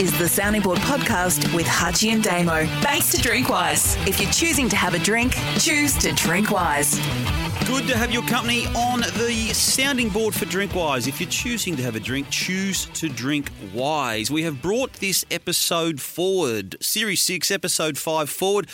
is 0.00 0.18
the 0.18 0.26
Sounding 0.26 0.62
Board 0.62 0.78
podcast 0.78 1.54
with 1.54 1.66
Hutchy 1.66 2.08
and 2.08 2.24
Damo. 2.24 2.64
Thanks 2.80 3.12
to 3.12 3.18
Drinkwise. 3.18 4.08
If 4.08 4.18
you're 4.18 4.32
choosing 4.32 4.66
to 4.70 4.76
have 4.76 4.94
a 4.94 4.98
drink, 4.98 5.34
choose 5.58 5.94
to 5.98 6.10
drink 6.12 6.50
wise. 6.50 6.94
Good 7.66 7.86
to 7.86 7.98
have 7.98 8.10
your 8.10 8.22
company 8.22 8.64
on 8.68 9.00
the 9.00 9.50
sounding 9.52 10.08
board 10.08 10.34
for 10.34 10.46
Drinkwise. 10.46 11.06
If 11.06 11.20
you're 11.20 11.28
choosing 11.28 11.76
to 11.76 11.82
have 11.82 11.96
a 11.96 12.00
drink, 12.00 12.30
choose 12.30 12.86
to 12.94 13.10
drink 13.10 13.50
wise. 13.74 14.30
We 14.30 14.42
have 14.44 14.62
brought 14.62 14.94
this 14.94 15.26
episode 15.30 16.00
forward, 16.00 16.82
Series 16.82 17.20
6, 17.20 17.50
Episode 17.50 17.98
5 17.98 18.30
forward, 18.30 18.70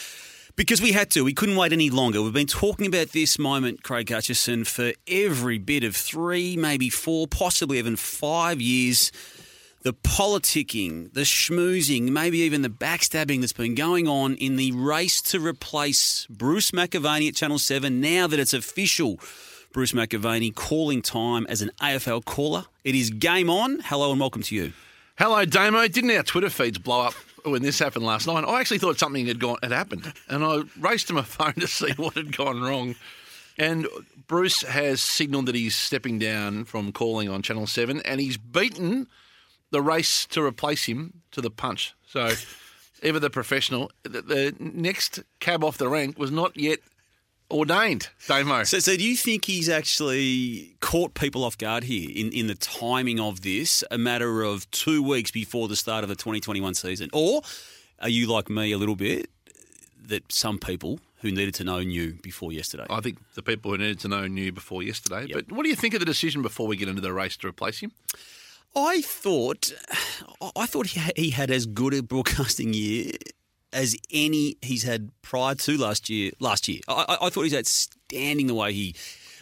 because 0.55 0.80
we 0.80 0.93
had 0.93 1.11
to. 1.11 1.24
We 1.24 1.34
couldn't 1.34 1.56
wait 1.56 1.73
any 1.73 1.91
longer. 1.91 2.23
We've 2.23 2.33
been 2.33 2.47
talking 2.47 2.87
about 2.87 3.09
this 3.09 3.37
moment, 3.37 3.83
Craig 3.83 4.09
Hutchison, 4.09 4.62
for 4.62 4.93
every 5.09 5.59
bit 5.59 5.83
of 5.83 5.97
three, 5.97 6.56
maybe 6.56 6.88
four, 6.88 7.27
possibly 7.27 7.79
even 7.79 7.97
five 7.97 8.61
years 8.61 9.11
the 9.87 9.95
politicking, 9.95 11.13
the 11.15 11.21
schmoozing, 11.21 12.11
maybe 12.11 12.39
even 12.39 12.63
the 12.63 12.69
backstabbing 12.69 13.39
that's 13.39 13.53
been 13.53 13.77
going 13.77 14.09
on 14.09 14.35
in 14.35 14.57
the 14.57 14.73
race 14.73 15.23
to 15.23 15.39
replace 15.39 16.27
Bruce 16.29 16.73
McAvaney 16.73 17.29
at 17.29 17.37
Channel 17.37 17.61
7 17.61 18.01
now 18.01 18.27
that 18.27 18.41
it's 18.41 18.53
official. 18.53 19.21
Bruce 19.73 19.93
McAvaney 19.93 20.53
calling 20.53 21.03
time 21.03 21.47
as 21.49 21.62
an 21.62 21.71
AFL 21.81 22.25
caller. 22.25 22.65
It 22.83 22.97
is 22.97 23.11
game 23.11 23.49
on. 23.49 23.79
Hello 23.85 24.11
and 24.11 24.19
welcome 24.19 24.43
to 24.43 24.57
you. 24.57 24.73
Hello, 25.21 25.45
Damo. 25.45 25.87
Didn't 25.87 26.11
our 26.11 26.25
Twitter 26.25 26.51
feeds 26.51 26.79
blow 26.79 27.03
up 27.03 27.15
when 27.45 27.62
this 27.62 27.79
happened 27.79 28.05
last 28.05 28.27
night? 28.27 28.43
I 28.43 28.59
actually 28.59 28.79
thought 28.79 28.98
something 28.98 29.25
had 29.29 29.39
gone 29.39 29.59
had 29.62 29.71
happened, 29.71 30.12
and 30.29 30.45
I 30.45 30.62
raced 30.81 31.07
to 31.07 31.12
my 31.12 31.23
phone 31.23 31.55
to 31.55 31.69
see 31.69 31.93
what 31.93 32.15
had 32.15 32.37
gone 32.37 32.61
wrong. 32.61 32.97
And 33.57 33.87
Bruce 34.27 34.62
has 34.62 35.01
signalled 35.01 35.47
that 35.47 35.55
he's 35.55 35.77
stepping 35.77 36.19
down 36.19 36.65
from 36.65 36.91
calling 36.91 37.29
on 37.29 37.41
Channel 37.41 37.69
Seven, 37.69 38.03
and 38.05 38.21
he's 38.21 38.37
beaten 38.37 39.06
the 39.70 39.83
race 39.83 40.27
to 40.27 40.42
replace 40.42 40.84
him 40.84 41.22
to 41.33 41.41
the 41.41 41.50
punch. 41.50 41.95
So, 42.06 42.31
ever 43.03 43.19
the 43.19 43.31
professional, 43.31 43.91
the, 44.03 44.22
the 44.22 44.55
next 44.59 45.22
cab 45.41 45.64
off 45.64 45.78
the 45.78 45.89
rank 45.89 46.19
was 46.19 46.31
not 46.31 46.56
yet 46.56 46.81
ordained, 47.50 48.09
Damo. 48.27 48.64
So, 48.64 48.78
so 48.78 48.97
do 48.97 49.05
you 49.05 49.17
think 49.17 49.44
he's 49.44 49.69
actually 49.69 50.77
caught 50.81 51.14
people 51.14 51.44
off 51.44 51.56
guard 51.56 51.84
here 51.84 52.11
in, 52.14 52.33
in 52.33 52.47
the 52.47 52.55
timing 52.55 53.20
of 53.20 53.42
this, 53.42 53.84
a 53.91 53.98
matter 53.98 54.42
of 54.42 54.70
two 54.70 55.03
weeks 55.03 55.31
before 55.31 55.69
the 55.69 55.77
start 55.77 56.03
of 56.03 56.09
the 56.09 56.17
2021 56.17 56.75
season? 56.75 57.09
Or 57.12 57.42
are 58.00 58.09
you 58.09 58.27
like 58.27 58.50
me 58.50 58.72
a 58.72 58.78
little 58.78 58.97
bit 58.97 59.31
that 60.06 60.31
some 60.33 60.59
people 60.59 61.00
who 61.20 61.31
needed 61.31 61.55
to 61.55 61.64
know 61.64 61.83
knew 61.83 62.14
before 62.22 62.53
yesterday? 62.53 62.87
I 62.91 63.00
think 63.00 63.19
the 63.34 63.42
people 63.42 63.70
who 63.70 63.78
needed 63.78 64.00
to 64.00 64.09
know 64.09 64.27
knew 64.27 64.53
before 64.53 64.83
yesterday. 64.83 65.27
Yep. 65.27 65.34
But 65.48 65.56
what 65.56 65.62
do 65.62 65.69
you 65.69 65.77
think 65.77 65.94
of 65.94 66.00
the 66.00 66.06
decision 66.06 66.42
before 66.42 66.67
we 66.67 66.77
get 66.77 66.89
into 66.89 67.00
the 67.00 67.12
race 67.12 67.37
to 67.39 67.48
replace 67.48 67.81
him? 67.81 67.92
I 68.75 69.00
thought, 69.00 69.72
I 70.56 70.67
thought 70.67 70.86
he 71.17 71.31
had, 71.31 71.50
as 71.50 71.67
good 71.67 71.95
a 71.95 72.03
broadcasting 72.03 72.75
year 72.75 73.12
as 73.72 73.97
any 74.12 74.56
he's 74.62 74.83
had 74.84 75.11
prior 75.22 75.55
to 75.55 75.77
last 75.78 76.09
year. 76.11 76.33
Last 76.41 76.69
year, 76.69 76.81
I, 76.89 77.17
I- 77.20 77.31
thought 77.31 77.42
he's 77.42 77.55
outstanding 77.55 78.47
the 78.47 78.55
way 78.55 78.72
he, 78.72 78.94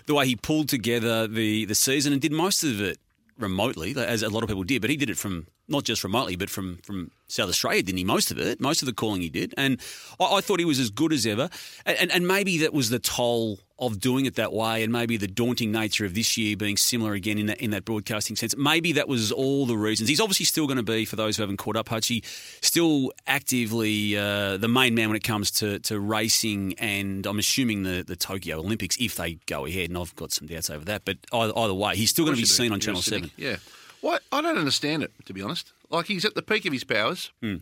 the 0.06 0.14
way 0.14 0.26
he 0.26 0.36
pulled 0.36 0.68
together 0.68 1.26
the 1.26 1.64
the 1.64 1.74
season 1.74 2.12
and 2.12 2.20
did 2.22 2.32
most 2.32 2.62
of 2.64 2.80
it 2.80 2.98
remotely, 3.38 3.94
as 3.96 4.22
a 4.22 4.28
lot 4.28 4.42
of 4.42 4.48
people 4.48 4.64
did. 4.64 4.80
But 4.80 4.90
he 4.90 4.96
did 4.96 5.10
it 5.10 5.18
from 5.18 5.46
not 5.68 5.84
just 5.84 6.04
remotely, 6.04 6.36
but 6.36 6.50
from 6.50 6.78
from 6.82 7.10
South 7.28 7.48
Australia, 7.48 7.82
didn't 7.82 7.98
he? 7.98 8.04
Most 8.04 8.30
of 8.30 8.38
it, 8.38 8.60
most 8.60 8.82
of 8.82 8.86
the 8.86 8.92
calling 8.92 9.22
he 9.22 9.30
did, 9.30 9.54
and 9.56 9.80
I, 10.20 10.36
I 10.36 10.40
thought 10.40 10.58
he 10.58 10.64
was 10.64 10.78
as 10.78 10.90
good 10.90 11.12
as 11.12 11.26
ever. 11.26 11.48
And, 11.86 11.98
and 11.98 12.12
and 12.12 12.28
maybe 12.28 12.58
that 12.58 12.72
was 12.72 12.90
the 12.90 12.98
toll 12.98 13.60
of 13.76 13.98
doing 13.98 14.24
it 14.24 14.36
that 14.36 14.52
way, 14.52 14.84
and 14.84 14.92
maybe 14.92 15.16
the 15.16 15.26
daunting 15.26 15.72
nature 15.72 16.04
of 16.04 16.14
this 16.14 16.36
year 16.36 16.56
being 16.56 16.76
similar 16.76 17.12
again 17.14 17.38
in 17.38 17.46
that 17.46 17.60
in 17.60 17.70
that 17.70 17.84
broadcasting 17.84 18.36
sense. 18.36 18.56
Maybe 18.56 18.92
that 18.92 19.08
was 19.08 19.32
all 19.32 19.66
the 19.66 19.76
reasons. 19.76 20.08
He's 20.08 20.20
obviously 20.20 20.46
still 20.46 20.66
going 20.66 20.76
to 20.76 20.82
be, 20.84 21.04
for 21.04 21.16
those 21.16 21.36
who 21.36 21.42
haven't 21.42 21.56
caught 21.56 21.76
up, 21.76 21.88
Hutchy, 21.88 22.22
still 22.60 23.12
actively 23.26 24.16
uh, 24.16 24.58
the 24.58 24.68
main 24.68 24.94
man 24.94 25.08
when 25.08 25.16
it 25.16 25.24
comes 25.24 25.50
to, 25.52 25.78
to 25.80 25.98
racing, 25.98 26.74
and 26.78 27.26
I'm 27.26 27.38
assuming 27.38 27.82
the, 27.82 28.04
the 28.06 28.16
Tokyo 28.16 28.58
Olympics 28.58 28.96
if 29.00 29.16
they 29.16 29.38
go 29.46 29.66
ahead. 29.66 29.88
And 29.90 29.98
I've 29.98 30.14
got 30.14 30.30
some 30.30 30.46
doubts 30.46 30.70
over 30.70 30.84
that, 30.84 31.04
but 31.04 31.16
either, 31.32 31.52
either 31.56 31.74
way, 31.74 31.96
he's 31.96 32.10
still 32.10 32.24
going 32.24 32.36
to 32.36 32.40
be 32.40 32.44
Of 32.44 32.48
course 32.50 32.58
you 32.58 32.64
seen 32.64 32.68
do. 32.68 32.74
on 32.74 32.80
Channel 32.80 33.02
Seven. 33.02 33.30
Yeah. 33.36 33.56
What 34.04 34.22
I 34.30 34.40
don't 34.42 34.58
understand 34.58 35.02
it 35.02 35.12
to 35.24 35.32
be 35.32 35.40
honest. 35.42 35.72
Like 35.90 36.06
he's 36.06 36.24
at 36.24 36.34
the 36.34 36.42
peak 36.42 36.66
of 36.66 36.72
his 36.72 36.84
powers. 36.84 37.30
Hmm. 37.42 37.56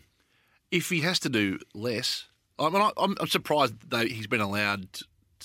If 0.70 0.88
he 0.88 1.00
has 1.00 1.18
to 1.20 1.28
do 1.28 1.58
less, 1.74 2.26
I 2.58 2.68
mean, 2.70 2.82
I, 2.82 2.90
I'm, 2.96 3.14
I'm 3.20 3.28
surprised 3.28 3.74
though 3.90 4.06
he's 4.06 4.26
been 4.26 4.40
allowed 4.40 4.88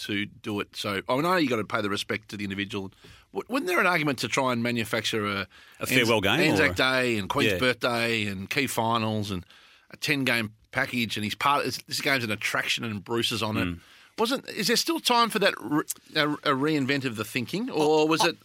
to 0.05 0.25
do 0.25 0.59
it. 0.59 0.75
So 0.75 1.01
I 1.07 1.21
know 1.21 1.35
you 1.35 1.49
got 1.49 1.57
to 1.57 1.63
pay 1.65 1.81
the 1.81 1.89
respect 1.89 2.29
to 2.29 2.37
the 2.37 2.43
individual. 2.45 2.91
Wasn't 3.33 3.67
there 3.67 3.79
an 3.79 3.85
argument 3.85 4.17
to 4.19 4.27
try 4.27 4.53
and 4.53 4.63
manufacture 4.63 5.25
a, 5.27 5.47
A 5.81 5.85
farewell 5.85 6.21
game, 6.21 6.39
Anzac 6.39 6.75
Day, 6.75 7.17
and 7.17 7.29
Queen's 7.29 7.51
Yeah. 7.53 7.59
birthday, 7.59 8.25
and 8.25 8.49
key 8.49 8.65
finals, 8.67 9.29
and 9.31 9.45
a 9.91 9.97
ten 9.97 10.23
game 10.23 10.53
package? 10.71 11.17
And 11.17 11.23
he's 11.23 11.35
part. 11.35 11.65
This 11.65 12.01
game's 12.01 12.23
an 12.23 12.31
attraction, 12.31 12.83
and 12.83 13.03
Bruce 13.03 13.31
is 13.31 13.43
on 13.43 13.55
Hmm. 13.55 13.61
it. 13.61 13.77
Wasn't? 14.17 14.49
Is 14.49 14.65
there 14.67 14.75
still 14.77 14.99
time 14.99 15.29
for 15.29 15.37
that 15.39 15.53
re, 15.59 15.83
a, 16.15 16.29
a 16.31 16.55
reinvent 16.55 17.05
of 17.05 17.17
the 17.17 17.25
thinking, 17.25 17.69
or 17.69 18.07
was 18.07 18.23
it? 18.25 18.37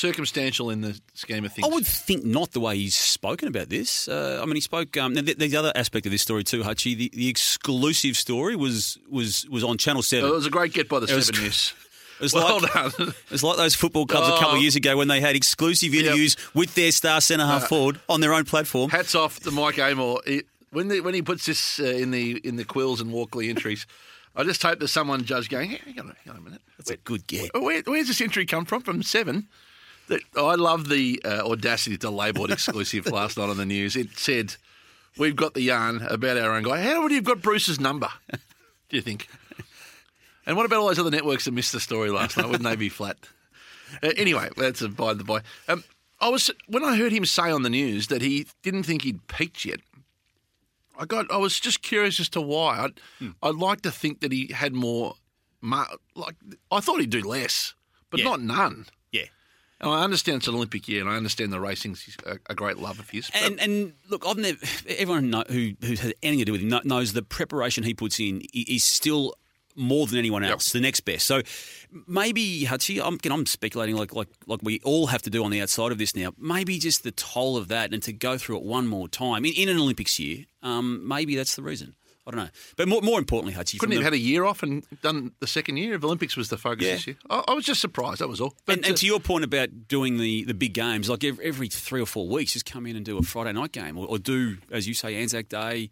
Circumstantial 0.00 0.68
in 0.68 0.82
the 0.82 1.00
scheme 1.14 1.46
of 1.46 1.52
things. 1.54 1.66
I 1.66 1.70
would 1.72 1.86
think 1.86 2.22
not 2.22 2.52
the 2.52 2.60
way 2.60 2.76
he's 2.76 2.94
spoken 2.94 3.48
about 3.48 3.70
this. 3.70 4.08
Uh, 4.08 4.40
I 4.42 4.44
mean, 4.44 4.54
he 4.56 4.60
spoke. 4.60 4.94
Um, 4.98 5.14
the, 5.14 5.22
the 5.22 5.56
other 5.56 5.72
aspect 5.74 6.04
of 6.04 6.12
this 6.12 6.20
story 6.20 6.44
too, 6.44 6.62
Hutchy. 6.62 6.94
The, 6.94 7.10
the 7.14 7.28
exclusive 7.30 8.14
story 8.14 8.56
was 8.56 8.98
was 9.08 9.48
was 9.48 9.64
on 9.64 9.78
Channel 9.78 10.02
Seven. 10.02 10.28
It 10.28 10.32
was 10.34 10.44
a 10.44 10.50
great 10.50 10.74
get 10.74 10.90
by 10.90 11.00
the 11.00 11.06
It 11.06 11.22
Seven 11.22 11.42
News. 11.44 11.72
It 12.18 12.22
was 12.22 12.34
Well 12.34 12.60
like, 12.60 12.72
done. 12.74 12.92
It 13.08 13.30
was 13.30 13.42
like 13.42 13.56
those 13.56 13.74
football 13.74 14.04
clubs 14.06 14.28
a 14.28 14.32
couple 14.32 14.48
Oh. 14.52 14.56
of 14.56 14.62
years 14.62 14.76
ago 14.76 14.96
when 14.98 15.08
they 15.08 15.20
had 15.20 15.34
exclusive 15.34 15.94
interviews 15.94 16.36
with 16.54 16.74
their 16.74 16.90
star 16.92 17.20
centre 17.22 17.44
half 17.46 17.68
forward 17.68 17.98
on 18.08 18.20
their 18.20 18.32
own 18.34 18.44
platform. 18.44 18.90
Hats 18.90 19.14
off 19.14 19.40
to 19.40 19.50
Mike 19.50 19.78
Amor. 19.78 20.20
It, 20.26 20.46
when 20.70 20.88
the, 20.88 21.00
when 21.00 21.12
he 21.14 21.20
puts 21.22 21.46
this 21.46 21.78
uh, 21.80 21.84
in 21.84 22.10
the 22.10 22.36
in 22.38 22.56
the 22.56 22.64
Quills 22.64 23.00
and 23.02 23.12
Walkley 23.12 23.48
entries, 23.50 23.86
I 24.34 24.44
just 24.44 24.62
hope 24.62 24.78
there's 24.78 24.92
someone 24.92 25.24
judge 25.24 25.48
going. 25.48 25.70
Hang 25.70 26.00
on, 26.00 26.08
a- 26.10 26.16
hang 26.24 26.34
on 26.34 26.36
a 26.36 26.40
minute. 26.42 26.60
That's 26.78 26.90
a 26.90 26.96
good 26.98 27.26
get. 27.26 27.50
Where, 27.54 27.82
where's 27.86 28.08
this 28.08 28.20
entry 28.20 28.44
come 28.46 28.64
from? 28.66 28.82
From 28.82 29.02
Seven. 29.02 29.48
I 30.36 30.54
love 30.54 30.88
the 30.88 31.20
uh, 31.24 31.42
audacity 31.50 31.96
to 31.98 32.10
label 32.10 32.44
it 32.44 32.50
exclusive 32.50 33.06
last 33.12 33.36
night 33.38 33.48
on 33.48 33.56
the 33.56 33.66
news. 33.66 33.96
It 33.96 34.18
said, 34.18 34.54
"We've 35.18 35.36
got 35.36 35.54
the 35.54 35.62
yarn 35.62 36.02
about 36.02 36.36
our 36.38 36.52
own 36.52 36.62
guy." 36.62 36.80
How 36.82 37.02
would 37.02 37.10
you 37.10 37.16
have 37.18 37.24
got 37.24 37.42
Bruce's 37.42 37.80
number? 37.80 38.08
Do 38.30 38.96
you 38.96 39.02
think? 39.02 39.28
And 40.46 40.56
what 40.56 40.64
about 40.66 40.78
all 40.80 40.86
those 40.88 40.98
other 41.00 41.10
networks 41.10 41.44
that 41.46 41.52
missed 41.52 41.72
the 41.72 41.80
story 41.80 42.10
last 42.10 42.36
night? 42.36 42.46
Wouldn't 42.46 42.62
they 42.62 42.76
be 42.76 42.88
flat? 42.88 43.16
Uh, 44.02 44.12
anyway, 44.16 44.48
that's 44.56 44.80
a 44.82 44.88
by 44.88 45.12
the 45.14 45.24
by. 45.24 45.40
Um, 45.68 45.82
I 46.20 46.28
was 46.28 46.50
when 46.68 46.84
I 46.84 46.96
heard 46.96 47.12
him 47.12 47.24
say 47.24 47.50
on 47.50 47.62
the 47.62 47.70
news 47.70 48.06
that 48.08 48.22
he 48.22 48.46
didn't 48.62 48.84
think 48.84 49.02
he'd 49.02 49.26
peaked 49.26 49.64
yet. 49.64 49.80
I 50.98 51.04
got. 51.04 51.30
I 51.32 51.36
was 51.36 51.58
just 51.58 51.82
curious 51.82 52.20
as 52.20 52.28
to 52.30 52.40
why. 52.40 52.78
I'd, 52.84 53.00
Hmm. 53.18 53.30
I'd 53.42 53.56
like 53.56 53.80
to 53.82 53.90
think 53.90 54.20
that 54.20 54.30
he 54.32 54.52
had 54.52 54.72
more. 54.72 55.14
Like 55.62 56.36
I 56.70 56.78
thought 56.80 57.00
he'd 57.00 57.10
do 57.10 57.22
less, 57.22 57.74
but 58.10 58.20
Yeah. 58.20 58.26
not 58.26 58.40
none. 58.40 58.86
And 59.80 59.90
I 59.90 60.04
understand 60.04 60.38
it's 60.38 60.48
an 60.48 60.54
Olympic 60.54 60.88
year, 60.88 61.02
and 61.02 61.10
I 61.10 61.16
understand 61.16 61.52
the 61.52 61.60
racing's 61.60 62.16
a, 62.24 62.38
a 62.48 62.54
great 62.54 62.78
love 62.78 62.98
of 62.98 63.10
his. 63.10 63.30
And 63.34 63.60
and 63.60 63.92
look, 64.08 64.26
I've 64.26 64.38
never. 64.38 64.58
Everyone 64.88 65.30
know, 65.30 65.44
who 65.48 65.72
who's 65.82 66.00
had 66.00 66.14
anything 66.22 66.38
to 66.40 66.44
do 66.46 66.52
with 66.52 66.62
him 66.62 66.80
knows 66.88 67.12
the 67.12 67.22
preparation 67.22 67.84
he 67.84 67.92
puts 67.92 68.18
in 68.18 68.42
is 68.54 68.84
still 68.84 69.34
more 69.76 70.06
than 70.06 70.18
anyone 70.18 70.42
else, 70.42 70.72
the 70.72 70.80
next 70.80 71.00
best. 71.00 71.26
So 71.26 71.42
maybe 72.06 72.64
Hutchy, 72.64 73.00
I'm, 73.00 73.14
again, 73.14 73.32
I'm 73.32 73.46
speculating 73.46 73.96
like 73.96 74.14
like 74.14 74.28
like 74.46 74.60
we 74.62 74.80
all 74.82 75.08
have 75.08 75.22
to 75.22 75.30
do 75.30 75.44
on 75.44 75.50
the 75.50 75.60
outside 75.60 75.92
of 75.92 75.98
this 75.98 76.16
now. 76.16 76.32
Maybe 76.38 76.78
just 76.78 77.02
the 77.04 77.12
toll 77.12 77.56
of 77.56 77.68
that 77.68 77.92
and 77.92 78.02
to 78.04 78.12
go 78.12 78.38
through 78.38 78.56
it 78.56 78.62
one 78.62 78.86
more 78.86 79.08
time 79.08 79.44
in, 79.44 79.52
in 79.52 79.68
an 79.68 79.76
Olympics 79.78 80.18
year. 80.18 80.46
Um, 80.62 81.06
maybe 81.06 81.36
that's 81.36 81.54
the 81.54 81.62
reason. 81.62 81.94
I 82.26 82.32
don't 82.32 82.40
know. 82.40 82.50
But 82.76 82.88
more, 82.88 83.00
more 83.02 83.18
importantly, 83.20 83.52
Hutchy, 83.54 83.78
couldn't 83.78 83.94
have 83.94 84.02
had 84.02 84.12
a 84.12 84.18
year 84.18 84.44
off 84.44 84.62
and 84.64 84.84
done 85.00 85.30
the 85.38 85.46
second 85.46 85.76
year? 85.76 85.94
If 85.94 86.02
Olympics 86.02 86.36
was 86.36 86.48
the 86.48 86.58
focus 86.58 86.84
Yeah. 86.84 86.94
this 86.94 87.06
year, 87.06 87.16
I, 87.30 87.44
I 87.48 87.52
was 87.54 87.64
just 87.64 87.80
surprised. 87.80 88.20
That 88.20 88.28
was 88.28 88.40
all. 88.40 88.54
But, 88.66 88.78
and, 88.78 88.86
and 88.86 88.94
uh, 88.94 88.96
to 88.98 89.06
your 89.06 89.20
point 89.20 89.44
about 89.44 89.86
doing 89.86 90.18
the, 90.18 90.42
the 90.44 90.54
big 90.54 90.72
games, 90.74 91.08
like 91.08 91.22
every, 91.22 91.44
every 91.44 91.68
three 91.68 92.00
or 92.00 92.06
four 92.06 92.26
weeks, 92.28 92.52
just 92.54 92.66
come 92.66 92.84
in 92.86 92.96
and 92.96 93.04
do 93.04 93.16
a 93.18 93.22
Friday 93.22 93.52
night 93.52 93.70
game, 93.72 93.96
or, 93.96 94.06
or 94.08 94.18
do, 94.18 94.58
as 94.72 94.88
you 94.88 94.94
say, 94.94 95.14
Anzac 95.14 95.48
Day, 95.48 95.90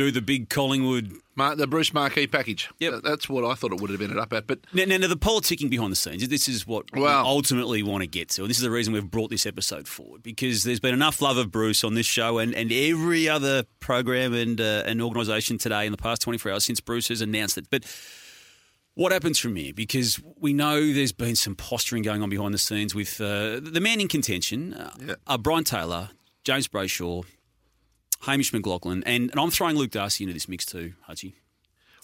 do 0.00 0.10
the 0.10 0.20
big 0.22 0.48
Collingwood. 0.48 1.12
Mar- 1.36 1.54
the 1.56 1.66
Bruce 1.66 1.92
Marquee 1.94 2.26
package. 2.26 2.68
Yep. 2.80 3.02
That's 3.04 3.28
what 3.28 3.44
I 3.44 3.54
thought 3.54 3.72
it 3.72 3.80
would 3.80 3.90
have 3.90 4.00
ended 4.00 4.18
up 4.18 4.32
at. 4.32 4.46
But 4.46 4.60
Now, 4.74 4.84
now, 4.84 4.96
now 4.98 5.06
the 5.08 5.16
politicking 5.16 5.70
behind 5.70 5.92
the 5.92 5.96
scenes, 5.96 6.26
this 6.28 6.48
is 6.48 6.66
what 6.66 6.84
Well- 6.92 7.22
we 7.22 7.28
ultimately 7.28 7.82
want 7.82 8.02
to 8.02 8.06
get 8.06 8.28
to. 8.30 8.42
And 8.42 8.50
this 8.50 8.56
is 8.58 8.62
the 8.62 8.70
reason 8.70 8.92
we've 8.92 9.10
brought 9.10 9.30
this 9.30 9.46
episode 9.46 9.86
forward, 9.88 10.22
because 10.22 10.64
there's 10.64 10.80
been 10.80 10.94
enough 10.94 11.22
love 11.22 11.36
of 11.36 11.50
Bruce 11.50 11.82
on 11.84 11.94
this 11.94 12.06
show 12.06 12.38
and, 12.38 12.54
and 12.54 12.70
every 12.72 13.28
other 13.28 13.64
program 13.80 14.34
and, 14.34 14.60
uh, 14.60 14.82
and 14.86 15.00
organisation 15.00 15.56
today 15.58 15.86
in 15.86 15.92
the 15.92 15.98
past 15.98 16.22
24 16.22 16.52
hours 16.52 16.64
since 16.64 16.80
Bruce 16.80 17.08
has 17.08 17.20
announced 17.20 17.56
it. 17.56 17.66
But 17.70 17.84
what 18.94 19.12
happens 19.12 19.38
from 19.38 19.56
here? 19.56 19.72
Because 19.72 20.20
we 20.38 20.52
know 20.52 20.92
there's 20.92 21.12
been 21.12 21.36
some 21.36 21.54
posturing 21.54 22.02
going 22.02 22.22
on 22.22 22.28
behind 22.28 22.52
the 22.52 22.58
scenes 22.58 22.94
with 22.94 23.20
uh, 23.20 23.60
the 23.62 23.80
man 23.80 24.00
in 24.00 24.08
contention, 24.08 24.74
uh, 24.74 24.90
Yeah. 25.06 25.14
uh, 25.26 25.38
Brian 25.38 25.64
Taylor, 25.64 26.10
James 26.44 26.68
Brayshaw, 26.68 27.24
Hamish 28.20 28.52
McLachlan, 28.52 29.02
and, 29.06 29.30
and 29.30 29.34
I'm 29.40 29.50
throwing 29.50 29.76
Luke 29.76 29.90
Darcy 29.90 30.24
into 30.24 30.34
this 30.34 30.48
mix 30.48 30.64
too, 30.66 30.94
Hutchy. 31.06 31.34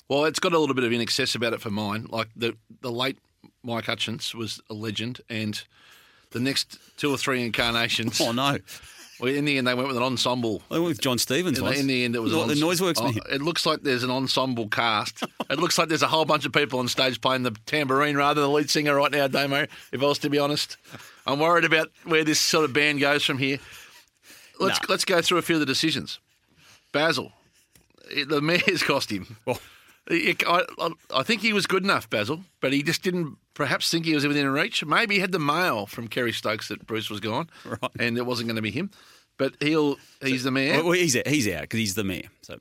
well, 0.09 0.25
it's 0.25 0.39
got 0.39 0.53
a 0.53 0.59
little 0.59 0.75
bit 0.75 0.85
of 0.85 0.93
in 0.93 1.01
excess 1.01 1.35
about 1.35 1.53
it 1.53 1.61
for 1.61 1.71
mine. 1.71 2.07
Like 2.09 2.29
the 2.37 2.57
the 2.81 2.91
late 2.93 3.19
Mike 3.63 3.85
Hutchins 3.87 4.35
was 4.35 4.61
a 4.71 4.75
legend, 4.75 5.21
and 5.29 5.63
the 6.31 6.41
next 6.41 6.79
two 6.97 7.11
or 7.13 7.19
three 7.19 7.45
incarnations. 7.45 8.21
Oh 8.21 8.33
no! 8.33 8.59
Well, 9.19 9.33
in 9.35 9.47
the 9.47 9.57
end, 9.57 9.67
they 9.67 9.73
went 9.75 9.89
with 9.89 9.97
an 9.97 10.03
ensemble. 10.03 10.61
I 10.71 10.75
went 10.75 10.89
with 10.89 11.01
John 11.01 11.17
Stevens 11.17 11.59
In, 11.59 11.65
once. 11.65 11.79
in 11.81 11.87
the 11.87 12.05
end, 12.05 12.15
it 12.15 12.19
was 12.21 12.33
the, 12.33 12.41
an 12.43 12.49
the 12.49 12.55
noise 12.55 12.83
works. 12.83 13.01
oh, 13.03 13.13
it 13.31 13.41
looks 13.41 13.65
like 13.65 13.81
there's 13.83 14.03
an 14.03 14.11
ensemble 14.11 14.69
cast. 14.69 15.23
it 15.51 15.59
looks 15.59 15.79
like 15.79 15.89
there's 15.89 16.03
a 16.03 16.07
whole 16.09 16.27
bunch 16.27 16.45
of 16.45 16.53
people 16.53 16.81
on 16.81 16.89
stage 16.89 17.21
playing 17.23 17.43
the 17.43 17.53
tambourine 17.65 18.15
rather 18.17 18.43
than 18.43 18.51
the 18.51 18.55
lead 18.55 18.69
singer 18.69 18.95
right 18.95 19.11
now, 19.11 19.27
Damo. 19.27 19.67
If 19.91 20.03
I 20.03 20.05
was 20.05 20.19
to 20.19 20.29
be 20.29 20.39
honest, 20.39 20.77
I'm 21.27 21.39
worried 21.41 21.65
about 21.65 21.91
where 22.05 22.25
this 22.25 22.39
sort 22.41 22.67
of 22.67 22.75
band 22.75 23.01
goes 23.01 23.25
from 23.25 23.39
here. 23.39 23.59
Let's 24.59 24.79
let's 24.89 25.05
go 25.05 25.21
through 25.23 25.39
a 25.39 25.43
few 25.43 25.57
of 25.57 25.61
the 25.61 25.67
decisions. 25.67 26.19
Basil, 26.93 27.33
it- 28.11 28.29
the 28.29 28.41
mayor's 28.41 28.83
cost 28.83 29.11
him. 29.11 29.37
Well, 29.45 29.61
It- 30.09 30.45
I, 30.47 30.63
I- 31.13 31.23
think 31.25 31.43
he 31.43 31.53
was 31.53 31.67
good 31.67 31.83
enough, 31.83 32.09
Basil, 32.09 32.41
but 32.61 32.73
he 32.73 32.83
just 32.85 33.03
didn't 33.03 33.37
perhaps 33.55 33.91
think 33.91 34.05
he 34.07 34.15
was 34.15 34.25
within 34.27 34.49
reach. 34.49 34.85
Maybe 34.85 35.17
he 35.17 35.21
had 35.21 35.33
the 35.33 35.41
mail 35.41 35.87
from 35.87 36.07
Kerry 36.09 36.33
Stokes 36.33 36.69
that 36.69 36.87
Bruce 36.87 37.11
was 37.11 37.19
gone, 37.21 37.51
Right. 37.65 37.91
and 37.99 38.17
it 38.17 38.25
wasn't 38.25 38.47
going 38.49 38.57
to 38.57 38.63
be 38.63 38.71
him. 38.71 38.91
But 39.37 39.55
he'll 39.61 39.97
he's 40.23 40.45
the 40.45 40.51
mayor. 40.53 40.83
well, 40.85 40.93
he's 40.93 41.17
out. 41.17 41.27
He's 41.27 41.49
out 41.49 41.63
because 41.63 41.79
he's 41.79 41.95
the 41.97 42.05
mayor. 42.05 42.29
So 42.43 42.59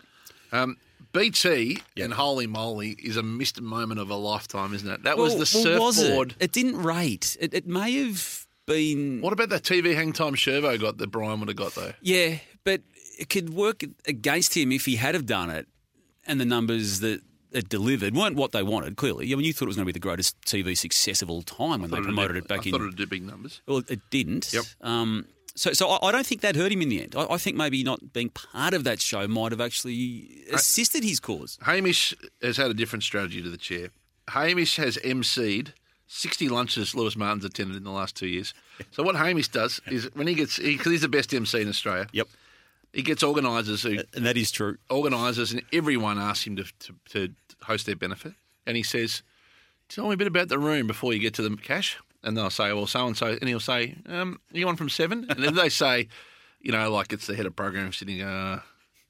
Um, 0.51 0.77
BT 1.13 1.79
Yeah. 1.95 2.05
and 2.05 2.13
Holy 2.15 2.47
Moly 2.47 2.91
is 3.01 3.15
a 3.15 3.23
missed 3.23 3.61
moment 3.61 3.99
of 3.99 4.09
a 4.09 4.15
lifetime, 4.15 4.73
isn't 4.73 4.89
it? 4.89 5.03
That 5.03 5.17
was 5.17 5.33
Well, 5.35 5.45
the 5.45 5.75
well, 5.77 5.85
was 5.85 5.95
surfboard. 5.97 6.31
it? 6.39 6.45
it 6.45 6.51
didn't 6.51 6.81
rate. 6.81 7.37
It, 7.39 7.53
it 7.53 7.67
may 7.67 7.93
have 8.07 8.44
been. 8.65 9.21
What 9.21 9.33
about 9.33 9.49
that 9.49 9.63
TV 9.63 9.95
hang 9.95 10.13
time 10.13 10.35
Shervo 10.35 10.79
got 10.79 10.97
that 10.97 11.11
Brian 11.11 11.39
would 11.39 11.49
have 11.49 11.57
got 11.57 11.75
though? 11.75 11.93
Yeah, 12.01 12.37
but 12.63 12.81
it 13.19 13.29
could 13.29 13.51
work 13.53 13.83
against 14.07 14.55
him 14.55 14.71
if 14.71 14.85
he 14.85 14.95
had 14.97 15.15
have 15.15 15.25
done 15.25 15.49
it, 15.49 15.67
and 16.25 16.39
the 16.39 16.45
numbers 16.45 16.99
that 16.99 17.21
it 17.51 17.69
delivered 17.69 18.15
weren't 18.15 18.35
what 18.35 18.51
they 18.51 18.63
wanted. 18.63 18.97
Clearly, 18.97 19.31
I 19.31 19.35
mean, 19.35 19.45
you 19.45 19.53
thought 19.53 19.65
it 19.65 19.67
was 19.67 19.75
going 19.77 19.85
to 19.85 19.93
be 19.93 19.93
the 19.93 19.99
greatest 19.99 20.39
TV 20.41 20.77
success 20.77 21.21
of 21.21 21.29
all 21.29 21.41
time 21.41 21.81
when 21.81 21.91
they 21.91 22.01
promoted 22.01 22.35
it 22.37 22.47
back 22.47 22.59
I 22.59 22.63
in. 22.65 22.71
thought 22.71 22.81
it 22.81 22.95
do 22.95 23.07
big 23.07 23.23
numbers. 23.23 23.61
Well, 23.67 23.81
it 23.87 24.01
didn't. 24.09 24.51
Yep. 24.53 24.63
Um, 24.81 25.25
so, 25.55 25.71
so 25.71 25.89
I, 25.89 26.09
I 26.09 26.11
don't 26.11 26.25
think 26.25 26.41
that 26.41 26.55
hurt 26.57 26.71
him 26.71 26.81
in 26.81 26.89
the 26.89 27.01
end. 27.01 27.15
I, 27.15 27.25
I 27.31 27.37
think 27.37 27.55
maybe 27.55 27.81
not 27.83 28.11
being 28.13 28.29
part 28.29 28.73
of 28.73 28.83
that 28.83 29.01
show 29.01 29.27
might 29.27 29.51
have 29.53 29.61
actually 29.61 30.43
assisted 30.51 31.03
his 31.03 31.19
cause. 31.21 31.57
Hamish 31.61 32.13
has 32.41 32.57
had 32.57 32.69
a 32.69 32.73
different 32.73 33.03
strategy 33.03 33.41
to 33.41 33.49
the 33.49 33.57
chair. 33.57 33.89
Hamish 34.29 34.75
has 34.75 34.97
MC'd 34.97 35.73
60 36.07 36.49
lunches 36.49 36.93
Lewis 36.95 37.15
Martin's 37.15 37.45
attended 37.45 37.75
in 37.77 37.83
the 37.83 37.91
last 37.91 38.15
two 38.15 38.27
years. 38.27 38.53
So 38.91 39.03
what 39.03 39.15
Hamish 39.15 39.47
does 39.49 39.81
is 39.87 40.09
when 40.13 40.27
he 40.27 40.33
gets, 40.35 40.59
because 40.59 40.91
he's 40.91 41.01
the 41.01 41.09
best 41.09 41.33
MC 41.33 41.61
in 41.61 41.69
Australia, 41.69 42.07
Yep, 42.11 42.27
he 42.93 43.01
gets 43.01 43.23
organisers 43.23 43.83
who 43.83 43.99
and 44.15 44.25
that 44.25 44.37
is 44.37 44.51
true. 44.51 44.77
organisers 44.89 45.51
and 45.51 45.61
everyone 45.73 46.17
asks 46.17 46.47
him 46.47 46.55
to, 46.57 46.63
to, 46.79 46.93
to 47.09 47.33
host 47.63 47.85
their 47.85 47.95
benefit. 47.95 48.33
And 48.65 48.77
he 48.77 48.83
says, 48.83 49.21
Tell 49.89 50.07
me 50.07 50.13
a 50.13 50.17
bit 50.17 50.27
about 50.27 50.47
the 50.47 50.57
room 50.57 50.87
before 50.87 51.13
you 51.13 51.19
get 51.19 51.33
to 51.35 51.41
the 51.47 51.55
cash. 51.57 51.97
And 52.23 52.35
they'll 52.35 52.49
say, 52.49 52.71
Well, 52.73 52.87
so 52.87 53.05
and 53.05 53.15
so. 53.17 53.27
And 53.39 53.47
he'll 53.47 53.59
say, 53.59 53.95
um, 54.07 54.39
You 54.51 54.67
on 54.67 54.75
from 54.77 54.89
seven? 54.89 55.25
And 55.29 55.43
if 55.43 55.53
they 55.55 55.69
say, 55.69 56.07
You 56.61 56.71
know, 56.71 56.89
like 56.91 57.11
it's 57.13 57.27
the 57.27 57.35
head 57.35 57.45
of 57.45 57.55
program 57.55 57.91
sitting, 57.93 58.21
uh, 58.21 58.61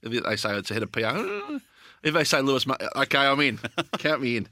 if 0.02 0.24
they 0.24 0.36
say 0.36 0.56
it's 0.58 0.68
the 0.70 0.74
head 0.74 0.84
of 0.84 0.92
PR, 0.92 1.60
if 2.04 2.14
they 2.14 2.24
say 2.24 2.42
Lewis, 2.42 2.66
okay, 2.96 3.18
I'm 3.20 3.40
in. 3.40 3.60
Count 4.00 4.22
me 4.22 4.38
in. 4.38 4.48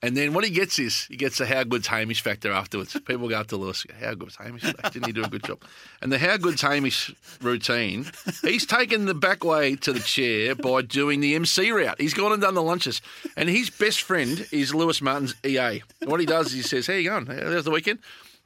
And 0.00 0.16
then 0.16 0.32
what 0.32 0.44
he 0.44 0.50
gets 0.50 0.78
is 0.78 1.04
he 1.06 1.16
gets 1.16 1.38
the 1.38 1.46
how 1.46 1.64
good's 1.64 1.88
Hamish 1.88 2.20
factor 2.20 2.52
afterwards. 2.52 2.96
People 3.04 3.28
go 3.28 3.36
up 3.36 3.48
to 3.48 3.56
Lewis, 3.56 3.84
how 4.00 4.14
good's 4.14 4.36
Hamish? 4.36 4.62
Didn't 4.62 5.06
he 5.06 5.12
do 5.12 5.24
a 5.24 5.28
good 5.28 5.42
job? 5.42 5.60
And 6.00 6.12
the 6.12 6.18
how 6.18 6.36
good's 6.36 6.62
Hamish 6.62 7.12
routine, 7.40 8.06
he's 8.42 8.64
taken 8.64 9.06
the 9.06 9.14
back 9.14 9.42
way 9.42 9.74
to 9.76 9.92
the 9.92 10.00
chair 10.00 10.54
by 10.54 10.82
doing 10.82 11.20
the 11.20 11.34
MC 11.34 11.72
route. 11.72 12.00
He's 12.00 12.14
gone 12.14 12.32
and 12.32 12.40
done 12.40 12.54
the 12.54 12.62
lunches. 12.62 13.02
And 13.36 13.48
his 13.48 13.70
best 13.70 14.02
friend 14.02 14.46
is 14.52 14.72
Lewis 14.72 15.02
Martin's 15.02 15.34
EA. 15.44 15.82
And 16.00 16.10
what 16.10 16.20
he 16.20 16.26
does 16.26 16.48
is 16.48 16.52
he 16.52 16.62
says, 16.62 16.86
How 16.86 16.94
you 16.94 17.10
going? 17.10 17.26
How's 17.26 17.64
the 17.64 17.70
weekend? 17.72 17.98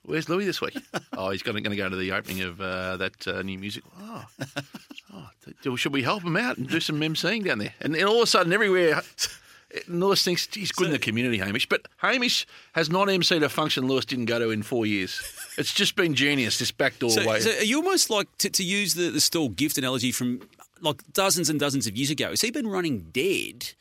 Where's 0.05 0.29
Lewis 0.29 0.47
this 0.47 0.61
week? 0.61 0.77
Oh, 1.17 1.31
he's 1.31 1.43
going 1.43 1.63
to, 1.63 1.77
go 1.77 1.89
to 1.89 1.97
the 1.97 2.13
opening 2.13 2.41
of 2.41 2.61
uh, 2.61 2.97
that 2.97 3.29
uh, 3.29 3.43
new 3.43 3.59
musical. 3.59 3.93
Oh, 4.01 4.25
oh, 5.67 5.77
should 5.77 5.93
we 5.93 6.03
help 6.03 6.25
him 6.25 6.37
out 6.37 6.57
and 6.57 6.69
do 6.69 6.81
some 6.81 6.99
MCing 6.99 7.45
down 7.45 7.59
there? 7.59 7.75
And 7.81 7.95
then 7.95 8.05
all 8.05 8.17
of 8.17 8.23
a 8.23 8.27
sudden, 8.27 8.53
everywhere, 8.53 9.03
Lewis 9.89 10.23
thinks 10.23 10.49
he's 10.53 10.71
good 10.73 10.87
in 10.87 10.93
the 10.93 10.99
community, 10.99 11.39
Hamish. 11.39 11.69
But 11.69 11.87
Hamish 11.99 12.47
has 12.75 12.91
not 12.91 13.09
MC'd 13.09 13.43
a 13.43 13.49
function 13.49 13.87
Lewis 13.89 14.05
didn't 14.05 14.27
go 14.27 14.39
to 14.39 14.51
in 14.51 14.63
four 14.63 14.87
years. 14.87 15.21
It's 15.59 15.75
just 15.75 15.97
been 15.97 16.15
genius, 16.15 16.59
this 16.59 16.71
backdoor 16.71 17.11
So, 17.11 17.29
way. 17.29 17.41
so 17.41 17.51
are 17.51 17.63
you 17.63 17.77
almost 17.77 18.09
like 18.09 18.27
to, 18.39 18.49
to 18.49 18.65
use 18.65 18.95
the, 18.95 19.11
the 19.11 19.21
Stawell 19.21 19.51
Gift 19.51 19.77
analogy 19.77 20.11
from 20.11 20.41
like 20.81 21.03
dozens 21.13 21.51
and 21.51 21.61
dozens 21.61 21.87
of 21.87 21.95
years 21.95 22.09
ago? 22.11 22.31
Has 22.31 22.41
he 22.41 22.51
been 22.51 22.67
running 22.67 23.11
dead 23.13 23.73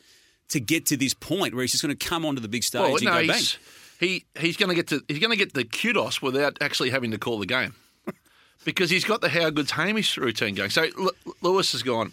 to 0.50 0.60
get 0.60 0.86
to 0.88 0.98
this 0.98 1.14
point 1.14 1.54
where 1.56 1.62
he's 1.64 1.72
just 1.72 1.82
going 1.82 1.96
to 1.96 2.06
come 2.08 2.26
onto 2.26 2.42
the 2.42 2.50
big 2.50 2.64
stage 2.66 2.82
well, 2.82 2.96
and 2.98 3.04
no, 3.06 3.12
go 3.22 3.28
bang? 3.28 3.38
he's, 3.38 3.58
he 4.02 4.26
he's 4.38 4.58
going 4.58 4.68
to 4.68 4.76
get 4.76 4.88
to 4.90 5.02
he's 5.08 5.20
going 5.20 5.32
to 5.32 5.38
get 5.38 5.54
the 5.54 5.64
kudos 5.64 6.22
without 6.22 6.58
actually 6.60 6.90
having 6.90 7.12
to 7.12 7.18
call 7.18 7.40
the 7.40 7.46
game 7.46 7.74
because 8.66 8.90
he's 8.90 9.06
got 9.06 9.22
the 9.22 9.30
how 9.30 9.50
good's 9.50 9.72
Hamish 9.72 10.18
routine 10.18 10.54
going. 10.56 10.72
So 10.72 10.88
L- 11.00 11.12
Lewis 11.42 11.72
has 11.72 11.84
gone. 11.84 12.12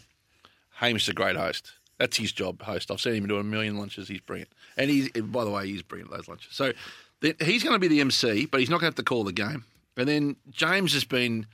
Hamish 0.76 1.02
is 1.02 1.08
a 1.08 1.14
great 1.14 1.34
host. 1.34 1.72
That's 1.98 2.16
his 2.16 2.32
job, 2.32 2.62
host. 2.62 2.90
I've 2.90 3.00
seen 3.00 3.14
him 3.14 3.26
do 3.26 3.38
a 3.38 3.44
million 3.44 3.76
lunches. 3.76 4.08
He's 4.08 4.20
brilliant, 4.20 4.50
and 4.76 4.88
he's 4.88 5.10
by 5.10 5.44
the 5.44 5.50
way, 5.50 5.66
he's 5.66 5.82
brilliant 5.82 6.12
at 6.12 6.18
those 6.18 6.28
lunches. 6.28 6.48
So 6.52 6.72
then 7.20 7.34
he's 7.40 7.62
going 7.64 7.74
to 7.74 7.80
be 7.80 7.88
the 7.88 8.00
MC, 8.00 8.46
but 8.46 8.60
he's 8.60 8.70
not 8.70 8.80
going 8.80 8.92
to 8.92 8.94
have 8.94 8.94
to 8.96 9.02
call 9.02 9.24
the 9.24 9.32
game. 9.32 9.64
And 9.96 10.08
then 10.08 10.36
James 10.50 10.92
has 10.94 11.04
been 11.04 11.46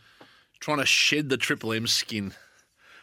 trying 0.60 0.78
to 0.78 0.86
shed 0.86 1.30
the 1.30 1.38
Triple 1.38 1.72
M 1.72 1.86
skin, 1.86 2.34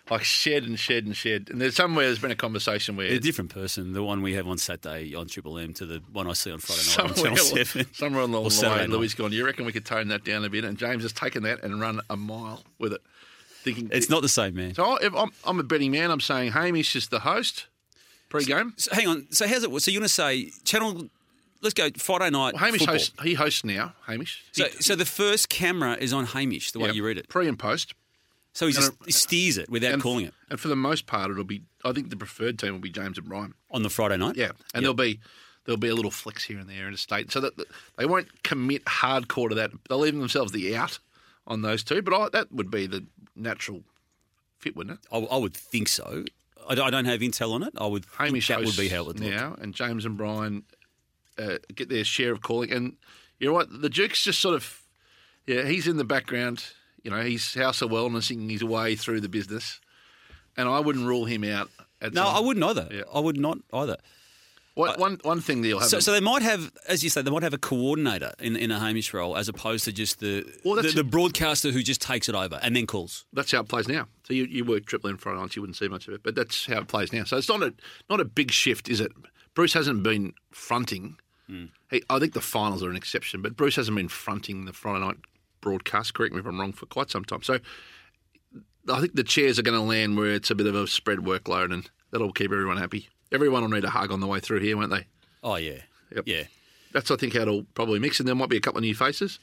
like 0.10 0.24
shed 0.24 0.64
and 0.64 0.78
shed 0.80 1.06
and 1.06 1.16
shed. 1.16 1.48
And 1.50 1.60
there's 1.60 1.76
somewhere 1.76 2.06
there's 2.06 2.20
been 2.20 2.30
a 2.30 2.36
conversation 2.36 2.96
where 2.96 3.08
A 3.08 3.18
different 3.18 3.52
person, 3.52 3.94
the 3.94 4.04
one 4.04 4.22
we 4.22 4.34
have 4.34 4.48
on 4.48 4.60
Saturday 4.60 5.16
on 5.16 5.28
Triple 5.28 5.58
M 5.58 5.74
to 5.74 5.86
the 5.88 6.04
one 6.12 6.28
I 6.28 6.34
see 6.34 6.52
on 6.52 6.60
Friday 6.60 6.82
night 6.82 7.12
on 7.12 7.16
somewhere, 7.16 7.36
Channel 7.38 7.66
7. 7.66 7.94
somewhere 7.94 8.22
along 8.22 8.50
the 8.50 8.70
way. 8.70 8.88
Lewis 8.88 9.16
gone. 9.16 9.32
You 9.32 9.46
reckon 9.46 9.66
we 9.66 9.72
could 9.72 9.86
tone 9.86 10.10
that 10.10 10.24
down 10.24 10.46
a 10.46 10.50
bit? 10.50 10.64
And 10.64 10.78
James 10.78 11.02
has 11.02 11.14
taken 11.14 11.42
that 11.44 11.64
and 11.64 11.82
run 11.82 12.02
a 12.10 12.18
mile 12.18 12.64
with 12.78 12.94
it, 12.94 13.02
thinking 13.64 13.90
It's 13.92 14.10
not 14.10 14.22
the 14.22 14.30
same, 14.30 14.56
man. 14.56 14.74
So 14.76 14.98
if 14.98 15.14
I'm, 15.16 15.32
I'm 15.46 15.60
a 15.60 15.64
betting 15.64 15.92
man. 15.92 16.12
I'm 16.12 16.20
saying 16.22 16.52
Hamish 16.52 16.96
is 16.96 17.08
the 17.10 17.20
host 17.20 17.68
pre-game. 18.30 18.74
So 18.78 18.94
hang 18.94 19.08
on. 19.08 19.28
So 19.32 19.48
how's 19.48 19.64
it? 19.64 19.82
So 19.82 19.92
you're 19.92 20.00
going 20.00 20.08
to 20.08 20.10
say 20.10 20.52
Channel? 20.64 21.10
Let's 21.62 21.74
go 21.76 21.90
Friday 21.98 22.30
night. 22.32 22.54
Well, 22.56 22.64
Hamish 22.64 22.80
football. 22.80 22.96
hosts. 22.96 23.14
He 23.24 23.34
hosts 23.36 23.64
now. 23.64 23.94
Hamish. 24.08 24.44
So, 24.52 24.66
He- 24.66 24.82
so 24.82 24.96
the 24.96 25.06
first 25.06 25.50
camera 25.50 25.96
is 26.00 26.12
on 26.12 26.26
Hamish, 26.26 26.72
the 26.72 26.80
way 26.80 26.88
yeah, 26.88 26.94
you 26.94 27.06
read 27.06 27.18
it. 27.20 27.30
pre 27.30 27.48
and 27.48 27.58
post. 27.60 27.94
So 28.54 28.68
he 28.68 28.74
just 28.74 28.92
he 29.06 29.12
steers 29.14 29.58
it 29.58 29.70
without 29.70 29.94
and, 29.94 30.02
calling 30.02 30.26
it 30.26 30.34
And 30.50 30.60
for 30.60 30.68
the 30.68 30.76
most 30.76 31.06
part, 31.08 31.32
it'll 31.32 31.44
be. 31.46 31.62
I 31.86 31.94
think 31.94 32.10
the 32.10 32.18
preferred 32.18 32.60
team 32.60 32.74
will 32.74 32.80
be 32.82 32.90
James 32.90 33.18
and 33.18 33.28
Brian. 33.30 33.54
on 33.70 33.84
the 33.84 33.90
Friday 33.90 34.18
night. 34.18 34.36
Yeah, 34.36 34.52
and 34.74 34.84
there'll 34.84 34.94
be 34.94 35.20
there'll 35.66 35.80
be 35.80 35.88
a 35.88 35.96
little 35.96 36.12
flex 36.12 36.44
here 36.44 36.60
and 36.60 36.68
there 36.70 36.86
in 36.88 36.94
a 36.94 36.98
state, 36.98 37.32
so 37.32 37.40
that 37.40 37.56
that 37.58 37.68
they 37.98 38.06
won't 38.06 38.44
commit 38.44 38.84
hardcore 38.86 39.48
to 39.50 39.56
that. 39.56 39.72
They'll 39.88 40.00
leave 40.00 40.16
themselves 40.18 40.52
the 40.52 40.76
out 40.76 41.00
on 41.48 41.62
those 41.62 41.84
two, 41.84 42.02
but 42.02 42.14
I, 42.14 42.30
that 42.30 42.52
would 42.52 42.72
be 42.72 42.88
the 42.88 43.06
natural 43.36 43.82
fit, 44.60 44.76
wouldn't 44.76 45.00
it? 45.00 45.08
I, 45.12 45.18
I 45.18 45.38
would 45.38 45.54
think 45.54 45.88
so. 45.88 46.26
I 46.70 46.76
don't, 46.76 46.88
I 46.88 46.90
don't 46.90 47.06
have 47.06 47.22
intel 47.22 47.54
on 47.54 47.64
it. 47.64 47.74
I 47.78 47.88
would 47.88 48.06
Hamish 48.18 48.48
think 48.48 48.60
that 48.60 48.66
would 48.66 48.78
be 48.78 48.88
how 48.88 49.10
it 49.10 49.20
now, 49.20 49.56
and 49.60 49.74
James 49.74 50.06
and 50.06 50.18
Brian 50.18 50.64
uh, 51.38 51.58
get 51.74 51.90
their 51.90 52.04
share 52.04 52.32
of 52.32 52.42
calling. 52.42 52.72
And 52.72 52.96
you 53.40 53.48
know 53.48 53.54
what? 53.54 53.82
the 53.82 53.90
Duke's 53.90 54.24
just 54.24 54.40
sort 54.40 54.56
of, 54.56 54.82
yeah, 55.48 55.64
he's 55.66 55.88
in 55.88 55.98
the 55.98 56.04
background. 56.04 56.66
You 57.04 57.10
know, 57.10 57.22
he's 57.22 57.56
house 57.56 57.82
of 57.82 57.90
wellnessing 57.90 58.52
his 58.52 58.64
way 58.64 58.96
through 58.96 59.22
the 59.22 59.30
business, 59.30 59.82
and 60.56 60.70
I 60.70 60.80
wouldn't 60.80 61.08
rule 61.08 61.26
him 61.26 61.44
out. 61.44 61.70
At 62.00 62.14
No, 62.14 62.28
I 62.28 62.40
wouldn't 62.40 62.64
either. 62.64 62.88
Yeah. 62.92 63.02
I 63.14 63.20
would 63.20 63.38
not 63.38 63.58
either. 63.74 63.98
One, 64.76 64.98
one, 65.00 65.20
one 65.24 65.42
thing 65.42 65.62
they'll 65.62 65.80
have. 65.80 65.90
So, 65.90 66.00
so 66.00 66.14
they 66.14 66.22
might 66.22 66.42
have, 66.44 66.72
as 66.88 67.04
you 67.04 67.10
say, 67.10 67.22
they 67.22 67.30
might 67.30 67.44
have 67.44 67.54
a 67.54 67.58
coordinator 67.58 68.32
in, 68.40 68.56
in 68.56 68.72
a 68.72 68.80
Hamish 68.80 69.14
role 69.14 69.36
as 69.36 69.50
opposed 69.50 69.84
to 69.86 69.92
just 69.92 70.22
the, 70.22 70.46
Well, 70.64 70.82
the 70.82 70.90
the 70.90 71.04
broadcaster 71.04 71.72
who 71.72 71.84
just 71.84 72.02
takes 72.02 72.30
it 72.30 72.36
over 72.36 72.58
and 72.64 72.74
then 72.76 72.88
calls. 72.88 73.26
that's 73.34 73.52
how 73.52 73.60
it 73.60 73.68
plays 73.68 73.90
now. 73.90 74.08
So 74.24 74.34
you, 74.34 74.46
you 74.46 74.64
work 74.64 74.86
triple 74.86 75.10
M 75.10 75.18
Friday 75.18 75.42
nights, 75.42 75.58
you 75.58 75.62
wouldn't 75.62 75.76
see 75.76 75.90
much 75.90 76.08
of 76.08 76.14
it, 76.14 76.24
but 76.24 76.36
that's 76.36 76.66
how 76.68 76.80
it 76.80 76.88
plays 76.88 77.12
now. 77.12 77.26
So 77.26 77.36
it's 77.38 77.50
not 77.50 77.62
a 77.62 77.74
not 78.10 78.22
a 78.22 78.26
big 78.26 78.50
shift, 78.52 78.88
is 78.88 79.02
it? 79.02 79.12
Bruce 79.56 79.74
hasn't 79.74 80.04
been 80.04 80.32
fronting. 80.52 81.18
Hmm. 81.48 81.66
He, 81.90 82.02
I 82.10 82.20
think 82.20 82.32
the 82.34 82.40
finals 82.40 82.82
are 82.82 82.90
an 82.90 82.96
exception, 82.96 83.42
but 83.42 83.58
Bruce 83.58 83.76
hasn't 83.76 83.98
been 83.98 84.08
fronting 84.08 84.64
the 84.64 84.72
Friday 84.74 85.04
night 85.04 85.18
broadcast. 85.60 86.14
Correct 86.14 86.34
me 86.34 86.40
if 86.40 86.46
I'm 86.46 86.58
wrong 86.60 86.72
for 86.72 86.86
quite 86.86 87.12
some 87.12 87.26
time. 87.26 87.44
So 87.44 87.60
I 88.90 89.00
think 89.02 89.16
the 89.16 89.24
chairs 89.24 89.60
are 89.60 89.64
going 89.64 89.78
to 89.78 89.84
land 89.86 90.18
where 90.18 90.32
it's 90.32 90.50
a 90.50 90.56
bit 90.56 90.68
of 90.68 90.76
a 90.76 90.88
spread 90.88 91.20
workload, 91.20 91.74
and 91.74 91.90
that'll 92.12 92.32
keep 92.32 92.52
everyone 92.54 92.78
happy. 92.78 93.10
Everyone 93.32 93.62
will 93.64 93.70
need 93.70 93.84
a 93.86 93.90
hug 93.90 94.12
on 94.12 94.20
the 94.20 94.28
way 94.28 94.40
through 94.40 94.60
here, 94.60 94.76
won't 94.78 94.92
they? 94.92 95.06
Oh 95.44 95.56
yeah, 95.56 95.80
Yep. 96.16 96.24
yeah. 96.28 96.44
That's 96.94 97.10
I 97.10 97.16
think 97.16 97.34
how 97.34 97.42
it'll 97.42 97.64
probably 97.74 98.00
mix, 98.00 98.20
and 98.20 98.28
there 98.28 98.36
might 98.36 98.50
be 98.50 98.58
a 98.58 98.62
couple 98.62 98.80
of 98.80 98.84
new 98.84 98.96
faces. 98.96 99.40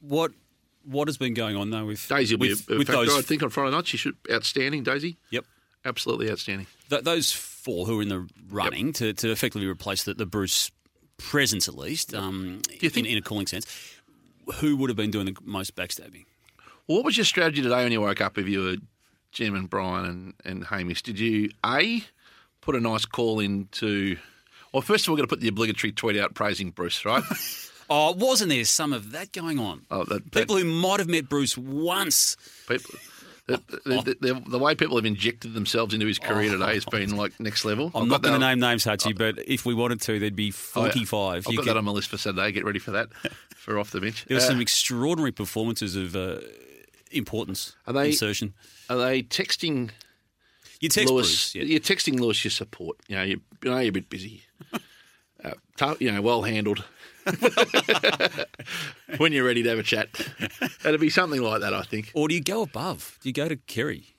What 0.00 0.32
what 0.84 1.08
has 1.08 1.16
been 1.16 1.34
going 1.34 1.56
on 1.56 1.70
though 1.70 1.84
with 1.86 2.06
Daisy 2.08 2.36
will 2.36 2.48
with, 2.48 2.66
be 2.66 2.72
a, 2.72 2.76
a 2.76 2.78
with 2.78 2.86
factor, 2.88 3.06
those? 3.06 3.18
I 3.18 3.22
think, 3.22 3.42
on 3.42 3.50
Friday 3.50 3.70
night. 3.74 3.86
She 3.86 3.96
should 3.96 4.16
outstanding. 4.30 4.82
Daisy, 4.84 5.16
Yep. 5.30 5.44
absolutely 5.84 6.30
outstanding. 6.30 6.66
Th- 6.90 7.02
those 7.02 7.32
four 7.32 7.86
who 7.86 7.98
are 7.98 8.02
in 8.02 8.08
the 8.08 8.28
running 8.48 8.92
to, 8.94 9.12
to 9.12 9.30
effectively 9.30 9.66
replace 9.66 10.04
the, 10.04 10.14
the 10.14 10.26
Bruce 10.26 10.70
presence, 11.18 11.66
at 11.66 11.74
least, 11.76 12.14
um, 12.14 12.60
think- 12.68 12.96
in, 12.96 13.06
in 13.06 13.18
a 13.18 13.22
calling 13.22 13.46
sense, 13.46 13.66
who 14.56 14.76
would 14.76 14.90
have 14.90 14.96
been 14.96 15.10
doing 15.10 15.26
the 15.26 15.36
most 15.42 15.74
backstabbing? 15.74 16.24
What 16.86 17.04
was 17.04 17.16
your 17.16 17.24
strategy 17.24 17.62
today 17.62 17.82
when 17.82 17.90
you 17.90 18.00
woke 18.00 18.20
up 18.20 18.38
if 18.38 18.46
you 18.48 18.60
were 18.62 18.76
Jim 19.32 19.56
and 19.56 19.68
Brian 19.68 20.04
and, 20.06 20.34
and 20.44 20.64
Hamish? 20.66 21.02
Did 21.02 21.18
you, 21.18 21.50
A, 21.64 22.04
put 22.66 22.74
a 22.74 22.80
nice 22.80 23.04
call 23.06 23.40
into. 23.40 24.16
Well, 24.72 24.82
first 24.82 25.04
of 25.06 25.08
all, 25.08 25.14
we're 25.14 25.18
going 25.18 25.28
to 25.28 25.32
put 25.34 25.40
the 25.40 25.48
obligatory 25.48 25.92
tweet 25.92 26.18
out 26.18 26.34
praising 26.34 26.70
Bruce, 26.70 27.04
right? 27.04 27.22
Oh, 27.88 28.14
wasn't 28.16 28.50
there 28.50 28.64
some 28.64 28.92
of 28.92 29.12
that 29.12 29.30
going 29.30 29.60
on? 29.60 29.82
Oh, 29.92 30.02
that, 30.02 30.24
that- 30.24 30.32
People 30.32 30.56
who 30.56 30.64
might 30.64 30.98
have 30.98 31.06
met 31.08 31.28
Bruce 31.28 31.56
once. 31.56 32.36
people, 32.66 32.90
the, 33.46 33.62
the, 33.84 34.16
the, 34.20 34.42
the 34.44 34.58
way 34.58 34.74
people 34.74 34.96
have 34.96 35.04
injected 35.06 35.54
themselves 35.54 35.94
into 35.94 36.04
his 36.04 36.18
career 36.18 36.50
today 36.50 36.74
has 36.74 36.84
been 36.84 37.16
like 37.16 37.38
next 37.38 37.64
level. 37.64 37.92
I'm 37.94 38.02
I've 38.02 38.08
not 38.08 38.22
going 38.22 38.40
to 38.40 38.44
name 38.44 38.58
names, 38.58 38.82
Hutchy, 38.82 39.12
but 39.12 39.38
if 39.46 39.64
we 39.64 39.72
wanted 39.72 40.00
to, 40.00 40.18
there'd 40.18 40.34
be 40.34 40.52
Oh, 40.74 40.86
yeah. 40.86 40.90
45. 40.90 41.46
I've 41.46 41.52
You 41.52 41.58
got 41.58 41.62
could- 41.62 41.70
that 41.70 41.76
on 41.76 41.84
my 41.84 41.92
list 41.92 42.08
for 42.08 42.18
Saturday. 42.18 42.50
Get 42.50 42.64
ready 42.64 42.80
for 42.80 42.90
that 42.90 43.12
for 43.54 43.78
off 43.78 43.92
the 43.92 44.00
bench. 44.00 44.24
there 44.24 44.36
were 44.36 44.42
Uh, 44.42 44.46
some 44.48 44.60
extraordinary 44.60 45.30
performances 45.30 45.94
of 45.94 46.16
uh, 46.16 46.38
importance, 47.12 47.76
Are 47.86 47.92
they- 47.92 48.08
insertion. 48.08 48.52
are 48.90 48.96
they 48.96 49.22
texting 49.22 49.90
You 50.86 50.90
text 50.90 51.12
Lewis? 51.12 51.26
Bruce. 51.26 51.54
Yeah. 51.54 51.62
You're 51.64 51.80
texting 51.80 52.20
Lewis 52.20 52.44
your 52.44 52.50
support. 52.52 52.96
You 53.08 53.16
know, 53.16 53.22
you, 53.22 53.40
you 53.64 53.70
know 53.70 53.78
you're 53.78 53.88
a 53.88 53.92
bit 53.92 54.08
busy. 54.08 54.42
Uh, 55.44 55.50
tou- 55.76 55.96
you 56.00 56.10
know, 56.12 56.22
well 56.22 56.42
handled. 56.42 56.84
when 59.18 59.32
you're 59.32 59.44
ready 59.44 59.62
to 59.62 59.68
have 59.68 59.78
a 59.78 59.82
chat, 59.82 60.08
it'd 60.84 61.00
be 61.00 61.10
something 61.10 61.42
like 61.42 61.60
that. 61.60 61.74
I 61.74 61.82
think. 61.82 62.10
Or 62.14 62.28
do 62.28 62.34
you 62.34 62.40
go 62.42 62.62
above? 62.62 63.18
Do 63.22 63.28
you 63.28 63.32
go 63.32 63.48
to 63.48 63.56
Kerry? 63.56 64.14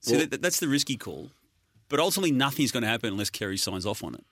See, 0.00 0.16
Well- 0.16 0.26
that, 0.26 0.42
that's 0.42 0.60
the 0.60 0.68
risky 0.68 0.96
call. 0.96 1.30
But 1.88 2.00
ultimately, 2.00 2.32
nothing's 2.32 2.72
going 2.72 2.82
to 2.82 2.88
happen 2.88 3.10
unless 3.12 3.30
Kerry 3.30 3.56
signs 3.56 3.86
off 3.86 4.02
on 4.02 4.14
it. 4.14 4.24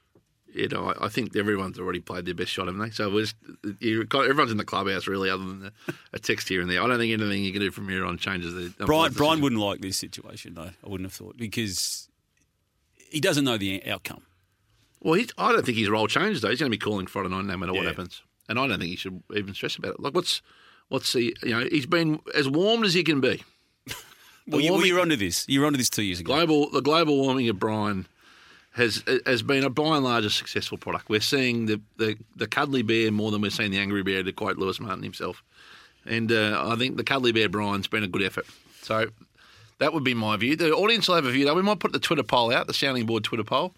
You 0.55 0.69
know, 0.69 0.93
I, 0.93 1.07
I 1.07 1.09
think 1.09 1.35
everyone's 1.37 1.79
already 1.79 2.01
played 2.01 2.27
their 2.27 2.35
best 2.35 2.51
shot, 2.51 2.67
haven't 2.67 2.81
they? 2.81 2.91
So 2.91 3.09
it 3.09 3.13
was, 3.13 3.35
you 3.81 4.05
got, 4.05 4.25
everyone's 4.25 4.53
in 4.53 4.57
the 4.57 4.65
clubhouse 4.65 5.07
really, 5.07 5.29
other 5.29 5.45
than 5.45 5.73
a, 5.89 5.93
a 6.15 6.19
text 6.19 6.49
here 6.49 6.61
and 6.61 6.71
there. 6.71 6.83
I 6.83 6.87
don't 6.87 6.99
think 6.99 7.13
anything 7.13 7.45
you 7.45 7.53
can 7.53 7.61
do 7.61 7.71
from 7.71 7.89
here 7.89 8.05
on 8.05 8.19
changes 8.19 8.55
the. 8.55 8.87
Brian, 8.87 9.13
the 9.13 9.19
Brian 9.19 9.41
wouldn't 9.41 9.61
like 9.61 9.81
this 9.81 9.97
situation, 9.97 10.55
though. 10.55 10.71
I 10.85 10.89
wouldn't 10.89 11.07
have 11.07 11.15
thought 11.15 11.37
because 11.37 12.09
he 13.11 13.21
doesn't 13.21 13.45
know 13.45 13.59
the 13.59 13.85
outcome. 13.87 14.23
Well, 15.01 15.15
he, 15.15 15.29
I 15.37 15.53
don't 15.53 15.65
think 15.65 15.77
his 15.77 15.91
role 15.91 16.07
changes 16.07 16.41
though. 16.41 16.49
He's 16.49 16.61
going 16.61 16.73
to 16.73 16.77
be 16.77 16.81
calling 16.81 17.07
Friday 17.07 17.29
night 17.29 17.45
no 17.45 17.57
matter 17.57 17.75
what 17.75 17.87
happens, 17.87 18.23
and 18.49 18.59
I 18.59 18.67
don't 18.67 18.79
think 18.79 18.91
he 18.91 18.97
should 18.97 19.23
even 19.35 19.55
stress 19.55 19.77
about 19.77 19.95
it. 19.95 20.01
Like, 20.01 20.15
what's 20.15 20.41
what's 20.89 21.13
the 21.13 21.37
you 21.43 21.51
know 21.51 21.67
he's 21.71 21.87
been 21.87 22.21
as 22.35 22.49
warm 22.49 22.85
as 22.85 22.95
he 22.95 23.03
can 23.05 23.21
be. 23.21 23.43
Well, 24.47 24.61
you, 24.61 24.73
well, 24.75 24.85
you're 24.85 25.01
onto 25.01 25.17
this. 25.17 25.47
You're 25.49 25.65
onto 25.65 25.79
this 25.79 25.89
two 25.89 26.03
years 26.03 26.21
ago. 26.21 26.35
Global 26.35 26.69
the 26.69 26.83
global 26.83 27.17
warming 27.17 27.49
of 27.49 27.59
Brian 27.59 28.07
has 28.75 29.03
has 29.27 29.43
been 29.43 29.65
a 29.65 29.71
by 29.71 29.97
and 29.97 30.05
large 30.05 30.25
a 30.25 30.31
successful 30.31 30.79
product. 30.79 31.09
We're 31.09 31.21
seeing 31.21 31.67
the 31.67 31.81
the, 31.97 32.17
the 32.37 32.47
cuddly 32.47 32.83
bear 32.83 33.11
more 33.11 33.31
than 33.31 33.41
we're 33.41 33.51
seeing 33.51 33.71
the 33.71 33.79
angry 33.79 34.03
bear. 34.03 34.23
To 34.23 34.33
quote 34.33 34.59
Lewis 34.59 34.79
Martin 34.79 35.03
himself, 35.03 35.43
and 36.07 36.31
uh, 36.31 36.63
I 36.67 36.77
think 36.77 36.97
the 36.97 37.05
cuddly 37.05 37.33
bear 37.33 37.49
Brian's 37.49 37.89
been 37.89 38.05
a 38.05 38.09
good 38.09 38.23
effort. 38.23 38.47
So. 38.83 39.09
That 39.79 39.93
would 39.93 40.05
be 40.05 40.15
my 40.15 40.37
view. 40.37 40.55
The 40.55 40.71
audience 40.71 41.09
will 41.09 41.17
have 41.17 41.25
a 41.25 41.33
view, 41.33 41.45
though. 41.45 41.55
We 41.55 41.61
might 41.61 41.81
put 41.81 41.93
the 41.93 41.99
Twitter 41.99 42.23
poll 42.23 42.55
out, 42.55 42.69
the 42.69 42.73
sounding 42.73 43.07
board 43.07 43.25
Twitter 43.25 43.43
poll. 43.43 43.75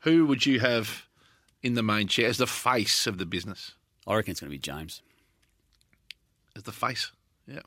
Who 0.00 0.26
would 0.26 0.44
you 0.44 0.60
have 0.60 1.06
in 1.62 1.72
the 1.72 1.82
main 1.82 2.06
chair 2.06 2.28
as 2.28 2.36
the 2.36 2.46
face 2.46 3.06
of 3.06 3.16
the 3.16 3.24
business? 3.24 3.72
I 4.06 4.16
reckon 4.16 4.32
it's 4.32 4.40
going 4.40 4.50
to 4.50 4.54
be 4.54 4.60
James. 4.60 5.00
As 6.54 6.64
the 6.64 6.70
face. 6.70 7.12
Yeah. 7.46 7.60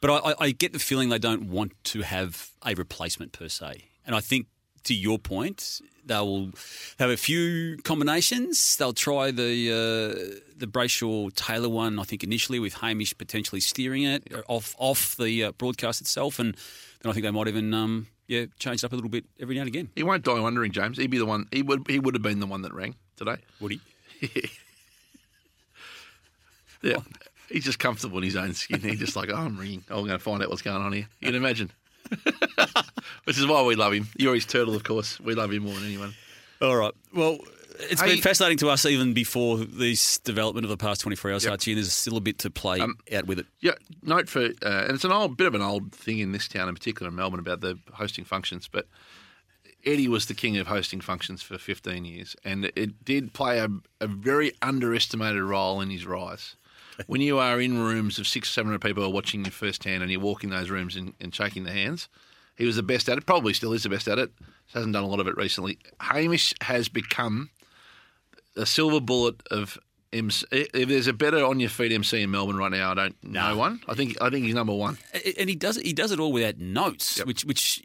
But 0.00 0.10
I, 0.10 0.30
I, 0.30 0.34
I 0.38 0.50
get 0.52 0.72
the 0.72 0.78
feeling 0.78 1.08
they 1.08 1.18
don't 1.18 1.48
want 1.48 1.72
to 1.84 2.02
have 2.02 2.50
a 2.64 2.74
replacement 2.74 3.32
per 3.32 3.48
se. 3.48 3.86
And 4.06 4.14
I 4.14 4.20
think, 4.20 4.46
to 4.84 4.94
your 4.94 5.18
point, 5.18 5.80
they 6.06 6.18
will 6.18 6.50
have 6.98 7.10
a 7.10 7.16
few 7.16 7.76
combinations. 7.84 8.76
They'll 8.76 8.92
try 8.92 9.30
the 9.30 9.70
uh, 9.70 10.40
the 10.56 10.66
Brayshaw 10.66 11.34
Taylor 11.34 11.68
one, 11.68 11.98
I 11.98 12.04
think, 12.04 12.24
initially 12.24 12.58
with 12.58 12.74
Hamish 12.74 13.16
potentially 13.18 13.60
steering 13.60 14.04
it 14.04 14.32
off 14.48 14.74
off 14.78 15.16
the 15.16 15.44
uh, 15.44 15.52
broadcast 15.52 16.00
itself, 16.00 16.38
and 16.38 16.56
then 17.02 17.10
I 17.10 17.12
think 17.12 17.24
they 17.24 17.30
might 17.30 17.48
even 17.48 17.74
um, 17.74 18.06
yeah 18.28 18.46
change 18.58 18.82
it 18.82 18.86
up 18.86 18.92
a 18.92 18.94
little 18.94 19.10
bit 19.10 19.24
every 19.40 19.54
now 19.54 19.62
and 19.62 19.68
again. 19.68 19.88
He 19.94 20.02
won't 20.02 20.24
die 20.24 20.40
wondering, 20.40 20.72
James. 20.72 20.96
He'd 20.96 21.10
be 21.10 21.18
the 21.18 21.26
one. 21.26 21.46
He 21.52 21.62
would. 21.62 21.86
He 21.88 21.98
would 21.98 22.14
have 22.14 22.22
been 22.22 22.40
the 22.40 22.46
one 22.46 22.62
that 22.62 22.72
rang 22.72 22.94
today. 23.16 23.36
Would 23.60 23.72
he? 23.72 24.50
Yeah. 26.82 26.98
He's 27.48 27.64
just 27.64 27.78
comfortable 27.78 28.18
in 28.18 28.24
his 28.24 28.36
own 28.36 28.54
skin. 28.54 28.80
He's 28.80 28.98
just 28.98 29.16
like, 29.16 29.28
oh, 29.30 29.36
I'm 29.36 29.56
ringing. 29.56 29.84
Oh, 29.90 30.00
I'm 30.00 30.06
going 30.06 30.18
to 30.18 30.22
find 30.22 30.42
out 30.42 30.48
what's 30.48 30.62
going 30.62 30.76
on 30.82 30.92
here. 30.92 31.08
You 31.20 31.28
can 31.28 31.34
imagine. 31.36 31.70
Which 33.24 33.38
is 33.38 33.46
why 33.46 33.62
we 33.62 33.74
love 33.74 33.92
him. 33.92 34.08
You're 34.16 34.34
his 34.34 34.44
turtle, 34.46 34.74
of 34.74 34.84
course. 34.84 35.18
We 35.20 35.34
love 35.34 35.52
him 35.52 35.64
more 35.64 35.74
than 35.74 35.84
anyone. 35.84 36.14
All 36.62 36.76
right. 36.76 36.92
Well, 37.14 37.38
it's 37.90 38.00
Hey- 38.00 38.14
been 38.14 38.22
fascinating 38.22 38.58
to 38.58 38.68
us 38.70 38.86
even 38.86 39.12
before 39.12 39.58
this 39.58 40.18
development 40.18 40.64
of 40.64 40.70
the 40.70 40.76
past 40.76 41.00
24 41.02 41.32
hours, 41.32 41.44
Hutchy, 41.44 41.72
and 41.72 41.78
there's 41.78 41.92
still 41.92 42.16
a 42.16 42.20
bit 42.20 42.38
to 42.40 42.50
play 42.50 42.80
out 42.80 43.26
with 43.26 43.38
it. 43.38 43.46
Yeah. 43.60 43.72
Note 44.02 44.28
for, 44.28 44.44
uh, 44.44 44.50
and 44.62 44.92
it's 44.92 45.04
an 45.04 45.12
old 45.12 45.36
bit 45.36 45.46
of 45.46 45.54
an 45.54 45.62
old 45.62 45.92
thing 45.92 46.18
in 46.20 46.32
this 46.32 46.48
town, 46.48 46.68
in 46.68 46.74
particular 46.74 47.08
in 47.08 47.16
Melbourne, 47.16 47.40
about 47.40 47.60
the 47.60 47.78
hosting 47.94 48.24
functions. 48.24 48.68
But 48.70 48.86
Eddie 49.84 50.08
was 50.08 50.26
the 50.26 50.34
king 50.34 50.56
of 50.56 50.66
hosting 50.66 51.00
functions 51.00 51.42
for 51.42 51.58
15 51.58 52.04
years, 52.04 52.34
and 52.44 52.64
it 52.76 53.04
did 53.04 53.32
play 53.32 53.58
a, 53.58 53.68
a 54.00 54.06
very 54.06 54.52
underestimated 54.62 55.42
role 55.42 55.80
in 55.80 55.90
his 55.90 56.06
rise. 56.06 56.56
When 57.06 57.20
you 57.20 57.38
are 57.38 57.60
in 57.60 57.78
rooms 57.78 58.18
of 58.18 58.26
six 58.26 58.48
or 58.48 58.52
seven 58.52 58.70
hundred 58.70 58.80
people 58.82 59.04
are 59.04 59.10
watching 59.10 59.44
you 59.44 59.50
firsthand, 59.50 60.02
and 60.02 60.10
you 60.10 60.18
walk 60.20 60.44
in 60.44 60.50
those 60.50 60.70
rooms 60.70 60.96
and, 60.96 61.12
and 61.20 61.34
shaking 61.34 61.64
the 61.64 61.72
hands, 61.72 62.08
he 62.56 62.64
was 62.64 62.76
the 62.76 62.82
best 62.82 63.08
at 63.08 63.18
it. 63.18 63.26
Probably 63.26 63.52
still 63.52 63.72
is 63.72 63.82
the 63.82 63.88
best 63.90 64.08
at 64.08 64.18
it. 64.18 64.30
Hasn't 64.72 64.92
done 64.92 65.04
a 65.04 65.06
lot 65.08 65.20
of 65.20 65.26
it 65.28 65.36
recently. 65.36 65.78
Hamish 66.00 66.54
has 66.62 66.88
become 66.88 67.50
a 68.56 68.64
silver 68.66 69.00
bullet 69.00 69.42
of 69.50 69.78
MC. 70.12 70.46
If 70.50 70.88
there's 70.88 71.06
a 71.06 71.12
better 71.12 71.44
on 71.44 71.60
your 71.60 71.68
feet 71.68 71.92
MC 71.92 72.22
in 72.22 72.30
Melbourne 72.30 72.56
right 72.56 72.70
now, 72.72 72.92
I 72.92 72.94
don't 72.94 73.22
know 73.24 73.50
No. 73.50 73.56
one. 73.58 73.80
I 73.86 73.94
think 73.94 74.16
I 74.20 74.30
think 74.30 74.46
he's 74.46 74.54
number 74.54 74.74
one. 74.74 74.96
and 75.38 75.48
he 75.50 75.54
does 75.56 75.76
it. 75.76 75.84
He 75.84 75.92
does 75.92 76.10
it 76.12 76.18
all 76.20 76.32
without 76.32 76.58
notes, 76.58 77.22
which 77.24 77.44
which 77.44 77.82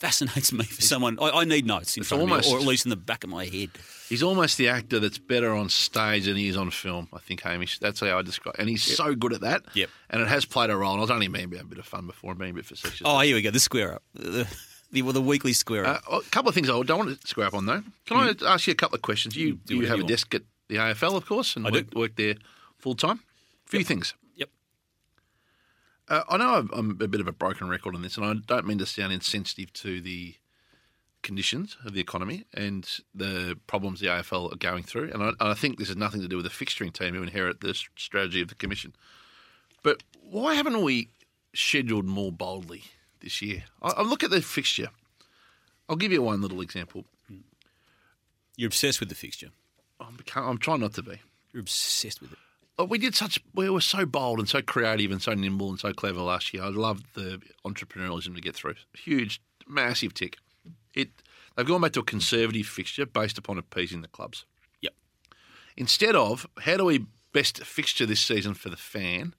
fascinates 0.00 0.52
me 0.52 0.64
for 0.64 0.82
someone. 0.82 1.18
I, 1.20 1.30
I 1.30 1.44
need 1.44 1.66
notes 1.66 1.96
in 1.96 2.02
front 2.04 2.22
almost- 2.22 2.46
of 2.46 2.52
me, 2.52 2.58
or 2.58 2.60
at 2.60 2.66
least 2.66 2.86
in 2.86 2.90
the 2.90 2.96
back 2.96 3.24
of 3.24 3.30
my 3.30 3.44
head. 3.46 3.70
He's 4.08 4.22
almost 4.22 4.56
the 4.56 4.68
actor 4.68 4.98
that's 5.00 5.18
better 5.18 5.52
on 5.52 5.68
stage 5.68 6.24
than 6.24 6.36
he 6.36 6.48
is 6.48 6.56
on 6.56 6.70
film. 6.70 7.08
I 7.12 7.18
think 7.18 7.42
Hamish. 7.42 7.78
That's 7.78 8.00
how 8.00 8.18
I 8.18 8.22
describe. 8.22 8.56
And 8.58 8.68
he's 8.68 8.82
so 8.82 9.14
good 9.14 9.34
at 9.34 9.42
that. 9.42 9.64
Yep. 9.74 9.90
And 10.10 10.22
it 10.22 10.28
has 10.28 10.46
played 10.46 10.70
a 10.70 10.76
role. 10.76 10.92
And 10.92 11.00
I 11.00 11.02
was 11.02 11.10
only 11.10 11.28
being 11.28 11.44
a 11.54 11.64
bit 11.64 11.78
of 11.78 11.84
fun 11.84 12.06
before 12.06 12.30
and 12.30 12.38
being 12.38 12.52
a 12.52 12.54
bit 12.54 12.64
facetious. 12.64 13.02
Oh, 13.04 13.18
here 13.20 13.34
we 13.34 13.42
go. 13.42 13.50
The 13.50 13.60
square 13.60 13.94
up, 13.94 14.02
the 14.14 14.46
the, 14.90 15.02
well, 15.02 15.12
the 15.12 15.20
weekly 15.20 15.52
square 15.52 15.84
up. 15.86 16.02
Uh, 16.10 16.20
a 16.20 16.30
couple 16.30 16.48
of 16.48 16.54
things 16.54 16.70
I 16.70 16.82
don't 16.82 16.98
want 16.98 17.20
to 17.20 17.26
square 17.28 17.46
up 17.48 17.54
on 17.54 17.66
though. 17.66 17.82
Can 18.06 18.16
I 18.16 18.34
ask 18.46 18.66
you 18.66 18.72
a 18.72 18.76
couple 18.76 18.96
of 18.96 19.02
questions? 19.02 19.36
You 19.36 19.54
do 19.66 19.76
you 19.76 19.82
have 19.86 19.98
you 19.98 20.04
a 20.04 20.04
want. 20.04 20.08
desk 20.08 20.34
at 20.34 20.42
the 20.68 20.76
AFL, 20.76 21.16
of 21.16 21.26
course, 21.26 21.56
and 21.56 21.66
I 21.66 21.70
do. 21.70 21.76
work, 21.78 21.94
work 21.94 22.16
there 22.16 22.36
full 22.78 22.94
time. 22.94 23.20
A 23.66 23.70
few 23.70 23.84
things. 23.84 24.14
Uh, 26.08 26.24
I 26.28 26.36
know 26.38 26.54
I'm- 26.54 26.70
I'm 26.72 26.90
a 27.02 27.08
bit 27.08 27.20
of 27.20 27.28
a 27.28 27.32
broken 27.32 27.68
record 27.68 27.94
on 27.94 28.02
this, 28.02 28.16
and 28.16 28.24
I 28.24 28.34
don't 28.34 28.66
mean 28.66 28.78
to 28.78 28.86
sound 28.86 29.12
insensitive 29.12 29.72
to 29.74 30.00
the 30.00 30.36
conditions 31.22 31.76
of 31.84 31.92
the 31.92 32.00
economy 32.00 32.44
and 32.54 32.88
the 33.14 33.58
problems 33.66 34.00
the 34.00 34.06
AFL 34.08 34.52
are 34.52 34.56
going 34.56 34.84
through. 34.84 35.10
And 35.12 35.22
I, 35.22 35.28
and 35.28 35.36
I 35.40 35.54
think 35.54 35.78
this 35.78 35.88
has 35.88 35.96
nothing 35.96 36.20
to 36.22 36.28
do 36.28 36.36
with 36.36 36.44
the 36.44 36.50
fixturing 36.64 36.92
team 36.92 37.14
who 37.14 37.22
inherit 37.22 37.60
the 37.60 37.74
strategy 37.96 38.40
of 38.40 38.48
the 38.48 38.54
commission. 38.54 38.94
But 39.82 40.02
why 40.22 40.54
haven't 40.54 40.80
we 40.82 41.08
scheduled 41.54 42.04
more 42.06 42.32
boldly 42.32 42.84
this 43.20 43.42
year? 43.42 43.64
I, 43.82 43.90
I 43.90 44.02
look 44.02 44.22
at 44.22 44.30
the 44.30 44.40
fixture. 44.40 44.88
I'll 45.88 45.96
give 45.96 46.12
you 46.12 46.22
one 46.22 46.40
little 46.40 46.60
example. 46.60 47.04
You're 48.56 48.68
obsessed 48.68 49.00
with 49.00 49.08
the 49.08 49.14
fixture. 49.14 49.50
I'm, 50.00 50.18
I'm 50.36 50.58
trying 50.58 50.80
not 50.80 50.94
to 50.94 51.02
be. 51.02 51.20
You're 51.52 51.60
obsessed 51.60 52.20
with 52.20 52.32
it. 52.32 52.38
We 52.86 52.98
did 52.98 53.14
such. 53.14 53.40
We 53.54 53.68
were 53.70 53.80
so 53.80 54.06
bold 54.06 54.38
and 54.38 54.48
so 54.48 54.62
creative 54.62 55.10
and 55.10 55.20
so 55.20 55.34
nimble 55.34 55.70
and 55.70 55.80
so 55.80 55.92
clever 55.92 56.20
last 56.20 56.54
year. 56.54 56.62
I 56.62 56.68
loved 56.68 57.06
the 57.14 57.40
entrepreneurialism 57.64 58.34
to 58.36 58.40
get 58.40 58.54
through. 58.54 58.74
Huge, 58.94 59.40
massive 59.66 60.14
tick. 60.14 60.36
It. 60.94 61.10
They've 61.56 61.66
gone 61.66 61.80
back 61.80 61.92
to 61.94 62.00
a 62.00 62.04
conservative 62.04 62.66
fixture 62.66 63.04
based 63.04 63.36
upon 63.36 63.58
appeasing 63.58 64.00
the 64.02 64.08
clubs. 64.08 64.44
Yep. 64.80 64.94
Instead 65.76 66.14
of 66.14 66.46
how 66.60 66.76
do 66.76 66.84
we 66.84 67.06
best 67.32 67.64
fixture 67.64 68.06
this 68.06 68.20
season 68.20 68.54
for 68.54 68.68
the 68.68 68.76
fan, 68.76 69.34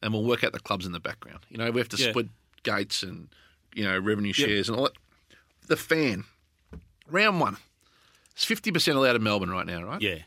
and 0.00 0.12
we'll 0.12 0.22
work 0.24 0.44
out 0.44 0.52
the 0.52 0.60
clubs 0.60 0.86
in 0.86 0.92
the 0.92 1.00
background. 1.00 1.40
You 1.48 1.58
know, 1.58 1.70
we 1.72 1.80
have 1.80 1.88
to 1.88 1.96
Yeah. 1.96 2.10
split 2.10 2.28
gates 2.62 3.02
and 3.02 3.28
you 3.74 3.82
know 3.84 3.98
revenue 3.98 4.28
Yep. 4.28 4.48
shares 4.48 4.68
and 4.68 4.78
all 4.78 4.84
that. 4.84 4.92
The 5.66 5.76
fan, 5.76 6.24
round 7.08 7.40
one, 7.40 7.56
it's 8.32 8.44
fifty 8.44 8.70
percent 8.70 8.96
allowed 8.96 9.16
in 9.16 9.24
Melbourne 9.24 9.50
right 9.50 9.66
now, 9.66 9.82
right? 9.82 10.00
Yeah. 10.00 10.18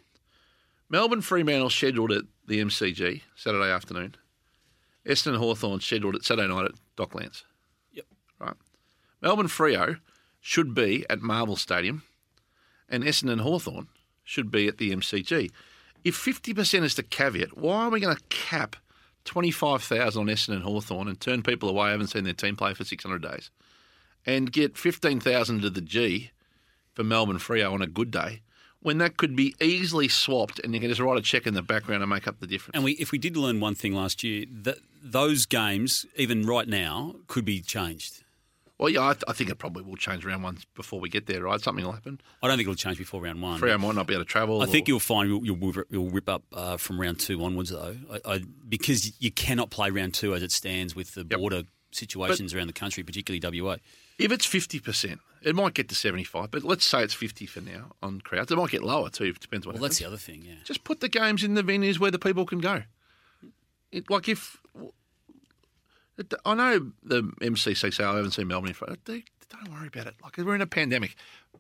Melbourne 0.90 1.22
Fremantle 1.22 1.70
scheduled 1.70 2.12
at 2.12 2.24
the 2.48 2.60
MCG 2.60 3.22
Saturday 3.36 3.72
afternoon. 3.72 4.16
Essendon 5.06 5.38
Hawthorn 5.38 5.80
scheduled 5.82 6.16
at 6.16 6.26
Saturday 6.26 6.48
night 6.48 6.66
at 6.66 6.72
Docklands. 6.98 7.44
Yep. 7.94 8.06
Right. 8.40 8.56
Melbourne 9.22 9.48
Freo 9.48 10.00
should 10.40 10.74
be 10.74 11.06
at 11.10 11.22
Marvel 11.22 11.56
Stadium, 11.56 12.04
and 12.88 13.04
Essendon 13.04 13.42
Hawthorn 13.42 13.88
should 14.24 14.52
be 14.52 14.68
at 14.68 14.78
the 14.78 14.92
MCG. 14.92 15.52
If 16.04 16.16
fifty 16.16 16.54
percent 16.54 16.86
is 16.86 16.96
the 16.96 17.04
caveat, 17.04 17.58
why 17.58 17.84
are 17.84 17.90
we 17.90 18.00
going 18.00 18.16
to 18.16 18.24
cap 18.30 18.76
twenty 19.26 19.52
five 19.52 19.84
thousand 19.84 20.22
on 20.22 20.28
Essendon 20.28 20.62
Hawthorn 20.62 21.08
and 21.08 21.20
turn 21.20 21.44
people 21.44 21.70
away 21.70 21.88
who 21.88 21.92
haven't 21.92 22.08
seen 22.08 22.24
their 22.24 22.34
team 22.34 22.56
play 22.56 22.74
for 22.74 22.84
six 22.84 23.04
hundred 23.04 23.22
days, 23.22 23.52
and 24.26 24.52
get 24.52 24.78
fifteen 24.78 25.20
thousand 25.20 25.62
to 25.62 25.70
the 25.70 25.82
G 25.82 26.32
for 26.94 27.04
Melbourne 27.04 27.38
Freo 27.38 27.74
on 27.74 27.82
a 27.82 27.88
good 27.88 28.12
day? 28.12 28.42
When 28.82 28.98
that 29.00 29.18
could 29.18 29.36
be 29.36 29.56
easily 29.60 30.08
swapped, 30.08 30.60
and 30.60 30.74
you 30.74 30.80
can 30.80 30.90
just 30.90 31.02
write 31.02 31.18
a 31.18 31.22
check 31.22 31.46
in 31.46 31.54
the 31.54 31.62
background 31.62 32.02
and 32.02 32.10
make 32.10 32.28
up 32.28 32.40
the 32.40 32.48
difference. 32.48 32.76
And 32.76 32.84
we, 32.84 32.94
if 32.94 33.12
we 33.12 33.18
did 33.18 33.36
learn 33.36 33.60
one 33.60 33.76
thing 33.76 33.94
last 33.94 34.24
year, 34.24 34.46
that 34.64 34.78
those 35.04 35.46
games, 35.46 36.06
even 36.16 36.46
right 36.46 36.68
now, 36.68 37.16
could 37.28 37.44
be 37.44 37.62
changed. 37.62 38.24
Well, 38.78 38.88
yeah, 38.88 39.02
I, 39.02 39.16
I 39.28 39.34
think 39.34 39.50
it 39.50 39.56
probably 39.56 39.84
will 39.84 39.98
change 39.98 40.24
round 40.24 40.42
one 40.42 40.58
before 40.76 41.02
we 41.02 41.10
get 41.10 41.26
there, 41.26 41.44
right? 41.44 41.60
Something 41.60 41.84
will 41.84 41.92
happen. 41.92 42.22
I 42.42 42.48
don't 42.48 42.56
think 42.56 42.68
it'll 42.68 42.76
change 42.76 42.98
before 42.98 43.22
round 43.22 43.42
one. 43.42 43.60
Freo 43.60 43.78
might 43.78 43.96
not 43.96 44.08
be 44.08 44.14
able 44.14 44.24
to 44.24 44.30
travel. 44.30 44.62
I 44.62 44.68
think 44.68 44.88
you'll 44.88 45.02
find 45.02 45.28
you'll, 45.30 45.46
you'll, 45.46 45.74
you'll 45.90 46.10
rip 46.10 46.30
up 46.30 46.44
uh, 46.54 46.78
from 46.78 47.02
round 47.02 47.20
two 47.20 47.44
onwards, 47.44 47.72
though, 47.72 47.98
I, 48.10 48.36
I, 48.36 48.42
because 48.70 49.22
you 49.22 49.32
cannot 49.32 49.70
play 49.70 49.90
round 49.90 50.14
two 50.14 50.34
as 50.34 50.42
it 50.42 50.54
stands 50.54 50.96
with 50.96 51.16
the 51.16 51.26
Yep. 51.30 51.40
border 51.40 51.64
situations 51.92 52.54
around 52.54 52.68
the 52.68 52.74
country, 52.74 53.04
particularly 53.04 53.62
WA. 53.62 53.76
If 54.20 54.32
it's 54.32 54.46
fifty 54.46 54.80
percent, 54.80 55.22
it 55.42 55.56
might 55.56 55.74
get 55.74 55.90
to 55.90 55.96
seventy-five. 55.96 56.52
But 56.52 56.64
let's 56.64 56.86
say 56.86 57.04
it's 57.04 57.14
fifty 57.14 57.46
for 57.46 57.62
now 57.62 57.94
on 58.04 58.22
crowds. 58.22 58.52
It 58.52 58.58
might 58.58 58.70
get 58.70 58.84
lower 58.84 59.10
too. 59.10 59.26
It 59.26 59.40
depends 59.40 59.66
what. 59.66 59.76
Well, 59.76 59.84
that's 59.84 59.98
the 59.98 60.06
other 60.06 60.18
thing, 60.18 60.44
yeah. 60.46 60.56
Just 60.66 60.84
put 60.84 61.00
the 61.00 61.10
games 61.10 61.44
in 61.44 61.54
the 61.54 61.64
venues 61.64 62.00
where 62.00 62.12
the 62.12 62.20
people 62.20 62.46
can 62.46 62.60
go. 62.60 62.84
It, 63.92 64.10
like 64.10 64.28
if 64.30 64.58
it, 66.18 66.34
I 66.46 66.54
know 66.54 66.92
the 67.02 67.24
MCC 67.42 67.94
say 67.94 68.04
oh, 68.04 68.12
I 68.12 68.16
haven't 68.18 68.32
seen 68.32 68.48
Melbourne 68.48 68.70
in 68.70 68.74
front. 68.76 69.04
They, 69.06 69.24
don't 69.50 69.72
worry 69.72 69.88
about 69.88 70.08
it. 70.08 70.16
Like 70.24 70.38
we're 70.38 70.54
in 70.56 70.62
a 70.62 70.68
pandemic. 70.68 71.16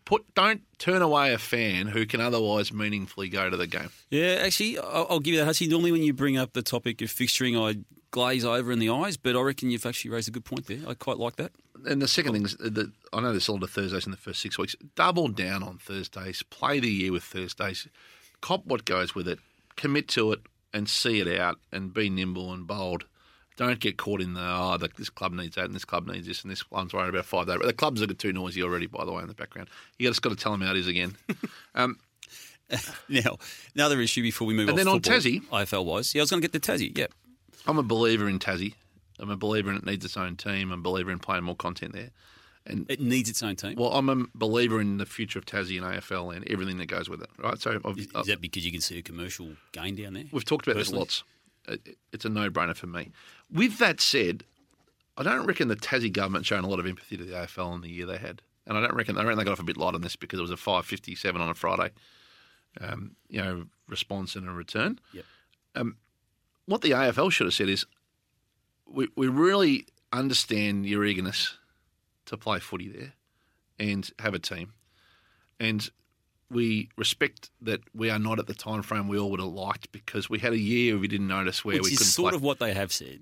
Put 0.05 0.33
don't 0.35 0.61
turn 0.77 1.01
away 1.01 1.33
a 1.33 1.37
fan 1.37 1.87
who 1.87 2.05
can 2.05 2.21
otherwise 2.21 2.71
meaningfully 2.71 3.29
go 3.29 3.49
to 3.49 3.57
the 3.57 3.67
game. 3.67 3.89
Yeah, 4.09 4.41
actually, 4.43 4.77
I'll, 4.77 5.07
I'll 5.09 5.19
give 5.19 5.33
you 5.33 5.39
that, 5.39 5.45
Hutchy. 5.45 5.67
Normally, 5.67 5.91
when 5.91 6.03
you 6.03 6.13
bring 6.13 6.37
up 6.37 6.53
the 6.53 6.61
topic 6.61 7.01
of 7.01 7.09
fixturing, 7.09 7.57
I 7.57 7.79
glaze 8.11 8.45
over 8.45 8.71
in 8.71 8.79
the 8.79 8.89
eyes, 8.89 9.17
but 9.17 9.35
I 9.35 9.41
reckon 9.41 9.69
you've 9.69 9.85
actually 9.85 10.11
raised 10.11 10.27
a 10.27 10.31
good 10.31 10.45
point 10.45 10.67
there. 10.67 10.79
I 10.87 10.93
quite 10.93 11.17
like 11.17 11.35
that. 11.37 11.51
And 11.85 12.01
the 12.01 12.07
second 12.07 12.33
thing 12.33 12.45
is 12.45 12.55
that 12.57 12.91
I 13.13 13.21
know 13.21 13.31
there's 13.31 13.47
a 13.47 13.51
lot 13.53 13.63
of 13.63 13.69
Thursdays 13.69 14.05
in 14.05 14.11
the 14.11 14.17
first 14.17 14.41
six 14.41 14.57
weeks. 14.57 14.75
Double 14.95 15.27
down 15.27 15.63
on 15.63 15.77
Thursdays. 15.77 16.43
Play 16.43 16.79
the 16.79 16.89
year 16.89 17.11
with 17.11 17.23
Thursdays. 17.23 17.87
Cop 18.41 18.65
what 18.65 18.85
goes 18.85 19.15
with 19.15 19.27
it. 19.27 19.39
Commit 19.75 20.07
to 20.09 20.31
it 20.33 20.41
and 20.73 20.89
see 20.89 21.19
it 21.19 21.39
out 21.39 21.57
and 21.71 21.93
be 21.93 22.09
nimble 22.09 22.51
and 22.53 22.67
bold. 22.67 23.05
Don't 23.55 23.79
get 23.79 23.97
caught 23.97 24.21
in 24.21 24.33
the 24.33 24.41
oh, 24.41 24.77
the, 24.77 24.89
this 24.97 25.09
club 25.09 25.33
needs 25.33 25.55
that 25.55 25.65
and 25.65 25.75
this 25.75 25.83
club 25.85 26.07
needs 26.07 26.25
this 26.27 26.43
and 26.43 26.51
this 26.51 26.69
one's 26.71 26.93
worried 26.93 27.09
about 27.09 27.25
five 27.25 27.47
days. 27.47 27.57
But 27.57 27.67
the 27.67 27.73
clubs 27.73 28.01
are 28.01 28.07
too 28.07 28.31
noisy 28.31 28.63
already, 28.63 28.87
by 28.87 29.03
the 29.05 29.11
way, 29.11 29.21
in 29.21 29.27
the 29.27 29.33
background. 29.33 29.69
You 29.97 30.07
just 30.07 30.21
got 30.21 30.29
to 30.29 30.35
tell 30.35 30.51
them 30.53 30.61
how 30.61 30.71
it 30.71 30.77
is 30.77 30.87
again. 30.87 31.15
um, 31.75 31.97
Now, 33.09 33.37
another 33.75 33.99
issue 33.99 34.21
before 34.21 34.47
we 34.47 34.53
move 34.53 34.69
And 34.69 34.71
off 34.71 34.77
then 34.77 34.87
on 34.87 35.01
football, 35.01 35.19
Tassie- 35.19 35.41
AFL 35.47 35.85
wise. 35.85 36.13
Yeah, 36.13 36.21
I 36.21 36.23
was 36.23 36.29
going 36.29 36.41
to 36.41 36.47
get 36.47 36.53
the 36.53 36.71
Tassie. 36.71 36.95
Yeah. 36.97 37.07
I'm 37.67 37.77
a 37.77 37.83
believer 37.83 38.27
in 38.29 38.39
Tassie. 38.39 38.73
I'm 39.19 39.29
a 39.29 39.35
believer 39.37 39.69
in 39.69 39.77
it 39.77 39.85
needs 39.85 40.05
its 40.05 40.15
own 40.17 40.35
team. 40.37 40.71
I'm 40.71 40.79
a 40.79 40.81
believer 40.81 41.11
in 41.11 41.19
playing 41.19 41.43
more 41.43 41.55
content 41.55 41.93
there. 41.93 42.09
And 42.65 42.85
It 42.89 42.99
needs 42.99 43.29
its 43.29 43.41
own 43.41 43.55
team. 43.55 43.75
well, 43.77 43.91
I'm 43.93 44.09
a 44.09 44.25
believer 44.35 44.79
in 44.79 44.97
the 44.97 45.05
future 45.05 45.39
of 45.39 45.45
Tassie 45.45 45.77
and 45.81 45.85
AFL 45.85 46.35
and 46.35 46.47
everything 46.49 46.77
that 46.77 46.85
goes 46.87 47.09
with 47.09 47.21
it. 47.21 47.29
Right. 47.37 47.59
So 47.59 47.79
is, 47.97 48.07
is 48.15 48.27
that 48.27 48.41
because 48.41 48.65
you 48.65 48.71
can 48.71 48.81
see 48.81 48.97
a 48.99 49.01
commercial 49.01 49.49
gain 49.71 49.95
down 49.95 50.13
there? 50.13 50.25
We've 50.31 50.45
talked 50.45 50.67
about 50.67 50.77
Personally? 50.77 51.05
this 51.05 51.23
lots. 51.67 51.83
It- 51.87 51.97
It's 52.13 52.25
a 52.25 52.29
no-brainer 52.29 52.75
for 52.75 52.87
me. 52.87 53.11
With 53.51 53.77
that 53.79 53.99
said, 54.01 54.43
I 55.17 55.23
don't 55.23 55.45
reckon 55.45 55.67
the 55.67 55.75
Tassie 55.75 56.11
government 56.11 56.45
shown 56.45 56.63
a 56.63 56.67
lot 56.67 56.79
of 56.79 56.85
empathy 56.85 57.17
to 57.17 57.23
the 57.25 57.33
AFL 57.33 57.75
in 57.75 57.81
the 57.81 57.89
year 57.89 58.05
they 58.05 58.17
had, 58.17 58.41
and 58.65 58.77
I 58.77 58.81
don't 58.81 58.93
reckon 58.95 59.17
I 59.17 59.23
reckon 59.23 59.37
they 59.37 59.43
got 59.43 59.51
off 59.53 59.59
a 59.59 59.63
bit 59.63 59.75
light 59.77 59.95
on 59.95 60.01
this 60.01 60.15
because 60.15 60.39
it 60.39 60.43
was 60.43 60.51
a 60.51 60.57
five 60.57 60.85
fifty-seven 60.85 61.41
on 61.41 61.49
a 61.49 61.53
Friday, 61.53 61.91
um, 62.79 63.15
you 63.27 63.41
know, 63.41 63.65
response 63.87 64.35
and 64.35 64.47
a 64.47 64.51
return. 64.51 64.99
Yep. 65.13 65.25
Um, 65.75 65.97
what 66.69 66.81
the 66.81 66.91
AFL 66.91 67.31
should 67.31 67.47
have 67.47 67.53
said 67.53 67.69
is, 67.69 67.85
we 68.85 69.07
we 69.15 69.27
really 69.27 69.85
understand 70.11 70.85
your 70.85 71.05
eagerness 71.05 71.57
to 72.25 72.37
play 72.37 72.59
footy 72.59 72.87
there 72.89 73.13
and 73.77 74.09
have 74.19 74.33
a 74.33 74.39
team, 74.39 74.73
and 75.59 75.89
we 76.51 76.89
respect 76.97 77.49
that 77.61 77.81
we 77.93 78.09
are 78.09 78.17
not 78.19 78.39
at 78.39 78.47
the 78.47 78.53
time 78.55 78.81
frame 78.81 79.07
we 79.07 79.17
all 79.19 79.29
would 79.31 79.39
have 79.39 79.49
liked 79.49 79.91
because 79.91 80.29
we 80.29 80.39
had 80.39 80.53
a 80.53 80.57
year 80.57 80.97
we 80.97 81.07
didn't 81.07 81.27
notice 81.27 81.63
where 81.63 81.75
Which 81.75 81.83
we 81.83 81.91
is 81.91 81.97
couldn't 81.99 82.11
sort 82.11 82.31
play. 82.31 82.35
of 82.37 82.41
what 82.43 82.57
they 82.59 82.73
have 82.73 82.91
said. 82.91 83.19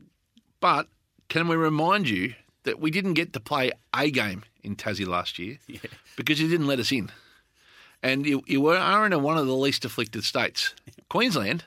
But 0.61 0.87
can 1.27 1.47
we 1.49 1.55
remind 1.57 2.07
you 2.07 2.33
that 2.63 2.79
we 2.79 2.89
didn't 2.89 3.13
get 3.15 3.33
to 3.33 3.39
play 3.41 3.71
a 3.93 4.09
game 4.11 4.43
in 4.63 4.75
Tassie 4.77 5.05
last 5.07 5.37
year 5.39 5.57
Yeah. 5.67 5.79
because 6.15 6.39
you 6.41 6.47
didn't 6.47 6.67
let 6.67 6.79
us 6.79 6.91
in, 6.91 7.11
and 8.01 8.25
you, 8.25 8.43
you 8.47 8.61
were 8.61 8.77
are 8.77 9.05
in 9.05 9.21
one 9.21 9.37
of 9.37 9.45
the 9.47 9.55
least 9.55 9.83
afflicted 9.85 10.23
states. 10.23 10.73
Queensland 11.09 11.65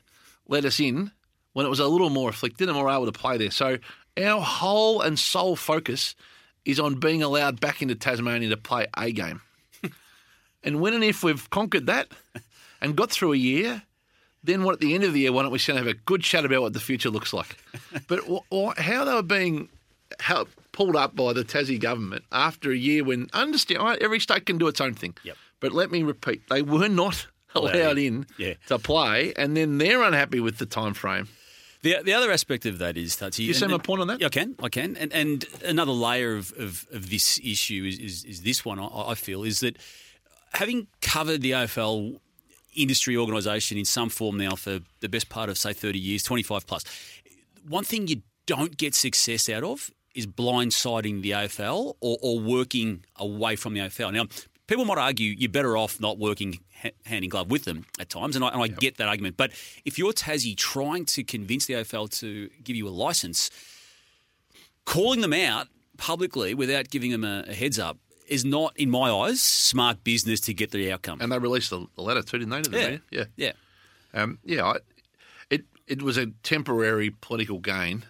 let 0.49 0.65
us 0.65 0.81
in 0.81 1.13
when 1.53 1.67
it 1.67 1.69
was 1.69 1.81
a 1.81 1.87
little 1.87 2.11
more 2.11 2.31
afflicted, 2.31 2.69
and 2.69 2.77
we 2.77 2.83
were 2.83 2.91
able 2.91 3.07
to 3.07 3.13
play 3.13 3.37
there. 3.39 3.51
So 3.51 3.79
our 4.21 4.41
whole 4.41 5.01
and 5.01 5.19
sole 5.19 5.57
focus 5.57 6.15
is 6.65 6.79
on 6.79 7.01
being 7.01 7.23
allowed 7.23 7.61
back 7.61 7.83
into 7.83 7.95
Tasmania 7.95 8.49
to 8.51 8.57
play 8.57 8.87
a 8.97 9.11
game. 9.13 9.41
and 10.63 10.81
when 10.81 10.95
and 10.95 11.03
if 11.05 11.23
we've 11.23 11.49
conquered 11.51 11.87
that 11.87 12.09
and 12.81 12.97
got 12.97 13.11
through 13.11 13.33
a 13.33 13.37
year, 13.37 13.83
then 14.45 14.63
what 14.65 14.75
at 14.75 14.81
the 14.81 14.95
end 14.95 15.05
of 15.05 15.13
the 15.13 15.21
year, 15.21 15.33
why 15.33 15.43
don't 15.43 15.53
we 15.53 15.59
sit 15.59 15.77
and 15.77 15.85
have 15.85 15.95
a 15.95 15.99
good 15.99 16.23
chat 16.23 16.45
about 16.45 16.63
what 16.63 16.73
the 16.73 16.81
future 16.81 17.11
looks 17.11 17.33
like? 17.33 17.57
but 18.09 18.21
how 18.79 19.05
they 19.05 19.15
were 19.15 19.23
being 19.23 19.69
how, 20.19 20.47
pulled 20.73 20.97
up 20.97 21.15
by 21.17 21.33
the 21.33 21.45
Tassie 21.45 21.81
government 21.81 22.25
after 22.33 22.71
a 22.71 22.77
year 22.77 23.05
when, 23.05 23.29
understand, 23.33 23.99
every 24.01 24.21
state 24.21 24.47
can 24.47 24.59
do 24.59 24.69
its 24.69 24.81
own 24.81 24.95
thing. 24.95 25.15
Yep. 25.25 25.37
But 25.61 25.73
let 25.73 25.91
me 25.91 26.03
repeat, 26.03 26.43
they 26.49 26.63
were 26.63 26.89
not 26.89 27.27
Allowed 27.55 27.75
allowed 27.75 27.99
in. 27.99 28.15
in 28.15 28.27
Yeah. 28.39 28.55
to 28.69 28.79
play, 28.79 29.33
and 29.37 29.57
then 29.57 29.79
they're 29.79 30.03
unhappy 30.03 30.41
with 30.41 30.59
the 30.59 30.67
time 30.67 30.95
frame. 30.95 31.29
The, 31.83 31.97
the 32.05 32.13
other 32.13 32.31
aspect 32.31 32.67
of 32.67 32.79
that 32.79 32.97
is 32.99 33.17
that 33.17 33.39
You 33.39 33.53
and- 33.55 33.69
my 33.69 33.75
and- 33.77 33.85
point 33.85 34.01
on 34.03 34.09
that? 34.09 34.21
Yeah, 34.21 34.27
I 34.27 34.31
can, 34.31 34.55
I 34.63 34.69
can. 34.69 34.97
And 34.97 35.13
and 35.13 35.45
another 35.65 35.93
layer 35.93 36.37
of, 36.37 36.53
of, 36.59 36.87
of 36.93 37.09
this 37.11 37.41
issue 37.43 37.85
is, 37.87 37.99
is, 37.99 38.25
is 38.25 38.43
this 38.43 38.65
one. 38.65 38.79
I, 38.79 38.87
I 39.09 39.15
feel 39.15 39.45
is 39.45 39.61
that 39.61 39.77
having 40.53 40.89
covered 41.01 41.41
the 41.43 41.53
AFL 41.53 42.19
industry 42.77 43.17
organisation 43.17 43.79
in 43.79 43.85
some 43.85 44.11
form 44.11 44.37
now 44.37 44.55
for 44.57 44.81
the 45.01 45.09
best 45.09 45.29
part 45.31 45.49
of 45.49 45.57
say 45.59 45.73
thirty 45.73 45.99
years, 45.99 46.23
twenty 46.23 46.43
five. 46.43 46.65
One 47.69 47.85
thing 47.85 48.09
you 48.09 48.23
don't 48.47 48.77
get 48.77 48.95
success 48.95 49.49
out 49.49 49.65
of 49.65 49.91
is 50.15 50.27
blindsiding 50.27 51.23
the 51.23 51.31
AFL 51.31 51.95
or, 52.01 52.19
or 52.21 52.41
working 52.41 53.05
away 53.17 53.55
from 53.57 53.75
the 53.75 53.81
AFL. 53.81 54.13
Now, 54.13 54.25
people 54.71 54.85
might 54.87 54.99
argue 54.99 55.35
you're 55.37 55.51
better 55.51 55.77
off 55.77 56.01
not 56.01 56.19
working 56.19 56.61
hand 57.05 57.25
in 57.25 57.29
glove 57.29 57.51
with 57.51 57.65
them 57.65 57.85
at 57.99 58.09
times, 58.09 58.37
and 58.37 58.45
I, 58.45 58.49
and 58.49 58.63
I 58.63 58.69
get 58.69 58.97
that 58.97 59.09
argument. 59.09 59.37
But 59.37 59.51
if 59.85 59.99
you're 59.99 60.13
Tassie 60.13 60.57
trying 60.57 61.05
to 61.07 61.25
convince 61.25 61.67
the 61.67 61.75
AFL 61.75 62.09
to 62.21 62.49
give 62.63 62.77
you 62.77 62.89
a 62.89 62.91
license, 62.91 63.51
calling 64.87 65.21
them 65.21 65.35
out 65.35 65.69
publicly 65.99 66.55
without 66.55 66.89
giving 66.89 67.11
them 67.11 67.25
a, 67.25 67.45
a 67.49 67.53
heads 67.53 67.79
up 67.79 67.99
is 68.29 68.45
not, 68.45 68.73
in 68.79 68.89
my 68.89 69.11
eyes, 69.11 69.43
smart 69.43 70.05
business 70.05 70.41
to 70.41 70.55
get 70.55 70.71
the 70.71 70.93
outcome. 70.93 71.21
And 71.21 71.33
they 71.33 71.39
released 71.39 71.71
the, 71.71 71.87
letter 71.97 72.23
too, 72.23 72.39
didn't 72.39 72.51
they? 72.51 72.63
To 72.63 72.71
the 72.71 72.79
yeah, 72.79 72.85
media? 72.85 73.01
Yeah. 73.11 73.25
yeah. 73.37 74.23
Um, 74.23 74.39
yeah, 74.45 74.65
I, 74.65 74.77
it 75.51 75.65
it 75.87 76.03
was 76.03 76.17
a 76.17 76.27
temporary 76.43 77.11
political 77.11 77.59
gain, 77.59 78.05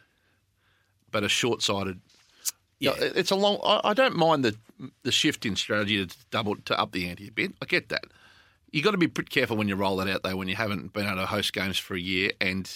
but 1.11 1.25
a 1.25 1.29
short-sighted. 1.29 2.01
Yeah. 2.81 2.95
It's 2.99 3.31
a 3.31 3.37
long. 3.37 3.61
I, 3.63 3.81
I 3.85 3.95
don't 3.95 4.17
mind 4.17 4.45
the 4.45 4.57
the 5.03 5.13
shift 5.13 5.45
in 5.47 5.55
strategy 5.55 6.05
to 6.05 6.17
double 6.31 6.57
to 6.57 6.79
up 6.79 6.93
the 6.93 7.09
ante 7.09 7.29
a 7.29 7.33
bit. 7.33 7.53
I 7.63 7.67
get 7.67 7.91
that. 7.91 8.05
You 8.73 8.83
got 8.83 8.93
to 8.93 8.99
be 8.99 9.09
pretty 9.09 9.29
careful 9.29 9.57
when 9.57 9.69
you 9.69 9.77
roll 9.77 9.97
that 9.99 10.09
out 10.09 10.23
though. 10.23 10.37
When 10.37 10.49
you 10.49 10.57
haven't 10.57 10.93
been 10.93 11.07
able 11.07 11.17
to 11.17 11.27
host 11.27 11.53
games 11.53 11.77
for 11.77 11.95
a 11.95 12.01
year 12.01 12.33
and 12.41 12.71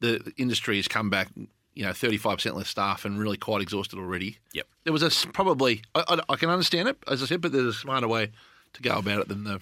the 0.00 0.32
industry 0.36 0.76
has 0.76 0.88
come 0.88 1.08
back, 1.08 1.28
you 1.74 1.84
know, 1.84 1.92
thirty 1.92 2.18
five 2.18 2.36
percent 2.36 2.56
less 2.56 2.68
staff 2.68 3.04
and 3.04 3.18
really 3.18 3.38
quite 3.38 3.62
exhausted 3.62 3.98
already. 3.98 4.38
Yep. 4.52 4.66
There 4.84 4.92
was 4.92 5.02
a 5.02 5.28
probably 5.28 5.82
I, 5.94 6.04
I, 6.08 6.20
I 6.34 6.36
can 6.36 6.50
understand 6.50 6.88
it 6.88 6.98
as 7.08 7.22
I 7.22 7.26
said, 7.26 7.40
but 7.40 7.52
there's 7.52 7.64
a 7.64 7.72
smarter 7.72 8.08
way 8.08 8.30
to 8.74 8.82
go 8.82 8.98
about 8.98 9.20
it 9.20 9.28
than 9.28 9.44
the 9.44 9.60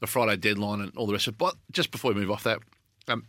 the 0.00 0.06
Friday 0.06 0.36
deadline 0.36 0.80
and 0.80 0.96
all 0.96 1.06
the 1.06 1.12
rest 1.12 1.26
of 1.26 1.34
it. 1.34 1.38
But 1.38 1.56
just 1.70 1.90
before 1.90 2.12
we 2.12 2.20
move 2.20 2.30
off 2.30 2.44
that, 2.44 2.60
um, 3.08 3.26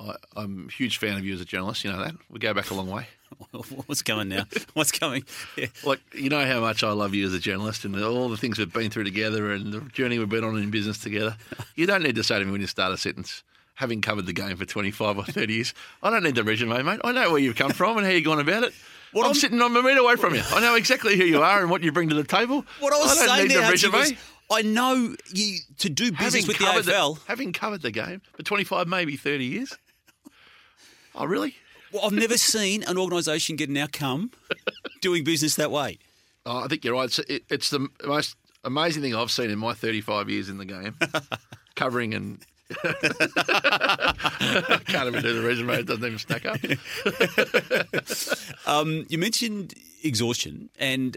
I, 0.00 0.14
I'm 0.36 0.66
a 0.68 0.72
huge 0.72 0.98
fan 0.98 1.16
of 1.16 1.24
you 1.24 1.34
as 1.34 1.40
a 1.40 1.44
journalist. 1.44 1.84
You 1.84 1.92
know 1.92 2.02
that 2.02 2.14
we 2.28 2.40
go 2.40 2.52
back 2.52 2.70
a 2.70 2.74
long 2.74 2.90
way. 2.90 3.06
What's 3.86 4.02
coming 4.02 4.28
now? 4.28 4.44
What's 4.74 4.92
coming? 4.92 5.24
Yeah. 5.56 5.66
Like 5.84 6.00
you 6.14 6.28
know 6.30 6.44
how 6.44 6.60
much 6.60 6.82
I 6.82 6.90
love 6.92 7.14
you 7.14 7.26
as 7.26 7.34
a 7.34 7.38
journalist 7.38 7.84
and 7.84 8.00
all 8.02 8.28
the 8.28 8.36
things 8.36 8.58
we've 8.58 8.72
been 8.72 8.90
through 8.90 9.04
together 9.04 9.52
and 9.52 9.72
the 9.72 9.80
journey 9.92 10.18
we've 10.18 10.28
been 10.28 10.44
on 10.44 10.56
in 10.58 10.70
business 10.70 10.98
together. 10.98 11.36
You 11.74 11.86
don't 11.86 12.02
need 12.02 12.16
to 12.16 12.24
say 12.24 12.38
to 12.38 12.44
me 12.44 12.50
when 12.52 12.60
you 12.60 12.66
start 12.66 12.92
a 12.92 12.96
sentence. 12.96 13.42
Having 13.74 14.00
covered 14.00 14.26
the 14.26 14.32
game 14.32 14.56
for 14.56 14.64
25 14.64 15.18
or 15.18 15.24
30 15.24 15.52
years, 15.54 15.72
I 16.02 16.10
don't 16.10 16.24
need 16.24 16.34
the 16.34 16.42
resume, 16.42 16.82
mate. 16.82 17.00
I 17.04 17.12
know 17.12 17.30
where 17.30 17.38
you've 17.40 17.54
come 17.54 17.70
from 17.70 17.96
and 17.96 18.04
how 18.04 18.10
you've 18.12 18.24
gone 18.24 18.40
about 18.40 18.64
it. 18.64 18.72
What 19.12 19.22
I'm, 19.22 19.26
I'm- 19.28 19.34
sitting 19.36 19.62
on 19.62 19.76
a 19.76 19.82
metre 19.82 20.00
away 20.00 20.16
from 20.16 20.34
you. 20.34 20.42
I 20.50 20.60
know 20.60 20.74
exactly 20.74 21.16
who 21.16 21.22
you 21.24 21.42
are 21.42 21.60
and 21.60 21.70
what 21.70 21.84
you 21.84 21.92
bring 21.92 22.08
to 22.08 22.16
the 22.16 22.24
table. 22.24 22.64
What 22.80 22.92
I 22.92 22.98
was 22.98 23.16
don't 23.16 23.28
saying 23.28 23.48
there 23.48 23.62
the 23.64 23.70
resume. 23.70 23.92
was, 23.98 24.12
I 24.50 24.62
know 24.62 25.14
you 25.32 25.58
to 25.78 25.88
do 25.88 26.10
business 26.10 26.48
with 26.48 26.58
the 26.58 26.64
AFL. 26.64 27.18
having 27.26 27.52
covered 27.52 27.82
the 27.82 27.92
game 27.92 28.20
for 28.32 28.42
25, 28.42 28.88
maybe 28.88 29.16
30 29.16 29.44
years. 29.44 29.78
Oh, 31.14 31.24
really? 31.26 31.54
Well, 31.92 32.04
I've 32.04 32.12
never 32.12 32.36
seen 32.36 32.82
an 32.84 32.98
organisation 32.98 33.56
get 33.56 33.68
an 33.68 33.76
outcome 33.76 34.30
doing 35.00 35.24
business 35.24 35.54
that 35.56 35.70
way. 35.70 35.98
Oh, 36.44 36.64
I 36.64 36.68
think 36.68 36.84
you're 36.84 36.94
right. 36.94 37.04
It's, 37.04 37.18
it, 37.20 37.44
it's 37.48 37.70
the 37.70 37.88
most 38.04 38.36
amazing 38.64 39.02
thing 39.02 39.14
I've 39.14 39.30
seen 39.30 39.50
in 39.50 39.58
my 39.58 39.74
35 39.74 40.28
years 40.28 40.48
in 40.48 40.58
the 40.58 40.64
game, 40.64 40.96
covering 41.76 42.14
and. 42.14 42.44
I 42.84 44.82
Can't 44.88 45.08
even 45.08 45.22
do 45.22 45.40
the 45.40 45.46
resume; 45.46 45.72
it 45.72 45.86
doesn't 45.86 46.04
even 46.04 46.18
stack 46.18 46.44
up. 46.44 46.58
Um, 48.66 49.06
you 49.08 49.16
mentioned 49.16 49.72
exhaustion, 50.04 50.68
and 50.78 51.16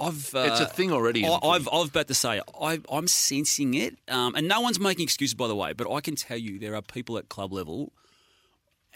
I've 0.00 0.34
uh, 0.34 0.48
It's 0.50 0.58
a 0.60 0.66
thing 0.66 0.90
already 0.90 1.24
I, 1.24 1.38
I've, 1.40 1.68
I've 1.72 1.90
about 1.90 2.08
to 2.08 2.14
say 2.14 2.40
I, 2.60 2.80
I'm 2.90 3.06
sensing 3.06 3.74
it, 3.74 3.96
um, 4.08 4.34
and 4.34 4.48
no 4.48 4.60
one's 4.60 4.80
making 4.80 5.04
excuses 5.04 5.34
by 5.34 5.46
the 5.46 5.54
way. 5.54 5.72
But 5.72 5.88
I 5.92 6.00
can 6.00 6.16
tell 6.16 6.36
you 6.36 6.58
there 6.58 6.74
are 6.74 6.82
people 6.82 7.16
at 7.18 7.28
club 7.28 7.52
level 7.52 7.92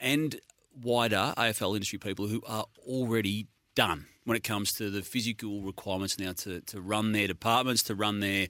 and 0.01 0.41
wider 0.81 1.35
AFL 1.37 1.75
industry 1.75 1.99
people 1.99 2.27
who 2.29 2.43
are 2.47 2.67
already 2.87 3.47
done 3.75 4.07
when 4.25 4.37
it 4.37 4.45
comes 4.45 4.73
to 4.75 4.91
the 4.91 5.03
physical 5.03 5.63
requirements 5.63 6.19
now 6.19 6.33
to, 6.33 6.61
to 6.63 6.81
run 6.81 7.13
their 7.13 7.27
departments, 7.27 7.83
to 7.85 7.95
run 7.95 8.21
their 8.21 8.47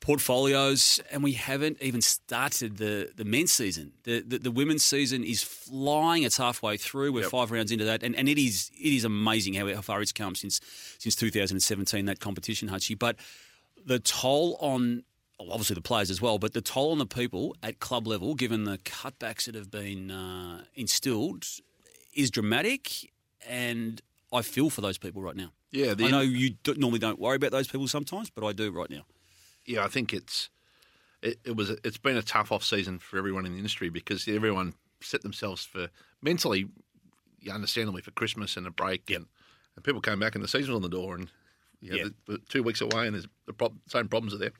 portfolios, 0.00 1.00
and 1.10 1.22
we 1.22 1.32
haven't 1.32 1.76
even 1.82 2.00
started 2.00 2.78
the, 2.78 3.10
the 3.16 3.24
men's 3.24 3.52
season. 3.52 3.92
The, 4.04 4.20
the, 4.20 4.38
the 4.38 4.50
women's 4.50 4.84
season 4.84 5.22
is 5.24 5.42
flying. 5.42 6.22
It's 6.22 6.38
halfway 6.38 6.76
through. 6.76 7.12
We're 7.12 7.22
Yep. 7.22 7.30
five 7.30 7.50
rounds 7.50 7.70
into 7.70 7.84
that, 7.84 8.02
and, 8.02 8.16
and 8.16 8.28
it 8.28 8.38
is 8.38 8.70
it 8.80 8.92
is 8.94 9.04
amazing 9.04 9.54
how, 9.54 9.72
how 9.74 9.82
far 9.82 10.00
it's 10.00 10.12
come 10.12 10.34
since 10.34 10.60
since 10.98 11.14
2017 11.16 12.06
that 12.06 12.18
competition, 12.20 12.68
Hutchy. 12.68 12.94
But 12.94 13.16
the 13.84 13.98
toll 13.98 14.56
on 14.60 15.04
well, 15.40 15.52
obviously 15.52 15.74
the 15.74 15.80
players 15.80 16.10
as 16.10 16.20
well, 16.20 16.38
but 16.38 16.52
the 16.52 16.60
toll 16.60 16.92
on 16.92 16.98
the 16.98 17.06
people 17.06 17.56
at 17.62 17.80
club 17.80 18.06
level, 18.06 18.34
given 18.34 18.64
the 18.64 18.78
cutbacks 18.78 19.46
that 19.46 19.54
have 19.54 19.70
been 19.70 20.10
uh, 20.10 20.64
instilled, 20.74 21.44
is 22.14 22.30
dramatic, 22.30 23.10
and 23.48 24.00
I 24.32 24.42
feel 24.42 24.70
for 24.70 24.80
those 24.80 24.98
people 24.98 25.22
right 25.22 25.36
now. 25.36 25.52
Yeah, 25.70 25.94
the- 25.94 26.04
I 26.06 26.10
know 26.10 26.20
you 26.20 26.50
do, 26.50 26.74
normally 26.74 26.98
don't 26.98 27.18
worry 27.18 27.36
about 27.36 27.52
those 27.52 27.68
people 27.68 27.88
sometimes, 27.88 28.28
but 28.30 28.44
I 28.46 28.52
do 28.52 28.70
right 28.70 28.90
now. 28.90 29.02
yeah, 29.66 29.84
I 29.84 29.88
think 29.88 30.12
it's 30.12 30.50
it, 31.22 31.38
it 31.44 31.56
was 31.56 31.70
it's 31.84 31.98
been 31.98 32.16
a 32.16 32.22
tough 32.22 32.50
off 32.52 32.64
season 32.64 32.98
for 32.98 33.16
everyone 33.18 33.46
in 33.46 33.52
the 33.52 33.58
industry 33.58 33.88
because 33.88 34.26
everyone 34.26 34.74
set 35.00 35.22
themselves 35.22 35.64
for 35.64 35.88
mentally, 36.22 36.66
understandably, 37.50 38.02
for 38.02 38.10
Christmas 38.10 38.56
and 38.56 38.66
a 38.66 38.70
break, 38.70 39.10
and, 39.10 39.26
and 39.76 39.84
people 39.84 40.00
came 40.00 40.18
back 40.18 40.34
and 40.34 40.42
the 40.44 40.48
season 40.48 40.72
was 40.72 40.76
on 40.76 40.82
the 40.82 40.88
door, 40.88 41.14
and 41.14 41.28
Yeah. 41.80 42.04
the, 42.26 42.32
the 42.32 42.38
two 42.48 42.62
weeks 42.62 42.80
away, 42.80 43.06
and 43.06 43.14
there's 43.14 43.28
the 43.46 43.52
prob- 43.52 43.78
same 43.86 44.08
problems 44.08 44.34
are 44.34 44.38
there, 44.38 44.52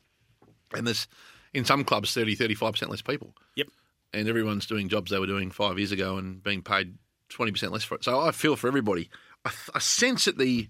and 0.75 0.87
there's 0.87 1.07
in 1.55 1.65
some 1.65 1.85
clubs 1.85 2.13
30 2.15 2.35
35 2.35 2.73
percent 2.73 2.91
less 2.91 3.03
people, 3.03 3.35
Yep. 3.57 3.69
and 4.13 4.29
everyone's 4.29 4.67
doing 4.67 4.89
jobs 4.89 5.11
they 5.11 5.19
were 5.19 5.27
doing 5.27 5.51
five 5.51 5.79
years 5.79 5.93
ago 5.93 6.17
and 6.17 6.43
being 6.43 6.63
paid 6.63 6.95
twenty 7.29 7.53
percent 7.53 7.73
less 7.73 7.85
for 7.85 7.95
it. 7.97 8.05
So 8.05 8.21
I 8.21 8.31
feel 8.33 8.57
for 8.57 8.69
everybody. 8.69 9.11
I, 9.45 9.51
I 9.75 9.79
sense 9.79 10.27
that 10.27 10.39
the 10.39 10.69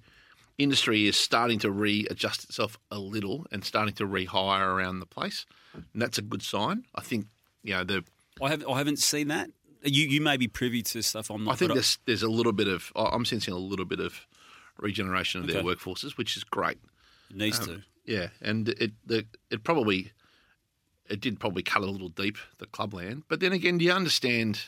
industry 0.58 1.06
is 1.06 1.16
starting 1.16 1.58
to 1.60 1.70
readjust 1.70 2.44
itself 2.44 2.78
a 2.90 2.98
little 2.98 3.46
and 3.50 3.64
starting 3.64 3.94
to 3.94 4.06
rehire 4.06 4.66
around 4.66 5.00
the 5.00 5.06
place, 5.06 5.46
and 5.74 5.84
that's 6.02 6.18
a 6.18 6.22
good 6.22 6.42
sign. 6.42 6.84
I 6.94 7.00
think 7.00 7.26
you 7.62 7.74
know 7.74 7.84
the. 7.84 8.04
I 8.42 8.48
have 8.50 8.66
I 8.68 8.78
haven't 8.78 8.98
seen 8.98 9.28
that. 9.28 9.50
You 9.82 10.06
you 10.06 10.20
may 10.20 10.36
be 10.36 10.46
privy 10.48 10.82
to 10.82 11.02
stuff 11.02 11.30
I'm 11.30 11.44
not. 11.44 11.52
I 11.52 11.56
think 11.56 11.72
there's 11.72 11.98
there's 12.06 12.22
a 12.22 12.28
little 12.30 12.52
bit 12.52 12.68
of 12.68 12.92
I'm 12.94 13.24
sensing 13.24 13.54
a 13.54 13.58
little 13.58 13.86
bit 13.86 14.00
of 14.00 14.26
regeneration 14.78 15.40
of 15.40 15.46
their 15.46 15.62
workforces, 15.62 16.16
which 16.16 16.36
is 16.36 16.44
great. 16.44 16.78
it 17.30 17.36
needs 17.36 17.58
Um, 17.60 17.66
to. 17.66 17.82
Yeah, 18.11 18.31
and 18.42 18.68
it 18.68 18.90
the, 19.07 19.25
it 19.53 19.62
probably 19.62 20.11
it 21.09 21.20
did 21.20 21.38
probably 21.38 21.62
cut 21.62 21.83
a 21.83 21.87
little 21.87 22.09
deep 22.09 22.38
the 22.59 22.66
clubland, 22.66 23.23
but 23.29 23.38
then 23.38 23.53
again, 23.53 23.79
do 23.79 23.85
you 23.85 23.92
understand 23.92 24.62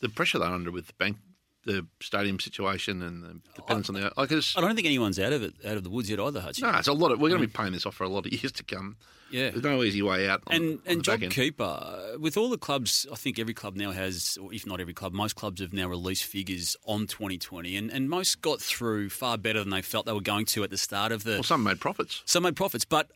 the 0.00 0.08
pressure 0.08 0.40
they're 0.40 0.48
under 0.48 0.72
with 0.72 0.88
the 0.88 0.92
bank, 0.94 1.18
the 1.64 1.86
stadium 2.00 2.40
situation, 2.40 3.02
and 3.02 3.22
the 3.22 3.40
dependence 3.54 3.88
on 3.88 3.94
the 3.96 4.12
like? 4.16 4.32
I 4.32 4.60
don't 4.60 4.74
think 4.74 4.86
anyone's 4.86 5.18
out 5.18 5.32
of 5.32 5.42
it, 5.42 5.54
out 5.64 5.76
of 5.76 5.84
the 5.84 5.90
woods 5.90 6.10
yet 6.10 6.20
either, 6.20 6.40
Hutchy. 6.40 6.62
no, 6.62 6.70
it's 6.70 6.88
a 6.88 6.92
lot 6.92 7.12
of 7.12 7.20
we're 7.20 7.28
going 7.28 7.40
to 7.40 7.46
be 7.46 7.52
mm. 7.52 7.56
paying 7.56 7.72
this 7.72 7.86
off 7.86 7.94
for 7.94 8.04
a 8.04 8.08
lot 8.08 8.26
of 8.26 8.32
years 8.32 8.52
to 8.52 8.62
come. 8.62 8.96
Yeah. 9.30 9.50
There's 9.50 9.62
no 9.62 9.82
easy 9.82 10.02
way 10.02 10.28
out. 10.28 10.42
And 10.50 10.80
and 10.86 11.04
the. 11.04 11.12
JobKeeper, 11.12 12.18
with 12.18 12.36
all 12.36 12.48
the 12.48 12.58
clubs, 12.58 13.06
I 13.12 13.14
think 13.14 13.38
every 13.38 13.54
club 13.54 13.76
now 13.76 13.92
has, 13.92 14.36
or 14.40 14.52
if 14.52 14.66
not 14.66 14.80
every 14.80 14.94
club, 14.94 15.12
most 15.12 15.36
clubs 15.36 15.60
have 15.60 15.72
now 15.72 15.88
released 15.88 16.24
figures 16.24 16.76
on 16.84 17.06
2020, 17.06 17.76
and, 17.76 17.90
and 17.90 18.10
most 18.10 18.42
got 18.42 18.60
through 18.60 19.10
far 19.10 19.38
better 19.38 19.60
than 19.60 19.70
they 19.70 19.82
felt 19.82 20.06
they 20.06 20.12
were 20.12 20.20
going 20.20 20.46
to 20.46 20.64
at 20.64 20.70
the 20.70 20.78
start 20.78 21.12
of 21.12 21.24
the. 21.24 21.32
Well, 21.32 21.42
some 21.42 21.62
made 21.62 21.80
profits. 21.80 22.22
Some 22.24 22.42
made 22.42 22.56
profits, 22.56 22.84
but 22.84 23.10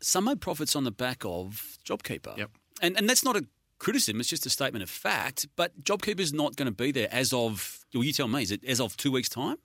some 0.00 0.24
made 0.24 0.40
profits 0.40 0.74
on 0.74 0.84
the 0.84 0.90
back 0.90 1.24
of 1.24 1.78
JobKeeper. 1.84 2.36
Yep. 2.38 2.50
And 2.80 2.96
and 2.96 3.08
that's 3.08 3.24
not 3.24 3.36
a 3.36 3.44
criticism; 3.78 4.20
it's 4.20 4.28
just 4.28 4.46
a 4.46 4.50
statement 4.50 4.82
of 4.82 4.90
fact. 4.90 5.46
But 5.56 5.82
JobKeeper's 5.82 6.32
not 6.32 6.56
going 6.56 6.66
to 6.66 6.72
be 6.72 6.92
there 6.92 7.08
as 7.10 7.32
of. 7.32 7.84
Well, 7.94 8.04
you 8.04 8.12
tell 8.12 8.28
me, 8.28 8.42
is 8.42 8.50
it 8.50 8.64
as 8.64 8.80
of 8.80 8.96
two 8.96 9.12
weeks' 9.12 9.28
time? 9.28 9.56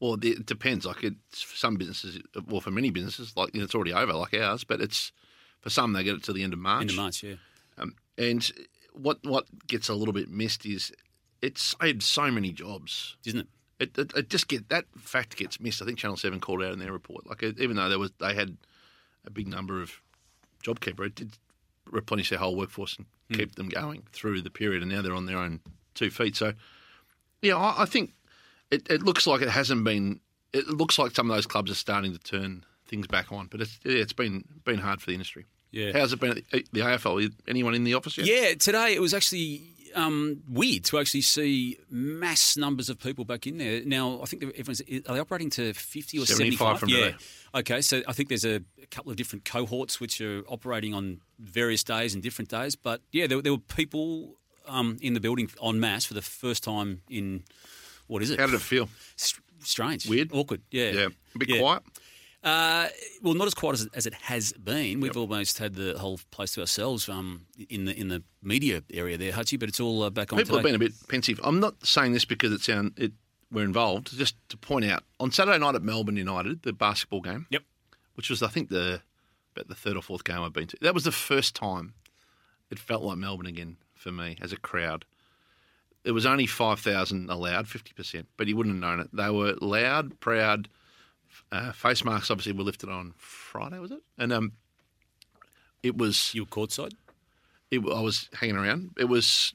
Well, 0.00 0.18
it 0.22 0.44
depends. 0.44 0.84
Like 0.84 1.02
it's 1.02 1.42
for 1.42 1.56
some 1.56 1.76
businesses, 1.76 2.20
well, 2.48 2.60
for 2.60 2.70
many 2.70 2.90
businesses, 2.90 3.34
like 3.36 3.54
you 3.54 3.60
know, 3.60 3.64
it's 3.64 3.74
already 3.74 3.92
over, 3.92 4.12
like 4.12 4.34
ours. 4.34 4.64
But 4.64 4.80
it's 4.80 5.12
for 5.60 5.70
some 5.70 5.92
they 5.92 6.04
get 6.04 6.16
it 6.16 6.22
to 6.24 6.32
the 6.32 6.42
end 6.42 6.52
of 6.52 6.58
March. 6.58 6.82
End 6.82 6.90
of 6.90 6.96
March, 6.96 7.22
yeah. 7.22 7.34
Um, 7.78 7.94
and 8.18 8.50
what 8.92 9.18
what 9.24 9.46
gets 9.66 9.88
a 9.88 9.94
little 9.94 10.14
bit 10.14 10.28
missed 10.30 10.66
is 10.66 10.92
it 11.42 11.58
saved 11.58 12.02
so 12.02 12.30
many 12.30 12.52
jobs. 12.52 13.16
Isn't 13.24 13.40
it? 13.40 13.48
It, 13.78 13.98
it, 13.98 14.12
it 14.16 14.30
just 14.30 14.48
get 14.48 14.68
that 14.70 14.86
fact 14.98 15.36
gets 15.36 15.60
missed. 15.60 15.82
I 15.82 15.84
think 15.84 15.98
Channel 15.98 16.16
Seven 16.16 16.40
called 16.40 16.62
out 16.62 16.72
in 16.72 16.78
their 16.78 16.92
report. 16.92 17.26
Like 17.26 17.42
even 17.42 17.76
though 17.76 17.88
there 17.88 17.98
was 17.98 18.12
they 18.18 18.34
had 18.34 18.56
a 19.24 19.30
big 19.30 19.48
number 19.48 19.82
of 19.82 19.92
JobKeeper, 20.62 21.06
it 21.06 21.14
did 21.14 21.32
replenish 21.90 22.30
their 22.30 22.38
whole 22.38 22.56
workforce 22.56 22.96
and 22.96 23.06
hmm. 23.30 23.36
keep 23.36 23.54
them 23.54 23.68
going 23.68 24.02
through 24.12 24.42
the 24.42 24.50
period. 24.50 24.82
And 24.82 24.90
now 24.90 25.02
they're 25.02 25.14
on 25.14 25.26
their 25.26 25.38
own 25.38 25.60
two 25.94 26.10
feet. 26.10 26.36
So 26.36 26.52
yeah, 27.42 27.56
I, 27.56 27.82
I 27.82 27.84
think 27.86 28.12
it, 28.70 28.88
it 28.90 29.02
looks 29.02 29.26
like 29.26 29.42
it 29.42 29.48
hasn't 29.48 29.84
been. 29.84 30.20
It 30.52 30.68
looks 30.68 30.98
like 30.98 31.14
some 31.14 31.30
of 31.30 31.36
those 31.36 31.46
clubs 31.46 31.70
are 31.70 31.74
starting 31.74 32.12
to 32.12 32.18
turn 32.18 32.64
things 32.86 33.06
back 33.06 33.30
on, 33.32 33.48
but 33.48 33.60
it's 33.60 33.78
yeah, 33.84 33.98
it's 33.98 34.12
been 34.12 34.44
been 34.64 34.78
hard 34.78 35.00
for 35.00 35.06
the 35.06 35.12
industry. 35.12 35.44
Yeah. 35.70 35.92
How's 35.92 36.12
it 36.12 36.20
been 36.20 36.30
at 36.30 36.36
the, 36.50 36.64
the 36.72 36.80
AFL? 36.80 37.32
Anyone 37.48 37.74
in 37.74 37.84
the 37.84 37.94
office 37.94 38.16
yet? 38.16 38.26
Yeah, 38.26 38.54
today 38.54 38.94
it 38.94 39.00
was 39.00 39.12
actually 39.12 39.62
um, 39.96 40.42
weird 40.48 40.84
to 40.84 40.98
actually 40.98 41.22
see 41.22 41.78
mass 41.90 42.56
numbers 42.56 42.88
of 42.88 42.98
people 43.00 43.24
back 43.24 43.46
in 43.46 43.58
there. 43.58 43.82
Now, 43.84 44.20
I 44.22 44.26
think 44.26 44.42
everyone's 44.44 44.80
are 44.82 45.14
they 45.14 45.18
operating 45.20 45.50
to 45.50 45.72
fifty 45.72 46.18
or 46.18 46.26
75 46.26 46.84
yeah. 46.86 46.96
today. 46.96 47.16
Okay, 47.54 47.80
so 47.80 48.02
I 48.06 48.12
think 48.12 48.28
there's 48.28 48.44
a, 48.44 48.56
a 48.82 48.86
couple 48.90 49.10
of 49.10 49.16
different 49.16 49.44
cohorts 49.44 49.98
which 50.00 50.20
are 50.20 50.42
operating 50.48 50.94
on 50.94 51.20
various 51.38 51.82
days 51.82 52.14
and 52.14 52.22
different 52.22 52.50
days. 52.50 52.76
But 52.76 53.00
yeah, 53.12 53.26
there, 53.26 53.40
there 53.40 53.52
were 53.52 53.58
people 53.58 54.34
um, 54.66 54.98
in 55.00 55.14
the 55.14 55.20
building 55.20 55.50
en 55.62 55.80
masse 55.80 56.04
for 56.04 56.14
the 56.14 56.22
first 56.22 56.62
time 56.62 57.02
in 57.08 57.44
what 58.06 58.22
is 58.22 58.30
it? 58.30 58.38
How 58.38 58.46
did 58.46 58.54
it 58.54 58.60
feel? 58.60 58.88
S- 59.18 59.40
strange, 59.60 60.08
Weird? 60.08 60.30
awkward. 60.32 60.62
Yeah, 60.70 60.90
Yeah, 60.90 61.08
a 61.34 61.38
bit 61.38 61.48
Yeah. 61.48 61.58
quiet. 61.60 61.82
Uh, 62.44 62.86
well, 63.22 63.34
not 63.34 63.46
as 63.46 63.54
quiet 63.54 63.74
as, 63.74 63.88
as 63.94 64.06
it 64.06 64.14
has 64.14 64.52
been. 64.52 65.00
We've 65.00 65.16
almost 65.16 65.58
had 65.58 65.74
the 65.74 65.98
whole 65.98 66.20
place 66.30 66.52
to 66.52 66.60
ourselves 66.60 67.08
um, 67.08 67.46
in 67.68 67.86
the 67.86 67.98
in 67.98 68.08
the 68.08 68.22
media 68.42 68.82
area 68.92 69.18
there, 69.18 69.32
Hutchy. 69.32 69.56
But 69.56 69.68
it's 69.68 69.80
all 69.80 70.02
uh, 70.04 70.10
back 70.10 70.32
on 70.32 70.38
People 70.38 70.56
have 70.56 70.64
been 70.64 70.74
a 70.74 70.78
bit 70.78 70.92
pensive. 71.08 71.40
I'm 71.42 71.58
not 71.60 71.84
saying 71.84 72.12
this 72.12 72.24
because 72.24 72.52
it 72.52 72.60
sound 72.60 72.92
it 72.96 73.12
we're 73.50 73.64
involved. 73.64 74.16
Just 74.16 74.36
to 74.50 74.56
point 74.56 74.84
out, 74.84 75.02
on 75.18 75.32
Saturday 75.32 75.58
night 75.58 75.74
at 75.74 75.82
Melbourne 75.82 76.16
United, 76.16 76.62
the 76.62 76.72
basketball 76.72 77.20
game, 77.20 77.46
Yep. 77.50 77.62
which 78.14 78.30
was 78.30 78.42
I 78.42 78.48
think 78.48 78.68
the 78.68 79.00
about 79.54 79.68
the 79.68 79.74
third 79.74 79.96
or 79.96 80.02
fourth 80.02 80.22
game 80.24 80.40
I've 80.40 80.52
been 80.52 80.66
to. 80.68 80.76
That 80.82 80.94
was 80.94 81.04
the 81.04 81.12
first 81.12 81.54
time 81.56 81.94
it 82.70 82.78
felt 82.78 83.02
like 83.02 83.16
Melbourne 83.18 83.46
again 83.46 83.76
for 83.94 84.12
me 84.12 84.36
as 84.40 84.52
a 84.52 84.56
crowd. 84.56 85.04
It 86.04 86.12
was 86.12 86.26
only 86.26 86.46
five 86.46 86.78
thousand 86.78 87.28
allowed, 87.28 87.66
fifty 87.66 87.92
percent, 87.92 88.28
but 88.36 88.46
you 88.46 88.56
wouldn't 88.56 88.76
have 88.76 88.80
known 88.82 89.00
it. 89.00 89.08
They 89.12 89.30
were 89.30 89.54
loud, 89.60 90.20
proud. 90.20 90.68
Uh, 91.52 91.72
face 91.72 92.04
masks 92.04 92.30
obviously 92.30 92.52
were 92.52 92.64
lifted 92.64 92.88
on 92.88 93.14
Friday, 93.16 93.78
was 93.78 93.90
it? 93.92 94.02
And 94.18 94.32
um, 94.32 94.52
it 95.82 95.96
was 95.96 96.32
You 96.34 96.42
were 96.42 96.46
courtside. 96.48 96.92
it, 97.70 97.78
I 97.80 98.00
was 98.00 98.28
hanging 98.34 98.56
around. 98.56 98.90
It 98.98 99.04
was 99.06 99.54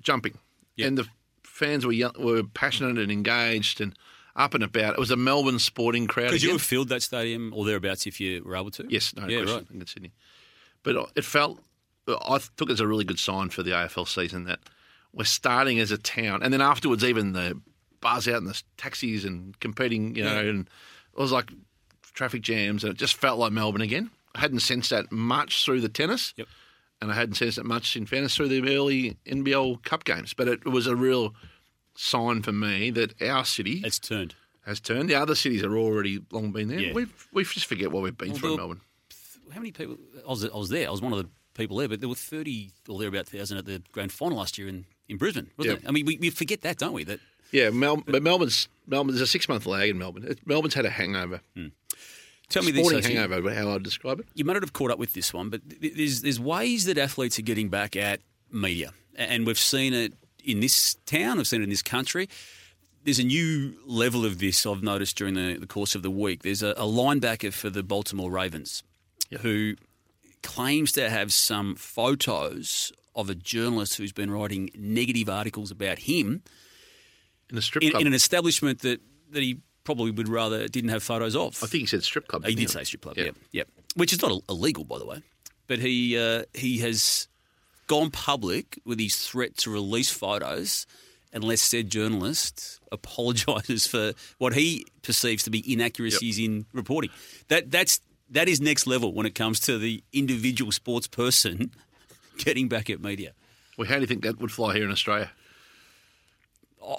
jumping, 0.00 0.38
Yep. 0.76 0.88
and 0.88 0.98
the 0.98 1.06
fans 1.42 1.84
were 1.84 1.92
young, 1.92 2.12
were 2.18 2.42
passionate 2.44 2.98
and 2.98 3.10
engaged 3.12 3.80
and 3.80 3.94
up 4.36 4.54
and 4.54 4.62
about. 4.62 4.94
It 4.94 4.98
was 5.00 5.10
a 5.10 5.16
Melbourne 5.16 5.58
sporting 5.58 6.06
crowd. 6.06 6.30
Could 6.30 6.42
you 6.42 6.52
have 6.52 6.62
filled 6.62 6.88
that 6.90 7.02
stadium 7.02 7.52
or 7.54 7.64
thereabouts 7.64 8.06
if 8.06 8.20
you 8.20 8.42
were 8.44 8.56
able 8.56 8.70
to? 8.72 8.86
Yes, 8.88 9.14
no 9.16 9.26
yeah, 9.26 9.38
question. 9.38 9.56
right. 9.56 9.66
I 9.68 9.72
think 9.72 9.88
Sydney, 9.88 10.12
but 10.82 11.10
it 11.16 11.24
felt. 11.24 11.60
I 12.06 12.38
took 12.56 12.70
it 12.70 12.72
as 12.72 12.80
a 12.80 12.86
really 12.86 13.04
good 13.04 13.18
sign 13.18 13.50
for 13.50 13.62
the 13.62 13.72
AFL 13.72 14.08
season 14.08 14.44
that 14.44 14.60
we're 15.12 15.24
starting 15.24 15.78
as 15.78 15.90
a 15.90 15.98
town, 15.98 16.42
and 16.42 16.52
then 16.54 16.62
afterwards, 16.62 17.04
even 17.04 17.32
the 17.32 17.60
bars 18.00 18.26
out 18.28 18.36
in 18.36 18.44
the 18.44 18.62
taxis 18.78 19.24
and 19.26 19.58
competing, 19.60 20.14
you 20.14 20.22
know, 20.24 20.40
Yeah. 20.40 20.48
and 20.50 20.70
it 21.18 21.20
was 21.20 21.32
like 21.32 21.50
traffic 22.14 22.42
jams, 22.42 22.84
and 22.84 22.92
it 22.92 22.96
just 22.98 23.16
felt 23.16 23.38
like 23.38 23.52
Melbourne 23.52 23.82
again. 23.82 24.10
I 24.34 24.40
hadn't 24.40 24.60
sensed 24.60 24.90
that 24.90 25.10
much 25.12 25.64
through 25.64 25.80
the 25.80 25.88
tennis. 25.88 26.32
Yep. 26.36 26.46
and 27.02 27.10
I 27.10 27.14
hadn't 27.14 27.34
sensed 27.34 27.56
that 27.56 27.64
much 27.66 27.96
in 27.96 28.06
fairness 28.06 28.36
through 28.36 28.48
the 28.48 28.74
early 28.74 29.16
NBL 29.26 29.82
Cup 29.84 30.04
games. 30.04 30.32
But 30.34 30.48
it 30.48 30.64
was 30.64 30.86
a 30.86 30.96
real 30.96 31.34
sign 31.96 32.42
for 32.42 32.52
me 32.52 32.90
that 32.90 33.20
our 33.22 33.44
city 33.44 33.82
It's 33.84 33.98
turned. 33.98 34.34
has 34.66 34.80
turned. 34.80 35.08
The 35.10 35.14
other 35.16 35.34
cities 35.34 35.62
are 35.64 35.76
already 35.76 36.20
long 36.30 36.52
been 36.52 36.68
there. 36.68 36.78
Yeah. 36.80 36.92
We've 36.92 37.28
we 37.32 37.44
just 37.44 37.66
forget 37.66 37.90
what 37.92 38.02
we've 38.02 38.16
been 38.16 38.34
through 38.34 38.52
in 38.52 38.56
Melbourne. 38.58 38.80
How 39.52 39.60
many 39.60 39.72
people? 39.72 39.96
I 40.26 40.30
was, 40.30 40.44
I 40.44 40.56
was 40.56 40.68
there. 40.68 40.86
I 40.88 40.90
was 40.90 41.00
one 41.00 41.12
of 41.12 41.18
the 41.18 41.28
people 41.54 41.76
there, 41.78 41.88
but 41.88 42.00
there 42.00 42.08
were 42.08 42.14
thirty 42.14 42.72
or 42.88 42.98
there 42.98 43.08
about 43.08 43.26
thousand 43.26 43.58
at 43.58 43.64
the 43.66 43.82
grand 43.92 44.12
final 44.12 44.38
last 44.38 44.58
year 44.58 44.68
in, 44.68 44.84
in 45.08 45.16
Brisbane, 45.16 45.50
wasn't 45.56 45.78
Yeah. 45.80 45.84
it? 45.84 45.88
I 45.88 45.92
mean, 45.92 46.04
we, 46.06 46.18
we 46.18 46.30
forget 46.30 46.60
that, 46.62 46.78
don't 46.78 46.92
we? 46.92 47.04
That 47.04 47.20
Yeah, 47.50 47.70
Mel, 47.70 48.02
but 48.06 48.22
Melbourne's 48.22 48.68
Melbourne. 48.86 49.14
There's 49.14 49.22
a 49.22 49.26
six 49.26 49.48
month 49.48 49.66
lag 49.66 49.90
in 49.90 49.98
Melbourne. 49.98 50.24
It, 50.26 50.46
Melbourne's 50.46 50.74
had 50.74 50.84
a 50.84 50.90
hangover, 50.90 51.40
hmm. 51.54 51.68
tell 52.48 52.62
me 52.62 52.70
this. 52.70 52.86
sporting 52.86 53.16
hangover. 53.16 53.54
How 53.54 53.70
I'd 53.70 53.82
describe 53.82 54.20
it. 54.20 54.26
you 54.34 54.44
might 54.44 54.54
not 54.54 54.62
have 54.62 54.72
caught 54.72 54.90
up 54.90 54.98
with 54.98 55.12
this 55.12 55.32
one, 55.32 55.50
but 55.50 55.62
th- 55.80 55.94
there's 55.94 56.22
there's 56.22 56.40
ways 56.40 56.84
that 56.84 56.98
athletes 56.98 57.38
are 57.38 57.42
getting 57.42 57.68
back 57.68 57.96
at 57.96 58.20
media, 58.50 58.92
and 59.16 59.46
we've 59.46 59.58
seen 59.58 59.94
it 59.94 60.14
in 60.44 60.60
this 60.60 60.94
town. 61.06 61.38
I've 61.38 61.46
seen 61.46 61.60
it 61.60 61.64
in 61.64 61.70
this 61.70 61.82
country. 61.82 62.28
There's 63.04 63.18
a 63.18 63.24
new 63.24 63.74
level 63.86 64.24
of 64.24 64.38
this 64.38 64.66
I've 64.66 64.82
noticed 64.82 65.16
during 65.16 65.34
the, 65.34 65.56
the 65.56 65.66
course 65.66 65.94
of 65.94 66.02
the 66.02 66.10
week. 66.10 66.42
There's 66.42 66.62
a, 66.62 66.70
a 66.70 66.84
linebacker 66.84 67.52
for 67.52 67.70
the 67.70 67.82
Baltimore 67.82 68.30
Ravens 68.30 68.82
who 69.40 69.76
claims 70.42 70.92
to 70.92 71.08
have 71.08 71.32
some 71.32 71.74
photos 71.74 72.92
of 73.14 73.30
a 73.30 73.34
journalist 73.34 73.96
who's 73.96 74.12
been 74.12 74.30
writing 74.30 74.70
negative 74.76 75.28
articles 75.28 75.70
about 75.70 76.00
him 76.00 76.42
In 77.50 77.58
a 77.58 77.62
strip 77.62 77.82
in, 77.84 77.90
club. 77.90 78.00
in 78.02 78.06
an 78.06 78.14
establishment 78.14 78.80
that 78.80 79.00
that 79.30 79.42
he 79.42 79.58
probably 79.84 80.10
would 80.10 80.28
rather 80.28 80.68
didn't 80.68 80.90
have 80.90 81.02
photos 81.02 81.34
of. 81.34 81.62
I 81.62 81.66
think 81.66 81.80
he 81.82 81.86
said 81.86 82.02
strip 82.02 82.28
club. 82.28 82.44
He 82.44 82.54
didn't 82.54 82.70
say 82.70 82.84
strip 82.84 83.02
club, 83.02 83.16
Yeah. 83.16 83.24
yeah, 83.24 83.30
yeah, 83.52 83.62
which 83.96 84.12
is 84.12 84.20
not 84.20 84.42
illegal, 84.48 84.84
by 84.84 84.98
the 84.98 85.06
way. 85.06 85.22
But 85.66 85.78
he 85.78 86.18
uh, 86.18 86.44
he 86.54 86.78
has 86.78 87.28
gone 87.86 88.10
public 88.10 88.78
with 88.84 88.98
his 89.00 89.16
threat 89.16 89.56
to 89.58 89.70
release 89.70 90.10
photos 90.10 90.86
unless 91.32 91.62
said 91.62 91.90
journalist 91.90 92.80
apologises 92.92 93.86
for 93.86 94.12
what 94.38 94.54
he 94.54 94.86
perceives 95.02 95.42
to 95.44 95.50
be 95.50 95.72
inaccuracies 95.72 96.38
in 96.38 96.66
reporting. 96.72 97.10
That 97.48 97.70
that's 97.70 98.00
that 98.30 98.48
is 98.48 98.60
next 98.60 98.86
level 98.86 99.14
when 99.14 99.24
it 99.26 99.34
comes 99.34 99.58
to 99.60 99.78
the 99.78 100.02
individual 100.12 100.70
sports 100.72 101.06
person 101.06 101.70
getting 102.38 102.68
back 102.68 102.90
at 102.90 103.00
media. 103.00 103.32
Well, 103.78 103.88
how 103.88 103.94
do 103.94 104.00
you 104.02 104.06
think 104.06 104.22
that 104.24 104.38
would 104.40 104.52
fly 104.52 104.74
here 104.74 104.84
in 104.84 104.90
Australia? 104.90 105.30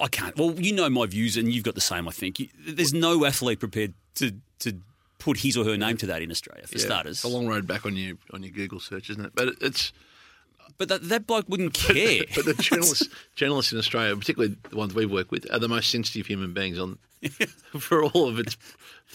I 0.01 0.07
can't. 0.07 0.35
Well, 0.37 0.53
you 0.59 0.73
know 0.73 0.89
my 0.89 1.05
views, 1.05 1.37
and 1.37 1.51
you've 1.51 1.63
got 1.63 1.75
the 1.75 1.81
same. 1.81 2.07
I 2.07 2.11
think 2.11 2.39
You- 2.39 2.49
there's 2.67 2.93
no 2.93 3.25
athlete 3.25 3.59
prepared 3.59 3.93
to 4.15 4.33
to 4.59 4.73
put 5.17 5.39
his 5.39 5.57
or 5.57 5.65
her 5.65 5.77
name 5.77 5.97
to 5.97 6.05
that 6.07 6.21
in 6.21 6.31
Australia 6.31 6.65
for 6.67 6.77
Yeah, 6.77 6.85
starters. 6.85 7.17
It's 7.17 7.23
a 7.23 7.27
long 7.27 7.47
road 7.47 7.67
back 7.67 7.85
on 7.85 7.95
your 7.95 8.15
on 8.33 8.43
your 8.43 8.51
Google 8.51 8.79
search, 8.79 9.09
isn't 9.09 9.25
it? 9.25 9.31
But 9.35 9.55
it's 9.61 9.91
But 10.77 10.87
that, 10.89 11.09
that 11.09 11.27
bloke 11.27 11.49
wouldn't 11.49 11.73
care. 11.73 12.23
but 12.35 12.45
the 12.45 12.53
journalists 12.59 13.07
journalists 13.35 13.71
in 13.73 13.79
Australia, 13.79 14.15
particularly 14.15 14.55
the 14.69 14.75
ones 14.77 14.93
we 14.93 15.05
work 15.05 15.31
with, 15.31 15.51
are 15.51 15.59
the 15.59 15.67
most 15.67 15.89
sensitive 15.89 16.27
human 16.27 16.53
beings 16.53 16.77
on 16.79 16.99
for 17.79 18.03
all 18.03 18.27
of 18.27 18.39
its 18.39 18.55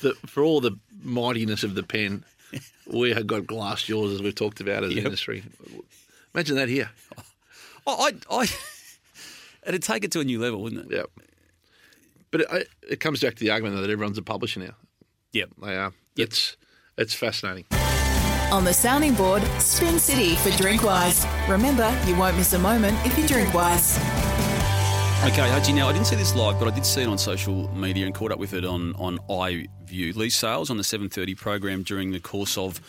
the, 0.02 0.14
for 0.26 0.42
all 0.42 0.60
the 0.60 0.76
mightiness 1.02 1.62
of 1.62 1.74
the 1.74 1.82
pen. 1.82 2.24
We 2.86 3.10
have 3.12 3.26
got 3.26 3.46
glass 3.46 3.82
jaws 3.84 4.12
as 4.12 4.22
we've 4.22 4.34
talked 4.34 4.60
about 4.60 4.84
as 4.84 4.92
an 4.92 4.98
industry. 4.98 5.42
Imagine 6.34 6.56
that 6.56 6.68
here. 6.68 6.90
I, 7.86 8.12
I, 8.30 8.40
I, 8.42 8.46
it'd 9.66 9.82
take 9.82 10.04
it 10.04 10.12
to 10.12 10.20
a 10.20 10.24
new 10.24 10.40
level, 10.40 10.62
wouldn't 10.62 10.90
it? 10.90 10.96
Yeah. 10.96 11.24
But 12.30 12.42
it, 12.42 12.68
it 12.90 13.00
comes 13.00 13.20
back 13.20 13.34
to 13.34 13.40
the 13.40 13.50
argument 13.50 13.80
that 13.80 13.90
everyone's 13.90 14.18
a 14.18 14.22
publisher 14.22 14.60
now. 14.60 14.74
Yep. 15.32 15.50
They 15.62 15.76
are. 15.76 15.92
Yep. 16.16 16.28
It's 16.28 16.56
it's 16.96 17.14
fascinating. 17.14 17.64
On 18.52 18.64
the 18.64 18.72
sounding 18.72 19.14
board, 19.14 19.42
Spin 19.58 19.98
City 19.98 20.36
for 20.36 20.50
Drinkwise. 20.50 21.26
Remember, 21.48 21.96
you 22.06 22.14
won't 22.16 22.36
miss 22.36 22.52
a 22.52 22.58
moment 22.58 22.96
if 23.04 23.18
you 23.18 23.26
drink 23.26 23.52
wise. 23.52 23.98
Okay, 25.24 25.48
Hutchy. 25.48 25.72
Now 25.72 25.88
I 25.88 25.92
didn't 25.92 26.06
see 26.06 26.16
this 26.16 26.34
live, 26.34 26.58
but 26.58 26.68
I 26.68 26.74
did 26.74 26.84
see 26.84 27.00
it 27.02 27.08
on 27.08 27.16
social 27.16 27.68
media 27.74 28.04
and 28.04 28.14
caught 28.14 28.30
up 28.30 28.38
with 28.38 28.52
it 28.52 28.64
on 28.64 28.94
on 28.96 29.18
iView. 29.30 30.14
Leigh 30.14 30.28
Sales 30.28 30.70
on 30.70 30.76
the 30.76 30.84
seven 30.84 31.08
thirty 31.08 31.34
program 31.34 31.82
during 31.82 32.12
the 32.12 32.20
course 32.20 32.58
of 32.58 32.80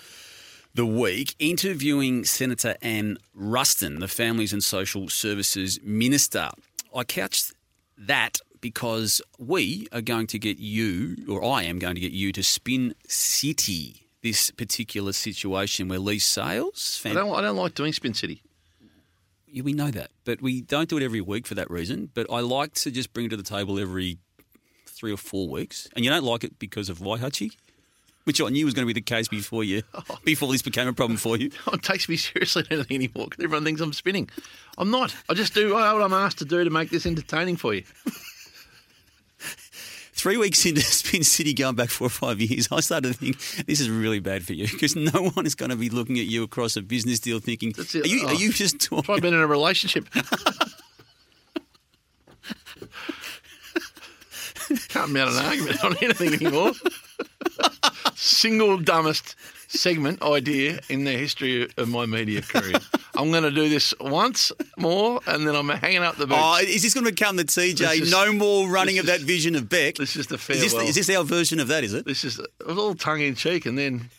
the 0.75 0.85
week, 0.85 1.35
interviewing 1.39 2.25
Senator 2.25 2.75
Anne 2.81 3.17
Ruston, 3.33 3.99
the 3.99 4.09
Families 4.09 4.51
and 4.51 4.61
Social 4.61 5.07
Services 5.07 5.79
Minister. 5.81 6.49
I 6.93 7.05
couched 7.05 7.53
that 7.97 8.39
because 8.59 9.21
we 9.39 9.87
are 9.93 10.01
going 10.01 10.27
to 10.27 10.37
get 10.37 10.57
you, 10.57 11.15
or 11.29 11.45
I 11.45 11.63
am 11.63 11.79
going 11.79 11.95
to 11.95 12.01
get 12.01 12.11
you, 12.11 12.33
to 12.33 12.43
spin 12.43 12.93
city 13.07 14.09
this 14.21 14.51
particular 14.51 15.13
situation 15.13 15.87
where 15.87 15.99
Leigh 15.99 16.19
Sales. 16.19 17.01
I 17.05 17.13
don't 17.13 17.33
I 17.33 17.39
don't 17.39 17.55
like 17.55 17.73
doing 17.73 17.93
Spin 17.93 18.13
City. 18.13 18.41
yeah, 19.47 19.63
we 19.63 19.71
know 19.71 19.91
that, 19.91 20.11
but 20.25 20.41
we 20.41 20.59
don't 20.59 20.89
do 20.89 20.97
it 20.97 21.03
every 21.03 21.21
week 21.21 21.47
for 21.47 21.55
that 21.55 21.71
reason. 21.71 22.09
But 22.13 22.27
I 22.29 22.41
like 22.41 22.73
to 22.73 22.91
just 22.91 23.13
bring 23.13 23.27
it 23.27 23.29
to 23.29 23.37
the 23.37 23.43
table 23.43 23.79
every 23.79 24.17
three 24.85 25.13
or 25.13 25.17
four 25.17 25.47
weeks. 25.47 25.87
And 25.95 26.03
you 26.03 26.11
don't 26.11 26.25
like 26.25 26.43
it 26.43 26.59
because 26.59 26.89
of 26.89 26.99
Waihachi, 26.99 27.55
which 28.25 28.41
I 28.41 28.49
knew 28.49 28.65
was 28.65 28.73
going 28.73 28.85
to 28.87 28.93
be 28.93 28.99
the 28.99 29.01
case 29.03 29.27
before 29.27 29.63
you, 29.63 29.81
before 30.25 30.51
this 30.51 30.61
became 30.61 30.87
a 30.87 30.93
problem 30.93 31.17
for 31.17 31.37
you. 31.37 31.49
No 31.65 31.71
one 31.71 31.79
takes 31.79 32.07
me 32.09 32.17
seriously 32.17 32.63
anything 32.69 32.95
anymore 32.95 33.27
because 33.29 33.43
everyone 33.43 33.63
thinks 33.63 33.81
I'm 33.81 33.93
spinning. 33.93 34.29
I'm 34.77 34.91
not. 34.91 35.15
I 35.29 35.33
just 35.33 35.53
do 35.53 35.73
what 35.73 35.83
I'm 36.01 36.13
asked 36.13 36.39
to 36.39 36.45
do 36.45 36.63
to 36.63 36.69
make 36.69 36.89
this 36.89 37.05
entertaining 37.05 37.55
for 37.55 37.73
you. 37.73 37.83
Three 40.17 40.37
weeks 40.37 40.65
into 40.65 40.81
Spin 40.81 41.23
City, 41.23 41.53
going 41.53 41.75
back 41.75 41.89
four 41.89 42.07
or 42.07 42.09
five 42.09 42.39
years, 42.41 42.67
I 42.71 42.79
started 42.79 43.09
to 43.09 43.13
think 43.13 43.37
this 43.67 43.79
is 43.79 43.89
really 43.89 44.19
bad 44.19 44.43
for 44.43 44.53
you 44.53 44.65
because 44.67 44.95
no 44.95 45.29
one 45.29 45.45
is 45.45 45.55
going 45.55 45.69
to 45.71 45.75
be 45.75 45.89
looking 45.89 46.17
at 46.19 46.25
you 46.25 46.41
across 46.43 46.75
a 46.77 46.81
business 46.81 47.19
deal 47.19 47.39
thinking, 47.39 47.73
That's 47.75 47.93
are 47.95 47.99
it. 47.99 48.07
you, 48.07 48.21
Oh. 48.23 48.27
are 48.29 48.33
you 48.33 48.49
oh. 48.49 48.51
just 48.51 48.79
talking? 48.79 49.19
been 49.19 49.33
in 49.33 49.39
a 49.41 49.47
relationship. 49.47 50.07
Can't 54.89 55.11
mount 55.11 55.31
an 55.31 55.45
argument 55.45 55.83
on 55.83 55.95
anything 56.01 56.33
anymore. 56.33 56.71
Single 58.25 58.77
dumbest 58.79 59.35
segment 59.67 60.21
idea 60.23 60.79
in 60.89 61.03
the 61.03 61.11
history 61.11 61.69
of 61.77 61.89
my 61.89 62.05
media 62.07 62.41
career. 62.41 62.79
I'm 63.15 63.29
going 63.29 63.43
to 63.43 63.51
do 63.51 63.69
this 63.69 63.93
once 64.01 64.51
more, 64.77 65.21
and 65.27 65.45
then 65.47 65.55
I'm 65.55 65.69
hanging 65.69 66.01
up 66.01 66.15
the 66.17 66.25
boots. 66.25 66.39
Oh, 66.41 66.57
is 66.57 66.81
this 66.81 66.93
going 66.95 67.05
to 67.05 67.11
become 67.11 67.35
the 67.35 67.43
TJ? 67.43 68.01
Is- 68.01 68.11
no 68.11 68.33
more 68.33 68.67
running 68.67 68.97
of 68.97 69.05
that 69.05 69.19
is- 69.19 69.25
vision 69.25 69.55
of 69.55 69.69
Beck. 69.69 69.95
this 69.95 70.15
is 70.15 70.25
the 70.27 70.35
Is 70.35 70.73
this, 70.73 70.73
is 70.73 70.95
this 70.95 71.09
our 71.15 71.23
version 71.23 71.59
of 71.59 71.67
that? 71.67 71.83
Is 71.83 71.93
it? 71.93 72.05
This 72.05 72.23
is 72.23 72.39
it 72.39 72.65
was 72.65 72.77
all 72.77 72.95
tongue 72.95 73.21
in 73.21 73.35
cheek, 73.35 73.67
and 73.67 73.77
then 73.77 74.09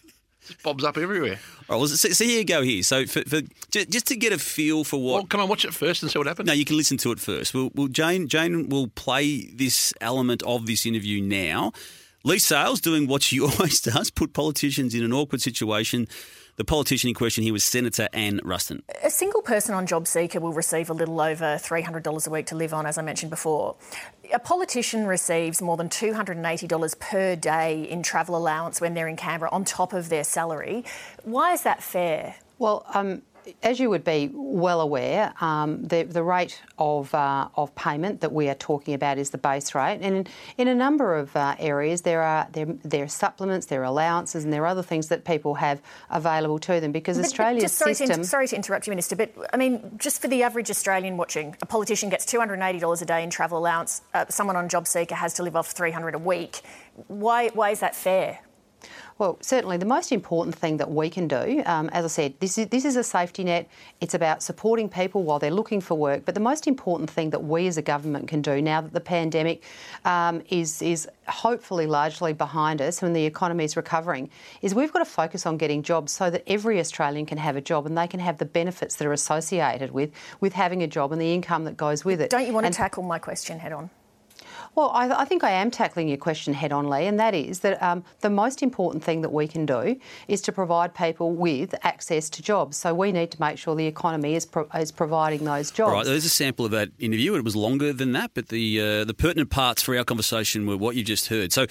just 0.47 0.63
bobs 0.63 0.85
up 0.85 0.97
everywhere. 0.97 1.41
All 1.69 1.75
right, 1.75 1.79
well, 1.79 1.89
so, 1.89 2.09
so 2.11 2.25
here 2.25 2.39
you 2.39 2.45
go. 2.45 2.63
Here, 2.63 2.85
so 2.85 3.07
for, 3.07 3.23
for 3.23 3.41
ju- 3.73 3.87
just 3.87 4.07
to 4.07 4.17
get 4.17 4.33
a 4.33 4.39
feel 4.39 4.85
for 4.85 5.03
what. 5.03 5.13
Well, 5.15 5.25
can 5.27 5.41
I 5.41 5.45
watch 5.45 5.65
it 5.65 5.75
first 5.75 6.03
and 6.05 6.13
see 6.13 6.19
what 6.19 6.29
happens? 6.29 6.47
no, 6.47 6.53
you 6.53 6.65
can 6.65 6.77
listen 6.77 6.97
to 6.99 7.11
it 7.11 7.19
first. 7.19 7.55
We'll, 7.55 7.71
we'll, 7.75 7.89
Jane, 7.89 8.29
Jane 8.29 8.69
will 8.69 8.87
play 8.87 9.47
this 9.53 9.93
element 10.01 10.45
of 10.45 10.67
this 10.67 10.87
interview 10.87 11.21
now. 11.21 11.73
Leigh 12.27 12.39
Sales 12.39 12.81
doing 12.81 13.07
what 13.07 13.23
she 13.23 13.41
always 13.41 13.81
does: 13.81 14.11
put 14.11 14.33
politicians 14.33 14.97
in 14.97 15.05
an 15.05 15.13
awkward 15.13 15.41
situation. 15.41 16.09
The 16.57 16.65
politician 16.65 17.07
in 17.07 17.15
question 17.15 17.45
here 17.45 17.53
was 17.53 17.63
Senator 17.63 18.09
Anne 18.13 18.41
Ruston. 18.43 18.83
A 19.05 19.11
single 19.11 19.43
person 19.43 19.77
on 19.77 19.87
JobSeeker 19.87 20.41
will 20.41 20.53
receive 20.53 20.91
a 20.91 20.93
little 20.93 21.21
over 21.21 21.45
$300 21.45 22.27
a 22.27 22.31
week 22.31 22.47
to 22.47 22.57
live 22.57 22.75
on, 22.75 22.85
as 22.85 22.99
I 22.99 23.03
mentioned 23.03 23.31
before. 23.31 23.77
A 24.35 24.41
politician 24.41 25.07
receives 25.07 25.63
more 25.63 25.77
than 25.77 25.89
$280 25.89 26.99
per 26.99 27.37
day 27.37 27.83
in 27.85 28.03
travel 28.03 28.37
allowance 28.37 28.81
when 28.81 28.95
they're 28.95 29.07
in 29.07 29.17
Canberra 29.17 29.51
on 29.53 29.65
top 29.65 29.93
of 29.93 30.09
their 30.09 30.25
salary. 30.25 30.85
Why 31.23 31.53
is 31.53 31.63
that 31.63 31.81
fair? 31.81 32.35
Well, 32.59 32.85
um, 32.93 33.23
as 33.63 33.79
you 33.81 33.91
would 33.91 34.05
be 34.05 34.31
well 34.33 34.81
aware, 34.81 35.33
um, 35.41 35.83
the, 35.85 36.03
the 36.05 36.23
rate 36.23 36.61
of, 36.79 37.15
uh, 37.15 37.49
of 37.57 37.75
payment 37.75 38.21
that 38.21 38.33
we 38.33 38.49
are 38.49 38.55
talking 38.55 38.95
about 38.95 39.19
is 39.19 39.31
the 39.31 39.39
base 39.39 39.75
rate, 39.75 39.99
and 40.03 40.17
in, 40.17 40.27
in 40.59 40.69
a 40.69 40.75
number 40.75 41.17
of 41.17 41.35
uh, 41.37 41.55
areas 41.59 42.03
there 42.03 42.23
are 42.23 42.47
there, 42.53 42.67
there 42.85 43.05
are 43.05 43.09
supplements, 43.09 43.67
there 43.67 43.81
are 43.81 43.85
allowances, 43.85 44.45
and 44.45 44.53
there 44.53 44.63
are 44.63 44.67
other 44.69 44.83
things 44.83 45.09
that 45.09 45.25
people 45.25 45.55
have 45.55 45.81
available 46.11 46.59
to 46.59 46.81
them 46.81 46.93
because 46.93 47.17
But- 47.17 47.23
but 47.23 47.27
Australia's 47.27 47.63
just 47.65 47.77
sorry, 47.77 47.95
system. 47.95 48.23
to, 48.23 48.25
sorry 48.25 48.49
to 48.49 48.57
interrupt 48.57 48.87
you, 48.87 48.91
Minister, 48.91 49.17
but 49.17 49.33
I 49.53 49.57
mean, 49.57 49.97
just 49.99 50.21
for 50.21 50.29
the 50.29 50.43
average 50.43 50.71
Australian 50.71 51.17
watching, 51.17 51.57
a 51.63 51.67
politician 51.67 52.09
gets 52.09 52.25
$280 52.27 53.03
a 53.03 53.05
day 53.05 53.23
in 53.23 53.31
travel 53.31 53.59
allowance. 53.59 54.03
Uh, 54.15 54.25
someone 54.29 54.57
on 54.57 54.69
JobSeeker 54.69 55.13
has 55.13 55.35
to 55.35 55.43
live 55.43 55.57
off 55.57 55.71
300 55.71 56.15
a 56.15 56.19
week. 56.19 56.61
Why, 57.09 57.49
why 57.49 57.71
is 57.71 57.81
that 57.81 57.95
fair? 57.95 58.41
Well, 59.19 59.39
certainly 59.41 59.77
the 59.79 59.87
most 59.87 60.13
important 60.13 60.55
thing 60.55 60.77
that 60.77 60.91
we 60.91 61.09
can 61.09 61.27
do, 61.27 61.63
um, 61.65 61.89
as 61.91 62.05
I 62.05 62.09
said, 62.09 62.35
this 62.39 62.59
is, 62.59 62.69
this 62.69 62.85
is 62.85 62.97
a 62.97 63.03
safety 63.03 63.45
net. 63.45 63.69
It's 64.01 64.15
about 64.15 64.43
supporting 64.43 64.89
people 64.89 65.23
while 65.23 65.39
they're 65.39 65.51
looking 65.51 65.81
for 65.81 65.95
work. 65.95 66.25
But 66.25 66.35
the 66.35 66.41
most 66.41 66.67
important 66.67 67.09
thing 67.09 67.31
that 67.31 67.43
we 67.43 67.67
as 67.67 67.79
a 67.79 67.83
government 67.83 68.29
can 68.29 68.43
do 68.43 68.61
now 68.61 68.83
that 68.83 68.93
the 68.93 69.01
pandemic 69.01 69.63
um, 70.05 70.43
is, 70.51 70.83
is 70.83 71.09
hopefully 71.29 71.87
largely 71.87 72.33
behind 72.33 72.83
us 72.83 73.03
and 73.03 73.17
the 73.17 73.25
economy 73.25 73.65
is 73.65 73.77
recovering 73.77 74.31
is 74.61 74.75
we've 74.75 74.93
got 74.93 74.99
to 75.01 75.05
focus 75.05 75.47
on 75.47 75.57
getting 75.57 75.83
jobs 75.83 76.13
so 76.13 76.29
that 76.29 76.43
every 76.47 76.79
Australian 76.79 77.27
can 77.27 77.39
have 77.39 77.57
a 77.57 77.61
job 77.61 77.87
and 77.87 77.97
they 77.97 78.07
can 78.07 78.21
have 78.21 78.39
the 78.39 78.45
benefits 78.45 78.97
that 78.97 79.07
are 79.07 79.13
associated 79.13 79.93
with, 79.93 80.11
with 80.41 80.53
having 80.53 80.83
a 80.83 80.87
job 80.87 81.13
and 81.13 81.21
the 81.21 81.33
income 81.33 81.65
that 81.65 81.77
goes 81.77 82.05
with 82.05 82.21
it. 82.21 82.31
Don't 82.31 82.47
you 82.47 82.53
want 82.53 82.67
And- 82.67 82.75
to 82.75 82.77
tackle 82.77 83.03
my 83.03 83.19
question 83.19 83.59
head 83.59 83.73
on? 83.73 83.91
Well, 84.77 84.91
I, 84.91 85.23
I 85.23 85.25
think 85.25 85.43
I 85.43 85.53
am 85.53 85.71
tackling 85.71 86.07
your 86.09 86.19
question 86.19 86.53
head 86.53 86.71
on, 86.71 86.87
Leigh, 86.87 87.07
and 87.07 87.19
that 87.19 87.35
is 87.35 87.61
that 87.61 87.83
um, 87.83 88.05
the 88.21 88.29
most 88.29 88.63
important 88.63 89.03
thing 89.03 89.23
that 89.23 89.33
we 89.33 89.49
can 89.49 89.65
do 89.65 89.99
is 90.29 90.43
to 90.43 90.53
provide 90.53 90.95
people 90.95 91.33
with 91.33 91.75
access 91.83 92.29
to 92.31 92.43
jobs. 92.43 92.77
So 92.77 92.95
we 92.95 93.11
need 93.11 93.31
to 93.31 93.41
make 93.41 93.57
sure 93.57 93.75
the 93.75 93.87
economy 93.87 94.35
is, 94.35 94.45
pro- 94.45 94.69
is 94.75 94.93
providing 94.93 95.45
those 95.45 95.71
jobs. 95.71 95.93
Right, 95.93 96.05
there's 96.05 96.27
a 96.27 96.29
sample 96.29 96.67
of 96.67 96.73
that 96.73 96.91
interview, 96.99 97.35
it 97.37 97.45
was 97.45 97.57
longer 97.57 97.93
than 97.95 98.13
that, 98.13 98.33
but 98.35 98.49
the 98.49 98.81
uh, 98.81 99.05
the 99.05 99.15
pertinent 99.15 99.49
parts 99.49 99.83
for 99.83 99.97
our 99.97 100.05
conversation 100.05 100.67
were 100.67 100.77
what 100.77 100.95
you 100.95 101.03
just 101.03 101.29
heard. 101.29 101.53
So 101.53 101.67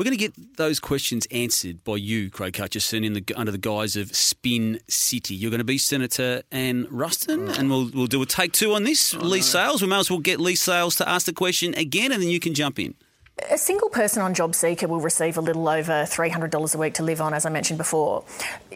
we're 0.00 0.04
going 0.04 0.16
to 0.16 0.28
get 0.28 0.56
those 0.56 0.80
questions 0.80 1.26
answered 1.30 1.84
by 1.84 1.96
you, 1.96 2.30
Craig 2.30 2.56
Hutchison, 2.56 3.04
in 3.04 3.12
the, 3.12 3.22
under 3.36 3.52
the 3.52 3.58
guise 3.58 3.96
of 3.96 4.16
Spin 4.16 4.80
City. 4.88 5.34
You're 5.34 5.50
going 5.50 5.58
to 5.58 5.64
be 5.64 5.76
Senator 5.76 6.42
Anne 6.50 6.86
Ruston, 6.90 7.50
and 7.50 7.68
we'll 7.68 7.90
we'll 7.92 8.06
do 8.06 8.22
a 8.22 8.24
take 8.24 8.52
two 8.52 8.72
on 8.72 8.84
this. 8.84 9.12
Oh, 9.12 9.18
Leigh 9.18 9.42
Sales, 9.42 9.82
we 9.82 9.88
may 9.88 9.98
as 9.98 10.10
well 10.10 10.18
get 10.18 10.40
Leigh 10.40 10.54
Sales 10.54 10.96
to 10.96 11.06
ask 11.06 11.26
the 11.26 11.34
question 11.34 11.74
again, 11.74 12.12
and 12.12 12.22
then 12.22 12.30
you 12.30 12.40
can 12.40 12.54
jump 12.54 12.78
in. 12.78 12.94
A 13.50 13.58
single 13.58 13.90
person 13.90 14.22
on 14.22 14.34
JobSeeker 14.34 14.88
will 14.88 15.00
receive 15.00 15.36
a 15.36 15.42
little 15.42 15.68
over 15.68 15.92
$300 15.92 16.74
a 16.74 16.78
week 16.78 16.94
to 16.94 17.02
live 17.02 17.20
on, 17.20 17.34
as 17.34 17.44
I 17.44 17.50
mentioned 17.50 17.76
before. 17.76 18.24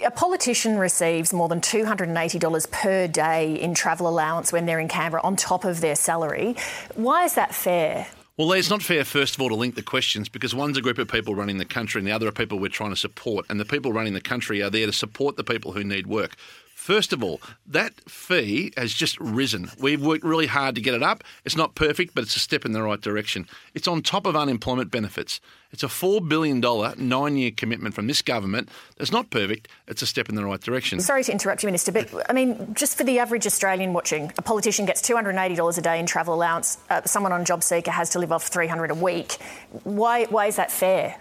A 0.04 0.10
politician 0.10 0.76
receives 0.76 1.32
more 1.32 1.48
than 1.48 1.62
$280 1.62 2.70
per 2.70 3.06
day 3.06 3.54
in 3.54 3.72
travel 3.72 4.08
allowance 4.08 4.52
when 4.52 4.66
they're 4.66 4.78
in 4.78 4.88
Canberra 4.88 5.22
on 5.22 5.36
top 5.36 5.64
of 5.64 5.80
their 5.80 5.96
salary. 5.96 6.56
Why 6.96 7.24
is 7.24 7.32
that 7.32 7.54
fair? 7.54 8.08
Well, 8.36 8.48
Lee, 8.48 8.58
it's 8.58 8.68
not 8.68 8.82
fair, 8.82 9.04
first 9.04 9.36
of 9.36 9.40
all, 9.40 9.48
to 9.50 9.54
link 9.54 9.76
the 9.76 9.82
questions 9.82 10.28
because 10.28 10.56
one's 10.56 10.76
a 10.76 10.82
group 10.82 10.98
of 10.98 11.06
people 11.06 11.36
running 11.36 11.58
the 11.58 11.64
country 11.64 12.00
and 12.00 12.08
the 12.08 12.10
other 12.10 12.26
are 12.26 12.32
people 12.32 12.58
we're 12.58 12.68
trying 12.68 12.90
to 12.90 12.96
support. 12.96 13.46
And 13.48 13.60
the 13.60 13.64
people 13.64 13.92
running 13.92 14.12
the 14.12 14.20
country 14.20 14.60
are 14.60 14.70
there 14.70 14.86
to 14.86 14.92
support 14.92 15.36
the 15.36 15.44
people 15.44 15.70
who 15.70 15.84
need 15.84 16.08
work. 16.08 16.34
First 16.74 17.12
of 17.12 17.22
all, 17.22 17.40
that 17.64 18.00
fee 18.10 18.72
has 18.76 18.92
just 18.92 19.20
risen. 19.20 19.70
We've 19.78 20.04
worked 20.04 20.24
really 20.24 20.48
hard 20.48 20.74
to 20.74 20.80
get 20.80 20.94
it 20.94 21.02
up. 21.02 21.22
It's 21.44 21.56
not 21.56 21.76
perfect, 21.76 22.12
but 22.12 22.24
it's 22.24 22.34
a 22.34 22.40
step 22.40 22.64
in 22.64 22.72
the 22.72 22.82
right 22.82 23.00
direction. 23.00 23.46
It's 23.72 23.86
on 23.86 24.02
top 24.02 24.26
of 24.26 24.34
unemployment 24.34 24.90
benefits. 24.90 25.40
It's 25.74 25.82
a 25.82 25.88
$4 25.88 26.28
billion 26.28 26.60
nine 26.60 27.36
year 27.36 27.50
commitment 27.50 27.96
from 27.96 28.06
this 28.06 28.22
government. 28.22 28.68
It's 29.00 29.10
not 29.10 29.28
perfect, 29.30 29.66
it's 29.88 30.02
a 30.02 30.06
step 30.06 30.28
in 30.28 30.36
the 30.36 30.44
right 30.44 30.60
direction. 30.60 31.00
Sorry 31.00 31.24
to 31.24 31.32
interrupt 31.32 31.64
you, 31.64 31.66
Minister, 31.66 31.90
but 31.90 32.30
I 32.30 32.32
mean, 32.32 32.74
just 32.74 32.96
for 32.96 33.02
the 33.02 33.18
average 33.18 33.44
Australian 33.44 33.92
watching, 33.92 34.32
a 34.38 34.42
politician 34.42 34.86
gets 34.86 35.02
$280 35.02 35.76
a 35.76 35.80
day 35.80 35.98
in 35.98 36.06
travel 36.06 36.32
allowance. 36.32 36.78
Uh, 36.88 37.02
someone 37.06 37.32
on 37.32 37.44
Job 37.44 37.64
Seeker 37.64 37.90
has 37.90 38.10
to 38.10 38.20
live 38.20 38.30
off 38.30 38.46
300 38.46 38.92
a 38.92 38.94
week. 38.94 39.32
Why, 39.82 40.26
why 40.26 40.46
is 40.46 40.54
that 40.56 40.70
fair? 40.70 41.16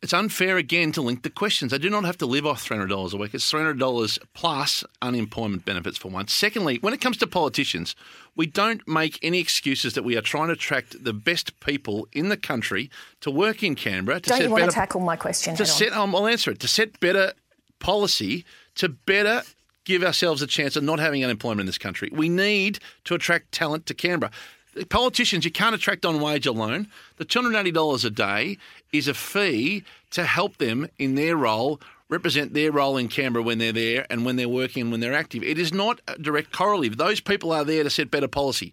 It's 0.00 0.12
unfair 0.12 0.56
again 0.56 0.92
to 0.92 1.02
link 1.02 1.24
the 1.24 1.30
questions. 1.30 1.72
They 1.72 1.78
do 1.78 1.90
not 1.90 2.04
have 2.04 2.18
to 2.18 2.26
live 2.26 2.46
off 2.46 2.66
$300 2.66 3.12
a 3.12 3.16
week. 3.16 3.34
It's 3.34 3.50
$300 3.50 4.18
plus 4.32 4.84
unemployment 5.02 5.64
benefits 5.64 5.98
for 5.98 6.08
one. 6.08 6.28
Secondly, 6.28 6.78
when 6.80 6.94
it 6.94 7.00
comes 7.00 7.16
to 7.16 7.26
politicians, 7.26 7.96
we 8.36 8.46
don't 8.46 8.86
make 8.86 9.18
any 9.22 9.40
excuses 9.40 9.94
that 9.94 10.04
we 10.04 10.16
are 10.16 10.20
trying 10.20 10.46
to 10.48 10.52
attract 10.52 11.02
the 11.02 11.12
best 11.12 11.58
people 11.58 12.06
in 12.12 12.28
the 12.28 12.36
country 12.36 12.90
to 13.22 13.30
work 13.30 13.64
in 13.64 13.74
Canberra. 13.74 14.20
To 14.20 14.28
Don't 14.28 14.42
you 14.42 14.50
want 14.50 14.60
better, 14.60 14.70
to 14.70 14.74
tackle 14.76 15.00
my 15.00 15.16
question? 15.16 15.56
to 15.56 15.66
set, 15.66 15.92
um, 15.92 16.14
I'll 16.14 16.28
answer 16.28 16.52
it. 16.52 16.60
To 16.60 16.68
set 16.68 17.00
better 17.00 17.32
policy, 17.80 18.44
to 18.76 18.88
better 18.88 19.42
give 19.84 20.04
ourselves 20.04 20.42
a 20.42 20.46
chance 20.46 20.76
of 20.76 20.84
not 20.84 21.00
having 21.00 21.24
unemployment 21.24 21.60
in 21.60 21.66
this 21.66 21.78
country. 21.78 22.08
We 22.12 22.28
need 22.28 22.78
to 23.04 23.14
attract 23.14 23.50
talent 23.50 23.86
to 23.86 23.94
Canberra. 23.94 24.30
Politicians, 24.88 25.44
you 25.44 25.50
can't 25.50 25.74
attract 25.74 26.04
on 26.04 26.20
wage 26.20 26.46
alone. 26.46 26.88
The 27.16 27.24
$280 27.24 28.04
a 28.04 28.10
day 28.10 28.58
is 28.92 29.08
a 29.08 29.14
fee 29.14 29.82
to 30.10 30.24
help 30.24 30.58
them 30.58 30.88
in 30.98 31.14
their 31.14 31.36
role, 31.36 31.80
represent 32.08 32.54
their 32.54 32.70
role 32.70 32.96
in 32.96 33.08
Canberra 33.08 33.42
when 33.42 33.58
they're 33.58 33.72
there 33.72 34.06
and 34.10 34.24
when 34.24 34.36
they're 34.36 34.48
working 34.48 34.82
and 34.82 34.90
when 34.90 35.00
they're 35.00 35.14
active. 35.14 35.42
It 35.42 35.58
is 35.58 35.72
not 35.72 36.00
a 36.06 36.18
direct 36.18 36.52
correlative. 36.52 36.96
Those 36.96 37.20
people 37.20 37.52
are 37.52 37.64
there 37.64 37.82
to 37.82 37.90
set 37.90 38.10
better 38.10 38.28
policy. 38.28 38.72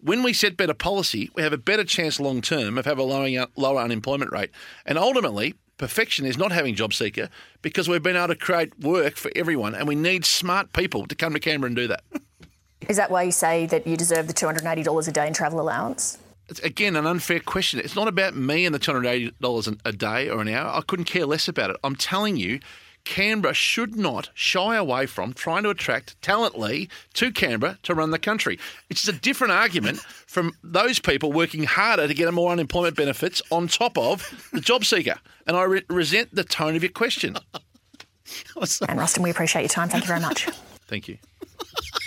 When 0.00 0.22
we 0.22 0.32
set 0.32 0.56
better 0.56 0.74
policy, 0.74 1.30
we 1.34 1.42
have 1.42 1.54
a 1.54 1.58
better 1.58 1.84
chance 1.84 2.20
long 2.20 2.42
term 2.42 2.76
of 2.76 2.84
having 2.84 3.04
a 3.04 3.08
lower, 3.08 3.46
lower 3.56 3.80
unemployment 3.80 4.30
rate. 4.30 4.50
And 4.84 4.98
ultimately, 4.98 5.54
perfection 5.78 6.26
is 6.26 6.36
not 6.36 6.52
having 6.52 6.74
job 6.74 6.92
seeker 6.92 7.28
because 7.62 7.88
we've 7.88 8.02
been 8.02 8.16
able 8.16 8.28
to 8.28 8.36
create 8.36 8.78
work 8.78 9.16
for 9.16 9.30
everyone 9.34 9.74
and 9.74 9.88
we 9.88 9.94
need 9.94 10.24
smart 10.24 10.72
people 10.72 11.06
to 11.06 11.14
come 11.14 11.32
to 11.32 11.40
Canberra 11.40 11.68
and 11.68 11.76
do 11.76 11.88
that. 11.88 12.02
Is 12.88 12.96
that 12.96 13.10
why 13.10 13.22
you 13.22 13.32
say 13.32 13.66
that 13.66 13.86
you 13.86 13.96
deserve 13.96 14.26
the 14.26 14.34
$280 14.34 15.08
a 15.08 15.12
day 15.12 15.26
in 15.26 15.32
travel 15.32 15.60
allowance? 15.60 16.18
It's 16.48 16.60
again 16.60 16.94
an 16.94 17.06
unfair 17.06 17.40
question. 17.40 17.80
It's 17.80 17.96
not 17.96 18.06
about 18.06 18.36
me 18.36 18.66
and 18.66 18.74
the 18.74 18.78
$280 18.78 19.80
a 19.84 19.92
day 19.92 20.28
or 20.28 20.40
an 20.40 20.48
hour. 20.48 20.68
I 20.68 20.80
couldn't 20.82 21.06
care 21.06 21.26
less 21.26 21.48
about 21.48 21.70
it. 21.70 21.76
I'm 21.82 21.96
telling 21.96 22.36
you, 22.36 22.60
Canberra 23.04 23.54
should 23.54 23.96
not 23.96 24.30
shy 24.34 24.76
away 24.76 25.06
from 25.06 25.32
trying 25.32 25.62
to 25.62 25.70
attract 25.70 26.20
talently 26.22 26.88
to 27.14 27.32
Canberra 27.32 27.78
to 27.84 27.94
run 27.94 28.10
the 28.10 28.18
country. 28.18 28.58
It's 28.90 29.08
a 29.08 29.12
different 29.12 29.52
argument 29.52 29.98
from 30.26 30.52
those 30.62 30.98
people 30.98 31.32
working 31.32 31.64
harder 31.64 32.06
to 32.06 32.14
get 32.14 32.32
more 32.34 32.52
unemployment 32.52 32.96
benefits 32.96 33.40
on 33.50 33.68
top 33.68 33.96
of 33.96 34.48
the 34.52 34.60
job 34.60 34.84
seeker. 34.84 35.16
And 35.46 35.56
I 35.56 35.62
re- 35.62 35.84
resent 35.88 36.34
the 36.34 36.44
tone 36.44 36.76
of 36.76 36.82
your 36.82 36.92
question. 36.92 37.36
Anne 38.88 38.98
Ruston, 38.98 39.22
we 39.22 39.30
appreciate 39.30 39.62
your 39.62 39.68
time. 39.68 39.88
Thank 39.88 40.04
you 40.04 40.08
very 40.08 40.20
much. 40.20 40.46
Thank 40.88 41.08
you. 41.08 41.18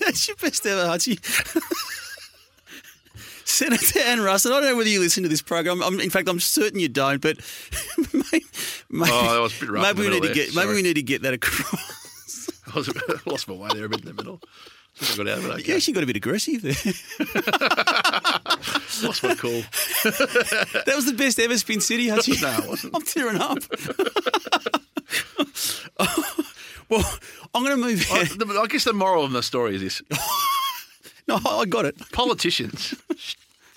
That's 0.04 0.26
your 0.28 0.36
best 0.36 0.64
ever, 0.66 0.86
Hutchy. 0.86 1.18
Senator 3.44 4.00
Anne 4.00 4.20
Ruston, 4.20 4.52
I 4.52 4.60
don't 4.60 4.70
know 4.70 4.76
whether 4.76 4.88
you 4.88 5.00
listen 5.00 5.24
to 5.24 5.28
this 5.28 5.42
program. 5.42 5.82
I'm, 5.82 6.00
in 6.00 6.08
fact, 6.08 6.28
I'm 6.28 6.40
certain 6.40 6.80
you 6.80 6.88
don't, 6.88 7.20
but 7.20 7.36
maybe, 8.12 8.46
maybe, 8.88 9.10
Oh, 9.12 9.34
that 9.34 9.40
was 9.40 9.56
a 9.56 9.60
bit 9.60 9.70
rough 9.70 9.90
in 9.90 9.96
maybe 9.96 10.08
we 10.08 10.14
need 10.20 10.26
to 10.26 10.32
get 10.32 10.54
maybe 10.54 10.72
we 10.72 10.82
need 10.82 10.94
to 10.94 11.02
get 11.02 11.22
that 11.22 11.34
across. 11.34 12.48
I, 12.72 12.78
was, 12.78 12.88
I 12.88 13.30
lost 13.30 13.48
my 13.48 13.54
way 13.54 13.68
there 13.74 13.84
a 13.84 13.88
bit 13.88 14.00
in 14.00 14.06
the 14.06 14.14
middle. 14.14 14.40
I 15.02 15.12
I 15.12 15.16
got 15.16 15.28
out 15.28 15.38
of 15.38 15.44
it 15.46 15.50
okay. 15.50 15.64
You 15.68 15.76
actually 15.76 15.94
got 15.94 16.02
a 16.04 16.06
bit 16.06 16.16
aggressive 16.16 16.62
there. 16.62 16.74
Lost 19.02 19.22
my 19.22 19.34
cool. 19.34 19.62
That 20.04 20.92
was 20.94 21.06
the 21.06 21.14
best 21.16 21.38
ever 21.40 21.56
Spin 21.58 21.80
City, 21.80 22.08
Hutchy. 22.08 22.40
No, 22.40 22.52
it 22.58 22.68
wasn't. 22.68 22.94
I'm 22.94 23.02
tearing 23.02 23.38
up. 23.40 23.58
well, 26.88 27.18
I'm 27.54 27.64
going 27.64 27.76
to 27.76 27.82
move. 27.86 28.06
I, 28.12 28.24
the- 28.24 28.60
I 28.62 28.66
guess 28.66 28.84
the 28.84 28.92
moral 28.92 29.24
of 29.24 29.32
the 29.32 29.42
story 29.42 29.74
is 29.76 29.80
this. 29.80 30.02
no, 31.28 31.38
I 31.44 31.64
got 31.66 31.84
it. 31.84 31.96
politicians, 32.12 32.94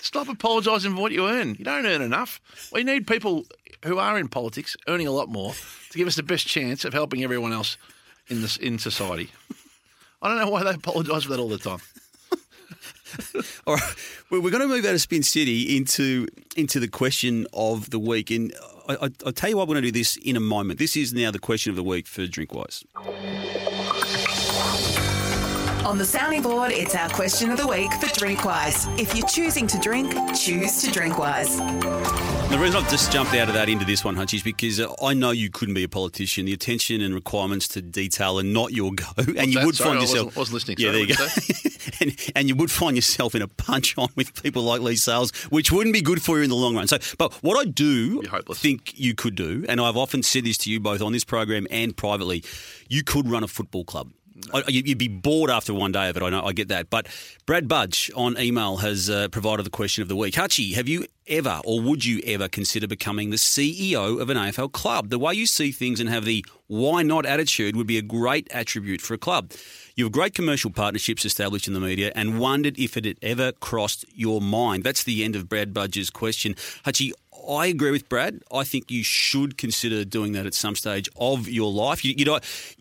stop 0.00 0.28
apologising 0.28 0.94
for 0.94 1.00
what 1.02 1.12
you 1.12 1.26
earn. 1.28 1.56
You 1.58 1.64
don't 1.64 1.86
earn 1.86 2.02
enough. 2.02 2.40
We 2.72 2.84
need 2.84 3.06
people 3.06 3.44
who 3.84 3.98
are 3.98 4.18
in 4.18 4.28
politics 4.28 4.76
earning 4.88 5.06
a 5.06 5.10
lot 5.12 5.28
more 5.28 5.52
to 5.90 5.98
give 5.98 6.06
us 6.08 6.16
the 6.16 6.22
best 6.22 6.46
chance 6.46 6.84
of 6.84 6.92
helping 6.92 7.22
everyone 7.24 7.52
else 7.52 7.76
in 8.28 8.40
this 8.40 8.56
in 8.56 8.78
society. 8.78 9.30
I 10.22 10.28
don't 10.28 10.38
know 10.38 10.48
why 10.50 10.62
they 10.62 10.70
apologise 10.70 11.24
for 11.24 11.30
that 11.30 11.38
all 11.40 11.48
the 11.50 11.58
time. 11.58 11.80
All 13.66 13.74
right, 13.74 13.94
well, 14.30 14.40
we're 14.40 14.50
going 14.50 14.62
to 14.62 14.68
move 14.68 14.84
out 14.84 14.94
of 14.94 15.00
Spin 15.00 15.22
City 15.22 15.76
into 15.76 16.26
into 16.56 16.80
the 16.80 16.88
question 16.88 17.46
of 17.52 17.90
the 17.90 17.98
week, 17.98 18.30
and 18.30 18.52
I, 18.88 18.94
I, 18.94 19.10
I'll 19.26 19.32
tell 19.32 19.50
you 19.50 19.56
what 19.56 19.68
we're 19.68 19.74
going 19.74 19.84
to 19.84 19.92
do 19.92 19.98
this 19.98 20.16
in 20.16 20.36
a 20.36 20.40
moment. 20.40 20.78
This 20.78 20.96
is 20.96 21.12
now 21.12 21.30
the 21.30 21.38
question 21.38 21.70
of 21.70 21.76
the 21.76 21.84
week 21.84 22.06
for 22.06 22.22
Drinkwise. 22.22 22.84
On 25.84 25.98
the 25.98 26.04
sounding 26.04 26.42
board, 26.42 26.72
it's 26.72 26.94
our 26.94 27.08
question 27.10 27.50
of 27.50 27.58
the 27.58 27.66
week 27.66 27.92
for 27.94 28.06
Drinkwise. 28.06 28.98
If 28.98 29.14
you're 29.14 29.26
choosing 29.26 29.66
to 29.66 29.78
drink, 29.78 30.12
choose 30.34 30.82
to 30.82 30.90
Drinkwise. 30.90 32.43
The 32.50 32.60
reason 32.60 32.82
I've 32.84 32.90
just 32.90 33.10
jumped 33.10 33.34
out 33.34 33.48
of 33.48 33.54
that 33.54 33.68
into 33.68 33.84
this 33.84 34.04
one, 34.04 34.14
Hutch, 34.14 34.32
is 34.32 34.42
because 34.44 34.80
I 35.02 35.12
know 35.12 35.32
you 35.32 35.50
couldn't 35.50 35.74
be 35.74 35.82
a 35.82 35.88
politician. 35.88 36.46
The 36.46 36.52
attention 36.52 37.00
and 37.00 37.12
requirements 37.12 37.66
to 37.68 37.82
detail 37.82 38.38
are 38.38 38.44
not 38.44 38.72
your 38.72 38.92
go, 38.92 39.06
and 39.18 39.48
you 39.48 39.54
that? 39.58 39.66
would 39.66 39.74
Sorry, 39.74 39.88
find 39.90 39.98
I 39.98 40.02
yourself. 40.02 40.36
wasn't- 40.36 40.36
wasn't 40.36 40.54
listening. 40.54 40.76
Yeah, 40.78 40.92
Sorry, 40.92 41.04
there 41.06 41.08
you 41.08 41.16
go. 41.16 41.70
and, 42.00 42.32
and 42.36 42.48
you 42.48 42.54
would 42.54 42.70
find 42.70 42.96
yourself 42.96 43.34
in 43.34 43.42
a 43.42 43.48
punch 43.48 43.98
on 43.98 44.08
with 44.14 44.40
people 44.40 44.62
like 44.62 44.80
Leigh 44.82 44.94
Sales, 44.94 45.32
which 45.50 45.72
wouldn't 45.72 45.94
be 45.94 46.00
good 46.00 46.22
for 46.22 46.38
you 46.38 46.44
in 46.44 46.50
the 46.50 46.54
long 46.56 46.76
run. 46.76 46.86
So, 46.86 46.98
but 47.18 47.32
what 47.42 47.58
I 47.58 47.68
do 47.68 48.22
think 48.54 48.98
you 48.98 49.14
could 49.16 49.34
do, 49.34 49.64
and 49.68 49.80
I've 49.80 49.96
often 49.96 50.22
said 50.22 50.44
this 50.44 50.56
to 50.58 50.70
you 50.70 50.78
both 50.78 51.02
on 51.02 51.12
this 51.12 51.24
program 51.24 51.66
and 51.72 51.96
privately, 51.96 52.44
you 52.88 53.02
could 53.02 53.28
run 53.28 53.42
a 53.42 53.48
football 53.48 53.84
club. 53.84 54.10
You'd 54.66 54.98
be 54.98 55.08
bored 55.08 55.48
after 55.48 55.72
one 55.72 55.92
day 55.92 56.08
of 56.08 56.16
it. 56.16 56.22
I 56.22 56.28
know, 56.28 56.44
I 56.44 56.52
get 56.52 56.68
that. 56.68 56.90
But 56.90 57.06
Brad 57.46 57.68
Budge 57.68 58.10
on 58.16 58.36
email 58.38 58.78
has 58.78 59.08
uh, 59.08 59.28
provided 59.28 59.64
the 59.64 59.70
question 59.70 60.02
of 60.02 60.08
the 60.08 60.16
week. 60.16 60.34
Hutchy, 60.34 60.72
have 60.72 60.88
you 60.88 61.06
ever, 61.28 61.60
or 61.64 61.80
would 61.80 62.04
you 62.04 62.20
ever 62.26 62.48
consider 62.48 62.88
becoming 62.88 63.30
the 63.30 63.36
CEO 63.36 64.20
of 64.20 64.30
an 64.30 64.36
AFL 64.36 64.72
club? 64.72 65.10
The 65.10 65.20
way 65.20 65.34
you 65.34 65.46
see 65.46 65.70
things 65.70 66.00
and 66.00 66.08
have 66.08 66.24
the 66.24 66.44
why 66.66 67.02
not 67.02 67.26
attitude 67.26 67.76
would 67.76 67.86
be 67.86 67.98
a 67.98 68.02
great 68.02 68.48
attribute 68.50 69.00
for 69.00 69.14
a 69.14 69.18
club. 69.18 69.52
You 69.94 70.04
have 70.06 70.12
great 70.12 70.34
commercial 70.34 70.70
partnerships 70.70 71.24
established 71.24 71.68
in 71.68 71.74
the 71.74 71.80
media, 71.80 72.10
and 72.16 72.40
wondered 72.40 72.78
if 72.78 72.96
it 72.96 73.04
had 73.04 73.18
ever 73.22 73.52
crossed 73.52 74.04
your 74.12 74.40
mind. 74.40 74.82
That's 74.82 75.04
the 75.04 75.22
end 75.22 75.36
of 75.36 75.48
Brad 75.48 75.72
Budge's 75.72 76.10
question. 76.10 76.56
Hutchy, 76.84 77.12
I 77.48 77.66
agree 77.66 77.90
with 77.90 78.08
Brad. 78.08 78.42
I 78.52 78.64
think 78.64 78.90
you 78.90 79.02
should 79.02 79.58
consider 79.58 80.04
doing 80.04 80.32
that 80.32 80.46
at 80.46 80.54
some 80.54 80.74
stage 80.76 81.08
of 81.16 81.48
your 81.48 81.70
life. 81.70 82.04
You, 82.04 82.14
you'd, 82.16 82.28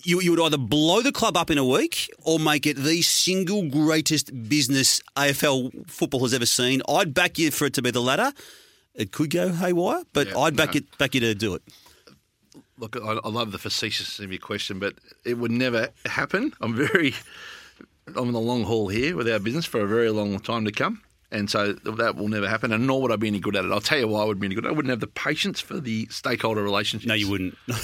you, 0.03 0.21
you 0.21 0.31
would 0.31 0.39
either 0.39 0.57
blow 0.57 1.01
the 1.01 1.11
club 1.11 1.35
up 1.37 1.49
in 1.51 1.57
a 1.57 1.65
week 1.65 2.09
or 2.23 2.39
make 2.39 2.65
it 2.65 2.77
the 2.77 3.01
single 3.01 3.69
greatest 3.69 4.47
business 4.49 5.01
AFL 5.17 5.89
football 5.89 6.21
has 6.21 6.33
ever 6.33 6.45
seen. 6.45 6.81
I'd 6.87 7.13
back 7.13 7.37
you 7.37 7.51
for 7.51 7.65
it 7.65 7.73
to 7.75 7.81
be 7.81 7.91
the 7.91 8.01
latter. 8.01 8.31
It 8.95 9.11
could 9.11 9.29
go 9.31 9.49
haywire, 9.49 10.03
but 10.13 10.27
Yeah, 10.27 10.37
I'd 10.39 10.55
back 10.55 10.75
no. 10.75 10.79
it 10.79 10.97
back 10.97 11.15
you 11.15 11.21
to 11.21 11.33
do 11.35 11.55
it. 11.55 11.63
Look, 12.77 12.95
I, 12.95 12.99
I 13.23 13.29
love 13.29 13.51
the 13.51 13.57
facetiousness 13.59 14.19
of 14.19 14.31
your 14.31 14.39
question, 14.39 14.79
but 14.79 14.95
it 15.25 15.35
would 15.37 15.51
never 15.51 15.89
happen. 16.05 16.53
I'm 16.61 16.75
very, 16.75 17.13
I'm 18.15 18.27
in 18.27 18.33
the 18.33 18.39
long 18.39 18.63
haul 18.63 18.87
here 18.87 19.15
with 19.15 19.29
our 19.29 19.39
business 19.39 19.65
for 19.65 19.81
a 19.81 19.87
very 19.87 20.09
long 20.09 20.39
time 20.39 20.65
to 20.65 20.71
come. 20.71 21.01
And 21.33 21.49
so 21.49 21.73
that 21.73 22.15
will 22.15 22.27
never 22.29 22.47
happen, 22.47 22.71
and 22.71 22.85
nor 22.87 23.01
would 23.01 23.11
I 23.11 23.15
be 23.17 23.27
any 23.27 23.39
good 23.39 23.55
at 23.55 23.65
it. 23.65 23.71
I'll 23.71 23.81
tell 23.81 23.97
you 23.97 24.07
why 24.07 24.21
I 24.21 24.25
would 24.25 24.39
be 24.39 24.45
any 24.45 24.55
good. 24.55 24.67
I 24.67 24.71
wouldn't 24.71 24.91
have 24.91 24.99
the 24.99 25.07
patience 25.07 25.59
for 25.59 25.79
the 25.79 26.07
stakeholder 26.11 26.61
relationships. 26.63 27.07
No, 27.07 27.15
you 27.15 27.29
wouldn't. 27.29 27.57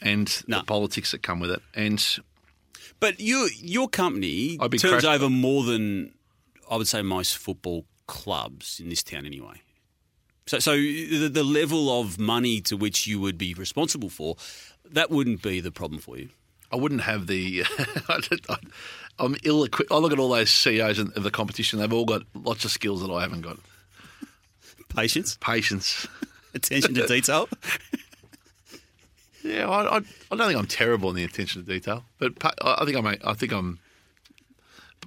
And 0.00 0.42
No. 0.46 0.58
the 0.58 0.64
politics 0.64 1.10
that 1.10 1.22
come 1.24 1.40
with 1.40 1.50
it. 1.50 1.60
And 1.74 2.04
But 3.00 3.18
you, 3.18 3.48
your 3.56 3.88
company 3.88 4.56
turns 4.58 4.82
crashed- 4.82 5.06
over 5.06 5.28
more 5.28 5.64
than 5.64 6.12
I 6.70 6.76
would 6.76 6.86
say 6.86 7.02
most 7.02 7.36
football 7.36 7.84
clubs 8.06 8.78
in 8.78 8.90
this 8.90 9.02
town, 9.02 9.26
anyway. 9.26 9.62
So, 10.46 10.58
so 10.60 10.72
the, 10.76 11.28
the 11.28 11.42
level 11.42 12.00
of 12.00 12.16
money 12.18 12.60
to 12.62 12.76
which 12.76 13.06
you 13.08 13.20
would 13.20 13.38
be 13.38 13.54
responsible 13.54 14.08
for, 14.08 14.36
that 14.88 15.10
wouldn't 15.10 15.42
be 15.42 15.58
the 15.60 15.72
problem 15.72 16.00
for 16.00 16.16
you. 16.16 16.28
I 16.70 16.76
wouldn't 16.76 17.00
have 17.02 17.26
the. 17.26 17.64
I'm 19.18 19.36
ill 19.44 19.64
equipped. 19.64 19.90
I 19.90 19.96
look 19.96 20.12
at 20.12 20.18
all 20.18 20.30
those 20.30 20.50
CEOs 20.50 20.98
of 20.98 21.22
the 21.22 21.30
competition. 21.30 21.78
They've 21.78 21.92
all 21.92 22.04
got 22.04 22.22
lots 22.34 22.64
of 22.64 22.70
skills 22.70 23.00
that 23.02 23.12
I 23.12 23.20
haven't 23.22 23.42
got. 23.42 23.58
Patience, 24.94 25.36
Patience. 25.40 26.06
attention 26.54 26.94
to 26.94 27.06
detail. 27.06 27.48
Yeah, 29.44 29.68
I, 29.68 29.82
I, 29.82 29.96
I 29.98 30.36
don't 30.36 30.46
think 30.48 30.58
I'm 30.58 30.66
terrible 30.66 31.10
in 31.10 31.16
the 31.16 31.24
attention 31.24 31.64
to 31.64 31.68
detail, 31.70 32.04
but 32.18 32.38
pa- 32.38 32.54
I 32.62 32.84
think 32.84 32.96
I'm. 32.96 33.06
a- 33.06 33.18
I 33.24 33.34
think 33.34 33.52
I'm. 33.52 33.78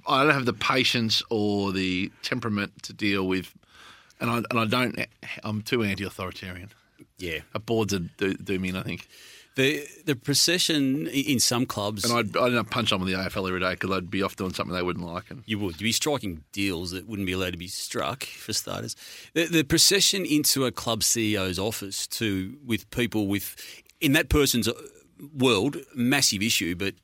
I 0.06 0.24
don't 0.24 0.34
have 0.34 0.46
the 0.46 0.52
patience 0.52 1.22
or 1.30 1.70
the 1.72 2.10
temperament 2.22 2.82
to 2.84 2.92
deal 2.92 3.26
with, 3.26 3.52
and 4.20 4.30
I 4.30 4.36
and 4.50 4.58
I 4.58 4.64
don't. 4.64 4.98
I'm 5.44 5.62
too 5.62 5.82
anti-authoritarian. 5.82 6.70
Yeah. 7.18 7.40
A 7.54 7.58
board's 7.60 7.94
do, 8.16 8.34
do 8.34 8.58
me 8.58 8.72
think. 8.82 9.06
The 9.54 9.86
the 10.06 10.16
procession 10.16 11.06
in 11.08 11.38
some 11.38 11.66
clubs, 11.66 12.04
And 12.04 12.12
I'd, 12.14 12.36
I'd 12.54 12.70
punch 12.70 12.90
on 12.92 13.00
with 13.00 13.10
the 13.10 13.16
AFL 13.18 13.46
every 13.48 13.60
day 13.60 13.72
because 13.72 13.90
I'd 13.90 14.10
be 14.10 14.22
off 14.22 14.34
doing 14.36 14.54
something 14.54 14.74
they 14.74 14.82
wouldn't 14.82 15.04
like. 15.06 15.30
And 15.30 15.42
you 15.46 15.58
would. 15.58 15.78
You'd 15.80 15.86
be 15.88 15.92
striking 15.92 16.42
deals 16.52 16.92
that 16.92 17.06
wouldn't 17.06 17.26
be 17.26 17.32
allowed 17.32 17.52
to 17.52 17.58
be 17.58 17.68
struck, 17.68 18.24
for 18.24 18.52
starters. 18.54 18.96
The, 19.34 19.44
the 19.46 19.62
procession 19.62 20.24
into 20.24 20.64
a 20.64 20.72
club 20.72 21.00
CEO's 21.02 21.58
office 21.58 22.06
to 22.08 22.56
with 22.64 22.90
people 22.90 23.26
with 23.26 23.54
in 24.00 24.12
that 24.12 24.30
person's 24.30 24.68
uh, 24.68 24.72
world, 25.36 25.76
massive 25.94 26.40
issue. 26.42 26.74
But 26.74 26.94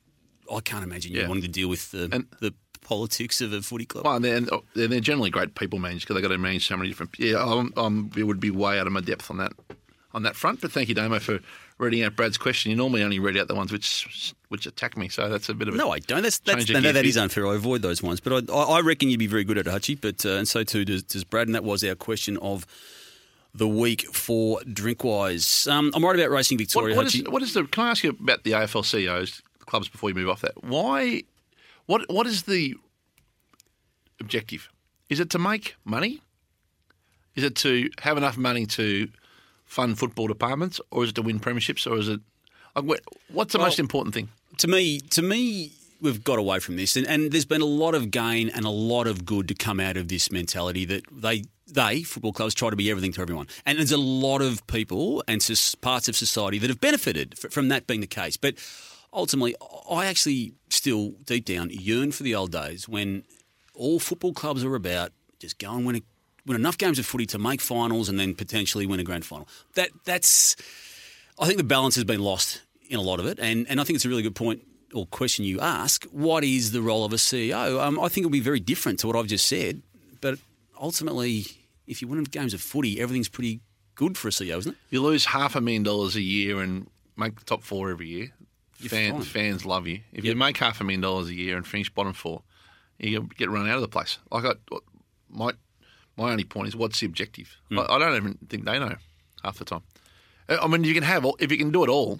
I 0.51 0.59
can't 0.61 0.83
imagine 0.83 1.13
you 1.13 1.21
Yeah. 1.21 1.27
wanting 1.27 1.43
to 1.43 1.49
deal 1.49 1.67
with 1.69 1.91
the 1.91 2.09
And- 2.11 2.27
the 2.41 2.53
politics 2.81 3.41
of 3.41 3.53
a 3.53 3.61
footy 3.61 3.85
club. 3.85 4.05
Well, 4.05 4.15
and 4.15 4.25
they're, 4.25 4.37
and 4.37 4.49
they're 4.73 4.87
they're 4.87 4.99
generally 4.99 5.29
great 5.29 5.53
people 5.53 5.77
managers 5.77 6.03
because 6.03 6.15
they've 6.15 6.23
got 6.23 6.29
to 6.29 6.39
manage 6.39 6.67
so 6.67 6.75
many 6.77 6.89
different. 6.89 7.11
Yeah, 7.19 7.43
I'm, 7.45 7.71
I'm, 7.77 8.09
it 8.17 8.23
would 8.23 8.39
be 8.39 8.49
way 8.49 8.79
out 8.79 8.87
of 8.87 8.93
my 8.93 9.01
depth 9.01 9.29
on 9.29 9.37
that 9.37 9.51
on 10.15 10.23
that 10.23 10.35
front. 10.35 10.61
But 10.61 10.71
thank 10.71 10.89
you, 10.89 10.95
Damo, 10.95 11.19
for 11.19 11.39
reading 11.79 12.03
out 12.03 12.15
Brad's 12.15 12.37
question. 12.37 12.69
You 12.69 12.77
normally 12.77 13.01
only 13.01 13.19
read 13.19 13.37
out 13.37 13.47
the 13.47 13.55
ones 13.55 13.71
which 13.71 14.35
which 14.49 14.67
attack 14.67 14.97
me, 14.97 15.09
so 15.09 15.29
that's 15.29 15.49
a 15.49 15.53
bit 15.53 15.67
of 15.67 15.73
a 15.73 15.77
No, 15.77 15.91
I 15.91 15.99
don't. 15.99 16.21
That's, 16.21 16.37
that's 16.39 16.69
no, 16.69 16.81
that 16.81 17.05
is 17.05 17.17
unfair. 17.17 17.47
I 17.47 17.55
avoid 17.55 17.81
those 17.81 18.03
ones, 18.03 18.19
but 18.19 18.49
I, 18.51 18.53
I 18.53 18.81
reckon 18.81 19.09
you'd 19.09 19.17
be 19.19 19.27
very 19.27 19.43
good 19.43 19.57
at 19.57 19.65
it, 19.65 19.71
Hutchy. 19.71 19.95
But 19.95 20.25
uh, 20.25 20.33
and 20.33 20.47
so 20.47 20.63
too 20.63 20.85
does, 20.85 21.01
does 21.03 21.23
Brad, 21.23 21.47
and 21.47 21.55
that 21.55 21.63
was 21.63 21.83
our 21.83 21.95
question 21.95 22.37
of 22.37 22.67
the 23.53 23.67
week 23.67 24.05
for 24.13 24.59
Drinkwise. 24.61 25.71
Um, 25.71 25.91
I'm 25.95 26.03
worried 26.03 26.19
about 26.19 26.31
Racing 26.31 26.57
What, 26.57 26.61
Victoria, 26.61 26.95
what, 26.95 27.07
is, 27.07 27.13
Hutchy. 27.13 27.31
what 27.31 27.41
is 27.41 27.53
the? 27.53 27.63
Can 27.63 27.85
I 27.85 27.91
ask 27.91 28.03
you 28.03 28.11
about 28.11 28.43
the 28.43 28.51
AFL 28.51 28.85
CEOs 28.85 29.41
clubs 29.65 29.87
before 29.87 30.09
you 30.09 30.15
move 30.15 30.29
off 30.29 30.41
that? 30.41 30.63
Why? 30.63 31.23
What 31.85 32.03
What 32.09 32.27
is 32.27 32.43
the 32.43 32.75
objective? 34.19 34.69
Is 35.09 35.19
it 35.19 35.29
to 35.31 35.39
make 35.39 35.75
money? 35.85 36.21
Is 37.35 37.43
it 37.43 37.55
to 37.57 37.89
have 38.01 38.17
enough 38.17 38.37
money 38.37 38.65
to 38.65 39.07
fund 39.69 39.97
football 39.97 40.27
departments, 40.27 40.81
or 40.91 41.03
is 41.05 41.11
it 41.11 41.15
to 41.15 41.21
win 41.21 41.39
premierships, 41.39 41.89
or 41.89 41.97
is 41.97 42.09
it? 42.09 42.19
What's 43.31 43.53
the 43.53 43.59
Well- 43.59 43.67
most 43.67 43.79
important 43.79 44.13
thing? 44.13 44.29
to 44.57 44.67
me, 44.67 44.99
to 44.99 45.21
me, 45.21 45.71
we've 46.01 46.21
got 46.23 46.37
away 46.39 46.59
from 46.59 46.75
this, 46.75 46.97
and, 46.97 47.07
and 47.07 47.31
there's 47.31 47.45
been 47.45 47.61
a 47.61 47.65
lot 47.65 47.95
of 47.95 48.11
gain 48.11 48.49
and 48.49 48.65
a 48.65 48.69
lot 48.69 49.07
of 49.07 49.23
good 49.25 49.47
to 49.47 49.53
come 49.53 49.79
out 49.79 49.95
of 49.95 50.09
this 50.09 50.29
mentality 50.31 50.83
that 50.85 51.03
they 51.11 51.45
they 51.71 52.01
football 52.01 52.33
clubs 52.33 52.55
try 52.55 52.69
to 52.71 52.75
be 52.75 52.89
everything 52.89 53.13
to 53.13 53.21
everyone, 53.21 53.47
and 53.65 53.77
there's 53.77 53.91
a 53.91 53.97
lot 53.97 54.41
of 54.41 54.65
people 54.67 55.23
and 55.27 55.39
parts 55.81 56.09
of 56.09 56.15
society 56.15 56.57
that 56.57 56.69
have 56.69 56.81
benefited 56.81 57.37
from 57.37 57.67
that 57.69 57.85
being 57.85 58.01
the 58.01 58.07
case. 58.07 58.37
But 58.37 58.55
ultimately, 59.13 59.55
I 59.89 60.07
actually 60.07 60.53
still 60.69 61.11
deep 61.25 61.45
down 61.45 61.69
yearn 61.71 62.11
for 62.11 62.23
the 62.23 62.33
old 62.33 62.51
days 62.51 62.89
when 62.89 63.23
all 63.75 63.99
football 63.99 64.33
clubs 64.33 64.63
are 64.63 64.75
about 64.75 65.11
just 65.39 65.57
go 65.59 65.73
and 65.75 65.85
win 65.85 65.95
a, 65.97 66.01
win 66.45 66.55
enough 66.55 66.77
games 66.77 66.99
of 66.99 67.05
footy 67.05 67.25
to 67.27 67.39
make 67.39 67.61
finals 67.61 68.09
and 68.09 68.19
then 68.19 68.35
potentially 68.35 68.85
win 68.85 68.99
a 68.99 69.03
grand 69.03 69.25
final. 69.25 69.47
That 69.75 69.89
that's 70.05 70.55
I 71.39 71.45
think 71.45 71.57
the 71.57 71.63
balance 71.63 71.95
has 71.95 72.03
been 72.03 72.21
lost 72.21 72.61
in 72.89 72.97
a 72.97 73.01
lot 73.01 73.19
of 73.19 73.25
it, 73.25 73.39
and, 73.39 73.67
and 73.69 73.79
I 73.79 73.83
think 73.83 73.95
it's 73.95 74.05
a 74.05 74.09
really 74.09 74.23
good 74.23 74.35
point 74.35 74.61
or 74.93 75.05
question 75.05 75.45
you 75.45 75.59
ask. 75.59 76.05
What 76.05 76.43
is 76.43 76.71
the 76.71 76.81
role 76.81 77.05
of 77.05 77.13
a 77.13 77.17
CEO? 77.17 77.79
Um, 77.81 77.99
I 77.99 78.09
think 78.09 78.25
it'll 78.25 78.31
be 78.31 78.39
very 78.39 78.59
different 78.59 78.99
to 78.99 79.07
what 79.07 79.15
I've 79.15 79.27
just 79.27 79.47
said, 79.47 79.81
but 80.21 80.39
ultimately, 80.79 81.45
if 81.87 82.01
you 82.01 82.07
win 82.07 82.23
games 82.23 82.53
of 82.53 82.61
footy, 82.61 82.99
everything's 82.99 83.29
pretty 83.29 83.61
good 83.95 84.17
for 84.17 84.29
a 84.29 84.31
CEO, 84.31 84.57
isn't 84.57 84.71
it? 84.71 84.77
You 84.89 85.01
lose 85.01 85.25
half 85.25 85.55
a 85.55 85.61
million 85.61 85.83
dollars 85.83 86.15
a 86.15 86.21
year 86.21 86.61
and 86.61 86.87
make 87.15 87.37
the 87.37 87.45
top 87.45 87.63
four 87.63 87.91
every 87.91 88.07
year. 88.07 88.31
You're 88.79 88.89
Fans, 89.25 89.65
love 89.65 89.87
you. 89.87 89.99
If 90.13 90.23
you 90.23 90.35
make 90.35 90.57
half 90.57 90.79
a 90.79 90.83
million 90.83 91.01
dollars 91.01 91.27
a 91.27 91.33
year 91.33 91.57
and 91.57 91.67
finish 91.67 91.89
bottom 91.89 92.13
four, 92.13 92.43
you 92.97 93.27
get 93.37 93.49
run 93.49 93.67
out 93.67 93.75
of 93.75 93.81
the 93.81 93.89
place. 93.89 94.17
Like 94.31 94.45
I, 94.45 94.53
my 95.29 95.51
my 96.19 96.31
only 96.31 96.43
point 96.43 96.67
is, 96.67 96.75
what's 96.75 96.99
the 96.99 97.05
objective? 97.05 97.55
Hmm. 97.69 97.79
I, 97.79 97.85
I 97.89 97.99
don't 97.99 98.15
even 98.15 98.37
think 98.49 98.65
they 98.65 98.77
know 98.77 98.95
half 99.43 99.57
the 99.57 99.65
time. 99.65 99.81
Uh, 100.47 100.57
I 100.61 100.67
mean, 100.67 100.83
you 100.83 100.93
can 100.93 101.03
have 101.03 101.25
all, 101.25 101.37
if 101.39 101.51
you 101.51 101.57
can 101.57 101.71
do 101.71 101.83
it 101.83 101.89
all. 101.89 102.19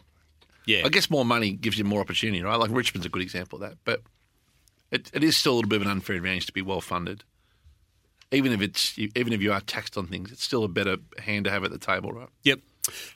Yeah. 0.65 0.83
I 0.85 0.89
guess 0.89 1.09
more 1.09 1.25
money 1.25 1.51
gives 1.51 1.77
you 1.77 1.83
more 1.83 2.01
opportunity, 2.01 2.41
right? 2.41 2.55
Like 2.55 2.71
Richmond's 2.71 3.05
a 3.05 3.09
good 3.09 3.21
example 3.21 3.61
of 3.61 3.69
that, 3.69 3.77
but 3.85 4.01
it, 4.91 5.09
it 5.13 5.23
is 5.23 5.35
still 5.35 5.53
a 5.53 5.55
little 5.55 5.69
bit 5.69 5.77
of 5.77 5.81
an 5.83 5.91
unfair 5.91 6.15
advantage 6.15 6.45
to 6.47 6.53
be 6.53 6.61
well 6.61 6.81
funded. 6.81 7.23
Even 8.31 8.51
if 8.51 8.61
it's 8.61 8.97
even 8.99 9.33
if 9.33 9.41
you 9.41 9.51
are 9.51 9.61
taxed 9.61 9.97
on 9.97 10.05
things, 10.05 10.31
it's 10.31 10.43
still 10.43 10.63
a 10.63 10.67
better 10.67 10.97
hand 11.17 11.45
to 11.45 11.51
have 11.51 11.63
at 11.63 11.71
the 11.71 11.79
table, 11.79 12.11
right? 12.11 12.29
Yep. 12.43 12.59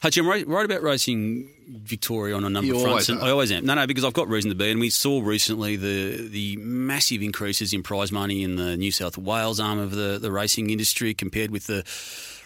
Hutch, 0.01 0.17
I'm 0.17 0.27
right, 0.27 0.47
right 0.47 0.65
about 0.65 0.81
racing 0.81 1.49
Victoria 1.67 2.35
on 2.35 2.43
a 2.43 2.49
number 2.49 2.67
You 2.67 2.75
of 2.75 2.81
fronts. 2.81 3.09
and 3.09 3.19
are. 3.19 3.27
I 3.27 3.31
always 3.31 3.51
am. 3.51 3.65
No, 3.65 3.73
no, 3.75 3.87
because 3.87 4.03
I've 4.03 4.13
got 4.13 4.27
reason 4.27 4.49
to 4.49 4.55
be. 4.55 4.71
And 4.71 4.79
we 4.79 4.89
saw 4.89 5.21
recently 5.21 5.75
the 5.75 6.27
the 6.27 6.57
massive 6.57 7.21
increases 7.21 7.73
in 7.73 7.83
prize 7.83 8.11
money 8.11 8.43
in 8.43 8.55
the 8.55 8.77
New 8.77 8.91
South 8.91 9.17
Wales 9.17 9.59
arm 9.59 9.79
of 9.79 9.91
the, 9.91 10.19
the 10.19 10.31
racing 10.31 10.69
industry 10.69 11.13
compared 11.13 11.51
with 11.51 11.67
the 11.67 11.83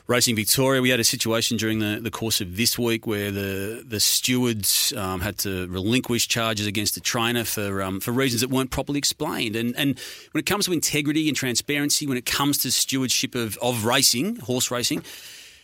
Racing 0.08 0.38
Victoria. 0.38 0.82
We 0.82 0.90
had 0.90 1.02
a 1.02 1.04
situation 1.04 1.58
during 1.58 1.80
the, 1.80 2.00
the 2.02 2.10
course 2.10 2.40
of 2.40 2.56
this 2.56 2.80
week 2.80 3.06
where 3.06 3.30
the 3.30 3.84
the 3.86 4.00
stewards 4.00 4.94
um, 4.96 5.20
had 5.20 5.38
to 5.40 5.68
relinquish 5.68 6.30
charges 6.30 6.66
against 6.66 6.96
the 6.96 7.02
trainer 7.02 7.44
for 7.44 7.82
um, 7.82 8.00
for 8.00 8.12
reasons 8.14 8.40
that 8.40 8.50
weren't 8.50 8.72
properly 8.72 9.00
explained. 9.00 9.58
And 9.58 9.76
and 9.76 10.00
when 10.32 10.40
it 10.40 10.46
comes 10.46 10.66
to 10.68 10.72
integrity 10.72 11.28
and 11.28 11.36
transparency, 11.36 12.08
when 12.08 12.18
it 12.18 12.26
comes 12.26 12.58
to 12.60 12.72
stewardship 12.72 13.36
of, 13.36 13.58
of 13.62 13.84
racing, 13.84 14.38
horse 14.38 14.72
racing, 14.72 15.04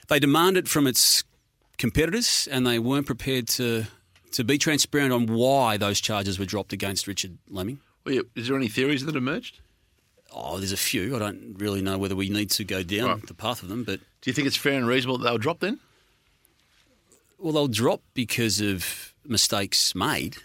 they 0.10 0.20
demand 0.20 0.58
it 0.58 0.68
from 0.68 0.88
its 0.88 1.24
competitors, 1.78 2.48
and 2.52 2.66
they 2.66 2.80
weren't 2.80 3.06
prepared 3.06 3.48
to 3.50 3.86
to 4.32 4.44
be 4.44 4.58
transparent 4.58 5.14
on 5.14 5.28
why 5.28 5.78
those 5.78 6.02
charges 6.02 6.40
were 6.40 6.46
dropped 6.46 6.74
against 6.74 7.06
Richard 7.08 7.38
Lemming. 7.50 7.80
Well, 8.04 8.16
yeah, 8.16 8.22
Is 8.36 8.48
there 8.48 8.58
any 8.58 8.68
theories 8.68 9.06
that 9.06 9.16
emerged? 9.16 9.60
Oh, 10.32 10.58
there's 10.58 10.72
a 10.72 10.78
few. 10.78 11.16
I 11.16 11.20
don't 11.20 11.54
really 11.60 11.84
know 11.84 12.00
whether 12.00 12.16
we 12.16 12.30
need 12.30 12.50
to 12.52 12.64
go 12.64 12.82
down 12.82 13.08
Right. 13.10 13.28
the 13.28 13.36
path 13.36 13.62
of 13.62 13.70
them, 13.70 13.84
but 13.84 14.00
Do 14.22 14.30
you 14.32 14.34
think 14.34 14.48
it's 14.48 14.58
fair 14.58 14.74
and 14.74 14.88
reasonable 14.88 15.20
that 15.20 15.26
they 15.26 15.32
were 15.32 15.38
dropped 15.38 15.62
then? 15.62 15.80
well, 17.38 17.54
they'll 17.54 17.68
drop 17.68 18.02
because 18.16 18.60
of 18.62 19.14
mistakes 19.26 19.94
made 19.94 20.38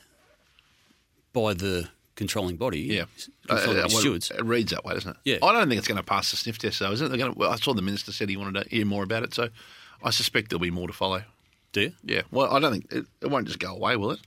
by 1.33 1.55
the 1.55 1.89
controlling 2.17 2.57
body. 2.57 2.81
Yeah. 2.81 3.05
controlling 3.47 3.79
Uh, 3.79 3.87
well, 3.89 4.01
stewards. 4.01 4.31
It 4.33 4.45
reads 4.45 4.73
that 4.73 4.85
way, 4.85 4.95
doesn't 4.95 5.13
it? 5.13 5.17
Yeah. 5.25 5.39
I 5.43 5.53
don't 5.53 5.69
think 5.69 5.79
it's 5.79 5.89
going 5.89 5.97
to 5.97 6.03
pass 6.03 6.31
the 6.33 6.37
sniff 6.37 6.59
test, 6.59 6.81
though, 6.81 6.91
is 6.93 7.01
it? 7.01 7.09
They're 7.09 7.17
going 7.19 7.33
to, 7.33 7.39
well, 7.39 7.51
I 7.51 7.57
saw 7.57 7.73
the 7.73 7.83
minister 7.83 8.13
said 8.13 8.29
he 8.29 8.37
wanted 8.37 8.65
to 8.65 8.69
hear 8.69 8.85
more 8.85 9.05
about 9.05 9.23
it, 9.23 9.33
so 9.33 9.49
I 10.03 10.11
suspect 10.11 10.51
there'll 10.51 10.61
be 10.61 10.71
more 10.71 10.87
to 10.87 10.93
follow. 10.93 11.23
Do 11.73 11.83
you? 11.83 11.93
Yeah. 12.05 12.23
Well, 12.31 12.55
I 12.55 12.61
don't 12.61 12.73
think 12.73 12.93
it, 12.93 13.07
it 13.21 13.31
won't 13.31 13.47
just 13.47 13.59
go 13.59 13.75
away, 13.75 13.97
will 13.97 14.13
it? 14.13 14.21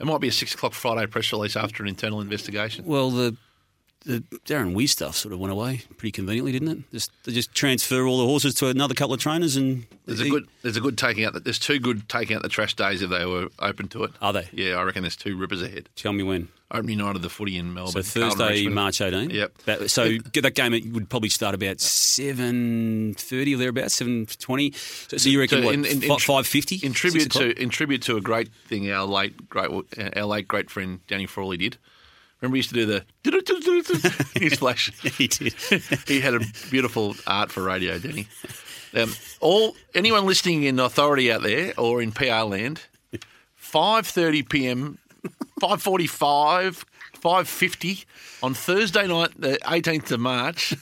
It 0.00 0.06
might 0.06 0.20
be 0.20 0.28
a 0.28 0.32
six 0.32 0.54
o'clock 0.54 0.72
Friday 0.72 1.06
press 1.06 1.32
release 1.32 1.56
after 1.56 1.82
an 1.82 1.88
internal 1.88 2.20
investigation. 2.20 2.84
Well, 2.84 3.10
the 3.10 3.36
the 4.04 4.20
Darren 4.44 4.74
Weir 4.74 4.86
stuff 4.86 5.16
sort 5.16 5.32
of 5.32 5.40
went 5.40 5.52
away 5.52 5.80
pretty 5.96 6.12
conveniently, 6.12 6.52
didn't 6.52 6.68
it? 6.68 6.78
Just 6.92 7.10
they 7.24 7.32
just 7.32 7.54
transfer 7.54 8.06
all 8.06 8.18
the 8.18 8.26
horses 8.26 8.54
to 8.56 8.68
another 8.68 8.94
couple 8.94 9.14
of 9.14 9.20
trainers, 9.20 9.56
and 9.56 9.86
There's 10.04 10.20
a 10.20 10.28
good. 10.28 10.46
There's 10.62 10.76
a 10.76 10.80
good 10.80 10.98
taking 10.98 11.24
out. 11.24 11.32
The, 11.32 11.40
there's 11.40 11.58
two 11.58 11.78
good 11.78 12.08
taking 12.08 12.36
out 12.36 12.42
the 12.42 12.48
trash 12.48 12.74
days 12.74 13.02
if 13.02 13.10
they 13.10 13.24
were 13.24 13.48
open 13.58 13.88
to 13.88 14.04
it. 14.04 14.12
Are 14.20 14.32
they? 14.32 14.48
Yeah, 14.52 14.76
I 14.76 14.82
reckon 14.82 15.02
there's 15.02 15.16
two 15.16 15.36
rippers 15.36 15.62
ahead. 15.62 15.88
Tell 15.96 16.12
me 16.12 16.22
when. 16.22 16.48
Opening 16.74 16.98
night 16.98 17.16
of 17.16 17.22
the 17.22 17.30
footy 17.30 17.56
in 17.56 17.72
Melbourne. 17.72 18.02
So 18.02 18.20
Thursday, 18.20 18.66
March 18.68 19.00
18. 19.00 19.30
Yep. 19.30 19.58
That, 19.64 19.90
so 19.90 20.18
get 20.18 20.42
that 20.42 20.54
game 20.54 20.74
it 20.74 20.92
would 20.92 21.08
probably 21.08 21.28
start 21.28 21.54
about 21.54 21.80
seven 21.80 23.14
thirty 23.14 23.54
or 23.54 23.58
thereabouts, 23.58 23.94
seven 23.94 24.26
twenty. 24.40 24.72
So, 24.72 25.16
so 25.16 25.28
you 25.28 25.40
reckon 25.40 25.60
So 25.60 25.64
what 25.66 25.74
in- 25.74 25.84
in- 25.84 26.02
in- 26.02 26.18
five 26.18 26.46
fifty? 26.46 26.76
In 26.84 26.92
tribute 26.92 27.30
to 27.32 27.58
in 27.60 27.68
tribute 27.70 28.02
to 28.02 28.16
a 28.16 28.20
great 28.20 28.52
thing 28.68 28.90
our 28.90 29.06
late 29.06 29.48
great 29.48 29.70
our 30.16 30.24
late 30.26 30.48
great 30.48 30.68
friend 30.70 31.00
Danny 31.06 31.26
Frawley 31.26 31.56
did. 31.56 31.78
Remember 32.40 32.56
he 32.56 32.58
used 32.58 32.70
to 32.70 32.74
do 32.74 32.86
the 32.86 33.04
his 34.34 34.54
flash. 34.58 34.90
he 35.16 35.28
did. 35.28 35.54
he 36.06 36.20
had 36.20 36.34
a 36.34 36.40
beautiful 36.70 37.14
art 37.26 37.50
for 37.50 37.62
radio, 37.62 37.98
Danny. 37.98 38.26
Um, 38.94 39.12
all 39.40 39.76
anyone 39.94 40.26
listening 40.26 40.64
in 40.64 40.78
authority 40.78 41.32
out 41.32 41.42
there 41.42 41.72
or 41.78 42.02
in 42.02 42.12
PR 42.12 42.42
land, 42.42 42.82
five 43.54 44.06
thirty 44.06 44.42
PM, 44.42 44.98
five 45.60 45.82
forty 45.82 46.06
five, 46.06 46.84
five 47.14 47.48
fifty 47.48 48.04
on 48.42 48.54
Thursday 48.54 49.06
night, 49.06 49.30
the 49.38 49.58
eighteenth 49.68 50.10
of 50.12 50.20
March. 50.20 50.74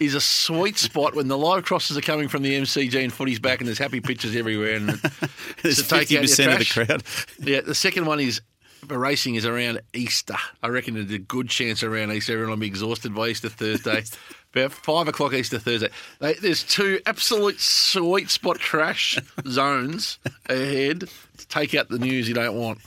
Is 0.00 0.16
a 0.16 0.20
sweet 0.20 0.76
spot 0.76 1.14
when 1.14 1.28
the 1.28 1.38
live 1.38 1.64
crosses 1.64 1.96
are 1.96 2.00
coming 2.02 2.26
from 2.26 2.42
the 2.42 2.52
MCG 2.52 3.00
and 3.00 3.12
footy's 3.12 3.38
back 3.38 3.60
and 3.60 3.68
there's 3.68 3.78
happy 3.78 4.00
pictures 4.00 4.34
everywhere 4.34 4.74
and 4.74 4.88
There's 5.62 5.76
to 5.76 5.82
take 5.84 5.92
out 5.92 5.98
fifty 5.98 6.14
your 6.14 6.22
percent 6.22 6.52
of 6.52 6.58
the 6.58 6.64
crowd. 6.64 7.02
Yeah, 7.38 7.60
the 7.60 7.76
second 7.76 8.04
one 8.06 8.18
is 8.18 8.40
racing 8.88 9.36
is 9.36 9.46
around 9.46 9.80
Easter. 9.92 10.36
I 10.62 10.68
reckon 10.68 10.94
there's 10.94 11.10
a 11.12 11.18
good 11.18 11.48
chance 11.48 11.82
around 11.82 12.12
Easter 12.12 12.32
everyone 12.32 12.50
will 12.50 12.56
be 12.58 12.66
exhausted 12.66 13.14
by 13.14 13.28
Easter 13.28 13.48
Thursday. 13.48 14.04
About 14.54 14.72
five 14.72 15.08
o'clock 15.08 15.32
Easter 15.32 15.58
Thursday. 15.58 15.88
They, 16.20 16.34
there's 16.34 16.62
two 16.62 17.00
absolute 17.06 17.58
sweet 17.60 18.30
spot 18.30 18.60
crash 18.60 19.18
zones 19.48 20.18
ahead 20.46 21.08
to 21.38 21.48
take 21.48 21.74
out 21.74 21.88
the 21.88 21.98
news 21.98 22.28
you 22.28 22.34
don't 22.34 22.54
want. 22.54 22.78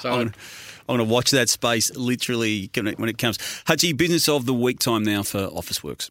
So 0.00 0.10
I'm, 0.10 0.32
I'm 0.88 0.96
going 0.96 0.98
to 0.98 1.04
watch 1.04 1.30
that 1.30 1.48
space 1.48 1.94
literally 1.94 2.70
when 2.74 3.08
it, 3.08 3.18
comes. 3.18 3.38
Hutchie, 3.38 3.96
business 3.96 4.28
of 4.28 4.46
the 4.46 4.54
week 4.54 4.78
time 4.78 5.02
now 5.02 5.22
for 5.22 5.48
Officeworks. 5.48 6.10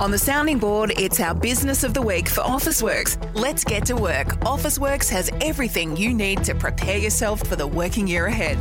On 0.00 0.10
the 0.10 0.18
sounding 0.18 0.58
board, 0.58 0.92
it's 0.96 1.20
our 1.20 1.32
business 1.32 1.84
of 1.84 1.94
the 1.94 2.02
week 2.02 2.28
for 2.28 2.40
Officeworks. 2.40 3.16
Let's 3.34 3.62
get 3.62 3.86
to 3.86 3.94
work. 3.94 4.28
Officeworks 4.40 5.08
has 5.10 5.30
everything 5.40 5.96
you 5.96 6.12
need 6.12 6.42
to 6.44 6.56
prepare 6.56 6.98
yourself 6.98 7.46
for 7.46 7.54
the 7.54 7.66
working 7.66 8.08
year 8.08 8.26
ahead. 8.26 8.58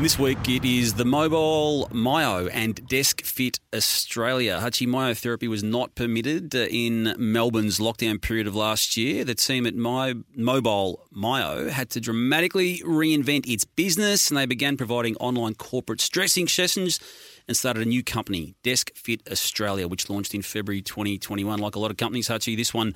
And 0.00 0.04
this 0.06 0.18
week 0.18 0.48
it 0.48 0.64
is 0.64 0.94
the 0.94 1.04
Mobile 1.04 1.86
Myo 1.92 2.46
and 2.46 2.88
Desk 2.88 3.22
Fit 3.22 3.60
Australia. 3.74 4.58
Hutchy 4.58 4.86
myotherapy 4.86 5.46
was 5.46 5.62
not 5.62 5.94
permitted 5.94 6.54
uh, 6.54 6.60
in 6.70 7.14
Melbourne's 7.18 7.78
lockdown 7.78 8.18
period 8.18 8.46
of 8.46 8.56
last 8.56 8.96
year. 8.96 9.26
The 9.26 9.34
team 9.34 9.66
at 9.66 9.74
My 9.74 10.14
Mobile 10.34 11.06
Myo 11.10 11.68
had 11.68 11.90
to 11.90 12.00
dramatically 12.00 12.78
reinvent 12.78 13.46
its 13.46 13.66
business 13.66 14.30
and 14.30 14.38
they 14.38 14.46
began 14.46 14.78
providing 14.78 15.16
online 15.16 15.54
corporate 15.54 16.00
stressing 16.00 16.48
sessions 16.48 16.98
and 17.46 17.54
started 17.54 17.82
a 17.82 17.86
new 17.86 18.02
company, 18.02 18.54
Desk 18.62 18.90
Fit 18.94 19.20
Australia, 19.30 19.86
which 19.86 20.08
launched 20.08 20.34
in 20.34 20.40
February 20.40 20.80
2021. 20.80 21.58
Like 21.58 21.74
a 21.74 21.78
lot 21.78 21.90
of 21.90 21.98
companies, 21.98 22.28
Hutchy, 22.28 22.56
this 22.56 22.72
one 22.72 22.94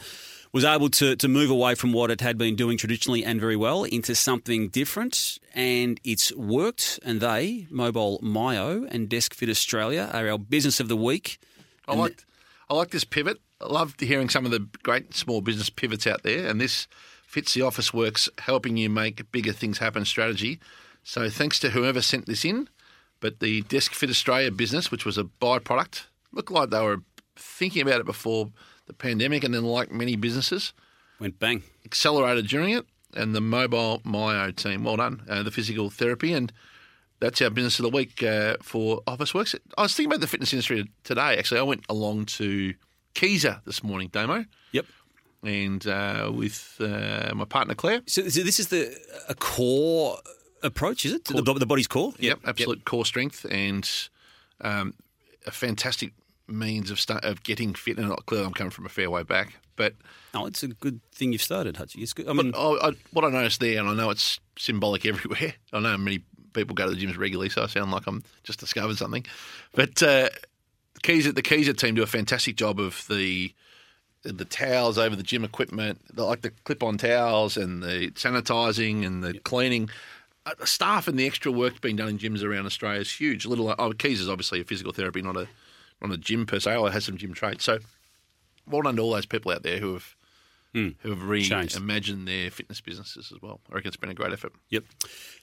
was 0.55 0.65
able 0.65 0.89
to, 0.89 1.17
to 1.17 1.27
move 1.27 1.51
away 1.51 1.75
from 1.75 1.93
what 1.93 2.13
it 2.13 2.21
had 2.21 2.39
been 2.39 2.55
doing 2.55 2.79
traditionally 2.79 3.25
and 3.25 3.41
very 3.41 3.57
well 3.57 3.83
into 3.83 4.15
something 4.15 4.69
different. 4.69 5.37
And 5.53 6.01
it's 6.05 6.33
worked. 6.37 7.01
And 7.05 7.21
they, 7.21 7.67
Mobile 7.71 8.21
Myo 8.23 8.87
and 8.89 9.09
Desk 9.09 9.35
Fit 9.35 9.49
Australia, 9.49 10.09
are 10.13 10.29
our 10.31 10.39
business 10.39 10.79
of 10.79 10.87
the 10.87 10.97
week. 10.97 11.39
I 11.89 11.97
like, 11.97 12.25
I 12.71 12.75
like 12.75 12.91
this 12.91 13.03
pivot. 13.03 13.41
I 13.61 13.67
love 13.67 13.97
hearing 13.99 14.29
some 14.29 14.45
of 14.45 14.53
the 14.53 14.61
great 14.85 15.13
small 15.13 15.41
business 15.41 15.71
pivots 15.71 16.07
out 16.07 16.23
there, 16.23 16.49
and 16.49 16.61
this 16.61 16.87
fits 17.27 17.55
the 17.55 17.63
Officeworks 17.63 18.29
helping 18.39 18.77
you 18.77 18.89
make 18.89 19.33
bigger 19.33 19.53
things 19.53 19.79
happen 19.79 20.05
strategy. 20.05 20.61
So 21.03 21.29
thanks 21.31 21.59
to 21.61 21.71
whoever 21.71 22.01
sent 22.01 22.27
this 22.27 22.45
in. 22.45 22.69
But 23.19 23.41
the 23.41 23.63
Desk 23.63 23.93
Fit 23.93 24.09
Australia 24.09 24.53
business, 24.53 24.93
which 24.93 25.05
was 25.05 25.19
a 25.19 25.25
byproduct, 25.25 26.05
looked 26.33 26.53
like 26.53 26.71
they 26.71 26.81
were 26.81 27.03
thinking 27.35 27.83
about 27.83 28.01
it 28.01 28.07
before 28.07 28.51
the 28.87 28.93
pandemic, 28.93 29.45
and 29.45 29.55
then, 29.55 29.65
like 29.65 29.91
many 29.91 30.17
businesses, 30.17 30.73
Went 31.21 31.39
bang. 31.39 31.63
accelerated 31.85 32.47
during 32.49 32.71
it. 32.71 32.87
And 33.17 33.35
the 33.35 33.41
mobile 33.41 34.01
Myo 34.05 34.51
team, 34.51 34.83
well 34.85 34.97
done. 34.97 35.23
Uh, 35.29 35.43
the 35.45 35.51
physical 35.53 35.89
therapy, 35.89 36.33
and 36.33 36.53
that's 37.21 37.41
our 37.41 37.49
business 37.51 37.79
of 37.79 37.85
the 37.85 37.91
week 37.97 38.23
uh, 38.25 38.57
for 38.61 39.03
Officeworks. 39.07 39.55
I 39.79 39.83
was 39.83 39.95
thinking 39.95 40.11
about 40.11 40.21
the 40.21 40.27
fitness 40.27 40.53
industry 40.53 40.91
today. 41.05 41.39
Actually, 41.39 41.61
I 41.61 41.63
went 41.63 41.85
along 41.89 42.27
to 42.27 42.75
Keezer 43.15 43.65
this 43.65 43.85
morning, 43.85 44.09
Damo, 44.11 44.45
Yep. 44.73 44.87
and 45.45 45.87
uh, 45.87 46.33
with 46.35 46.77
uh, 46.81 47.33
my 47.37 47.45
partner 47.45 47.75
Claire. 47.77 48.03
So, 48.07 48.29
so 48.29 48.43
this 48.43 48.59
is 48.59 48.69
the 48.69 48.93
a 49.29 49.35
core 49.37 50.19
approach, 50.65 51.07
is 51.07 51.13
it? 51.13 51.25
The, 51.27 51.41
the 51.41 51.67
body's 51.67 51.87
core? 51.87 52.15
Yep, 52.19 52.41
absolute 52.45 52.85
core 52.85 53.07
strength 53.07 53.47
and 53.49 53.89
um, 54.61 54.95
a 55.47 55.53
fantastic 55.53 56.13
means 56.47 56.91
of 56.91 57.01
start, 57.01 57.25
of 57.25 57.43
getting 57.43 57.75
fit. 57.75 57.99
And 57.99 58.15
clearly, 58.27 58.47
I'm 58.47 58.53
coming 58.53 58.71
from 58.71 58.87
a 58.87 58.91
fair 58.91 59.11
way 59.11 59.23
back, 59.23 59.55
but 59.77 59.95
No, 60.33 60.47
it's 60.47 60.63
a 60.63 60.69
good 60.69 61.01
thing 61.13 61.33
you've 61.33 61.43
started, 61.43 61.77
Hutchy. 61.77 62.03
It's 62.03 62.13
good. 62.13 62.29
I 62.29 62.33
mean, 62.33 62.53
I, 62.55 62.79
I, 62.83 62.93
what 63.13 63.25
I 63.25 63.31
noticed 63.31 63.61
there, 63.61 63.81
and 63.81 63.89
I 63.89 63.95
know 63.95 64.11
it's 64.11 64.41
symbolic 64.59 65.07
everywhere. 65.07 65.55
I 65.73 65.81
know 65.81 65.97
many 65.97 66.21
people 66.53 66.75
go 66.75 66.89
to 66.89 66.95
the 66.95 67.07
gyms 67.07 67.19
regularly, 67.19 67.51
so 67.51 67.63
I 67.63 67.67
sound 67.67 67.91
like 67.91 68.07
I'm 68.07 68.23
just 68.43 68.61
discovered 68.61 68.97
something. 68.97 69.27
But 69.75 70.03
uh, 70.03 70.31
the 70.95 71.01
keys 71.03 71.33
the 71.33 71.43
Keezer 71.43 71.77
team 71.77 71.95
do 71.95 72.03
a 72.03 72.07
fantastic 72.07 72.57
job 72.57 72.81
of 72.81 73.07
the 73.09 73.53
the 74.23 74.45
towels 74.47 74.97
over 74.97 75.15
the 75.15 75.23
gym 75.23 75.45
equipment, 75.45 76.01
the, 76.15 76.25
like 76.25 76.41
the 76.41 76.51
clip-on 76.51 76.97
towels 76.97 77.59
and 77.59 77.83
the 77.83 78.11
sanitising 78.13 79.05
and 79.05 79.23
the 79.23 79.39
cleaning. 79.41 79.91
Uh, 80.47 80.53
the 80.59 80.67
staff 80.67 81.09
and 81.09 81.19
the 81.19 81.27
extra 81.27 81.53
work 81.53 81.81
being 81.83 81.97
done 81.97 82.09
in 82.09 82.19
gyms 82.19 82.43
around 82.43 82.65
Australia 82.67 83.01
is 83.01 83.13
huge. 83.13 83.45
Little 83.45 83.75
oh, 83.79 83.93
Keys 83.93 84.21
is 84.21 84.29
obviously 84.29 84.61
a 84.61 84.65
physical 84.65 84.93
therapy, 84.93 85.21
not 85.21 85.37
a 85.37 85.49
not 86.01 86.13
a 86.13 86.17
gym 86.19 86.47
per 86.47 86.61
se. 86.61 86.77
It 86.79 86.93
has 86.93 87.05
some 87.05 87.17
gym 87.17 87.35
traits. 87.35 87.65
So 87.65 87.79
well 88.69 88.83
done 88.83 88.97
to 88.97 89.03
all 89.03 89.13
those 89.13 89.27
people 89.27 89.53
out 89.53 89.63
there 89.63 89.79
who 89.79 89.93
have 89.95 90.15
who 90.73 90.93
have 91.05 91.21
Changed. 91.21 91.77
reimagined 91.77 92.27
their 92.27 92.51
fitness 92.51 92.81
businesses 92.81 93.31
as 93.33 93.41
well. 93.41 93.61
I 93.71 93.77
reckon 93.77 93.87
it's 93.89 93.97
been 93.97 94.11
a 94.11 94.15
great 94.15 94.33
effort. 94.33 94.53
Yep. 94.71 94.83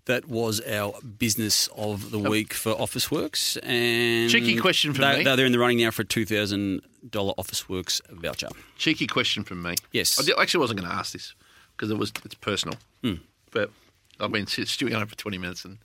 That 0.06 0.28
was 0.28 0.60
our 0.60 0.93
business 1.02 1.70
of 1.78 2.12
the 2.12 2.20
week 2.20 2.54
for 2.54 2.74
Officeworks. 2.76 3.58
And 3.64 4.30
Cheeky 4.30 4.58
question 4.58 4.91
from 4.93 5.04
they, 5.04 5.20
me. 5.20 5.24
They're 5.24 5.45
in 5.45 5.54
the 5.54 5.60
running 5.60 5.78
now 5.78 5.91
for 5.91 6.02
a 6.02 6.06
$2,000 6.06 6.82
Officeworks 7.12 8.02
voucher. 8.10 8.49
Cheeky 8.78 9.08
question 9.08 9.45
from 9.45 9.62
me. 9.64 9.76
Yes. 9.93 10.20
I 10.20 10.41
actually 10.41 10.60
wasn't 10.60 10.82
going 10.82 10.91
to 10.91 10.97
ask 10.97 11.14
this 11.14 11.34
because 11.78 11.89
it 11.89 11.97
was 11.97 12.12
it's 12.26 12.36
personal, 12.36 12.78
Hmm. 13.02 13.14
but 13.52 13.72
I've 14.20 14.34
been 14.34 14.47
stewing 14.47 14.93
on 14.95 15.02
it 15.02 15.10
for 15.10 15.16
twenty 15.16 15.38
minutes 15.38 15.64
and 15.64 15.78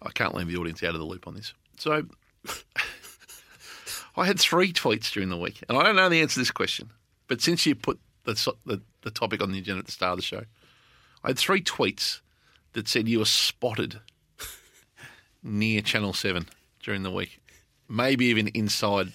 I 0.00 0.10
can't 0.10 0.36
leave 0.36 0.46
the 0.46 0.56
audience 0.56 0.84
out 0.84 0.90
of 0.94 1.00
the 1.00 1.04
loop 1.04 1.26
on 1.26 1.34
this. 1.34 1.52
So 1.78 2.04
I 4.16 4.26
had 4.26 4.38
three 4.38 4.72
tweets 4.72 5.10
during 5.12 5.28
the 5.30 5.36
week, 5.36 5.62
and 5.68 5.76
I 5.78 5.82
don't 5.82 5.96
know 5.96 6.08
the 6.08 6.20
answer 6.20 6.34
to 6.34 6.40
this 6.40 6.50
question, 6.50 6.90
but 7.28 7.40
since 7.40 7.64
you 7.66 7.74
put 7.74 7.98
the, 8.24 8.34
the 8.66 8.80
the 9.02 9.10
topic 9.10 9.42
on 9.42 9.52
the 9.52 9.58
agenda 9.58 9.80
at 9.80 9.86
the 9.86 9.92
start 9.92 10.12
of 10.12 10.18
the 10.18 10.22
show, 10.22 10.44
I 11.24 11.28
had 11.28 11.38
three 11.38 11.62
tweets 11.62 12.20
that 12.74 12.88
said 12.88 13.08
you 13.08 13.18
were 13.20 13.24
spotted 13.24 14.00
near 15.42 15.80
Channel 15.80 16.12
Seven 16.12 16.48
during 16.82 17.02
the 17.02 17.10
week, 17.10 17.40
maybe 17.88 18.26
even 18.26 18.48
inside 18.48 19.12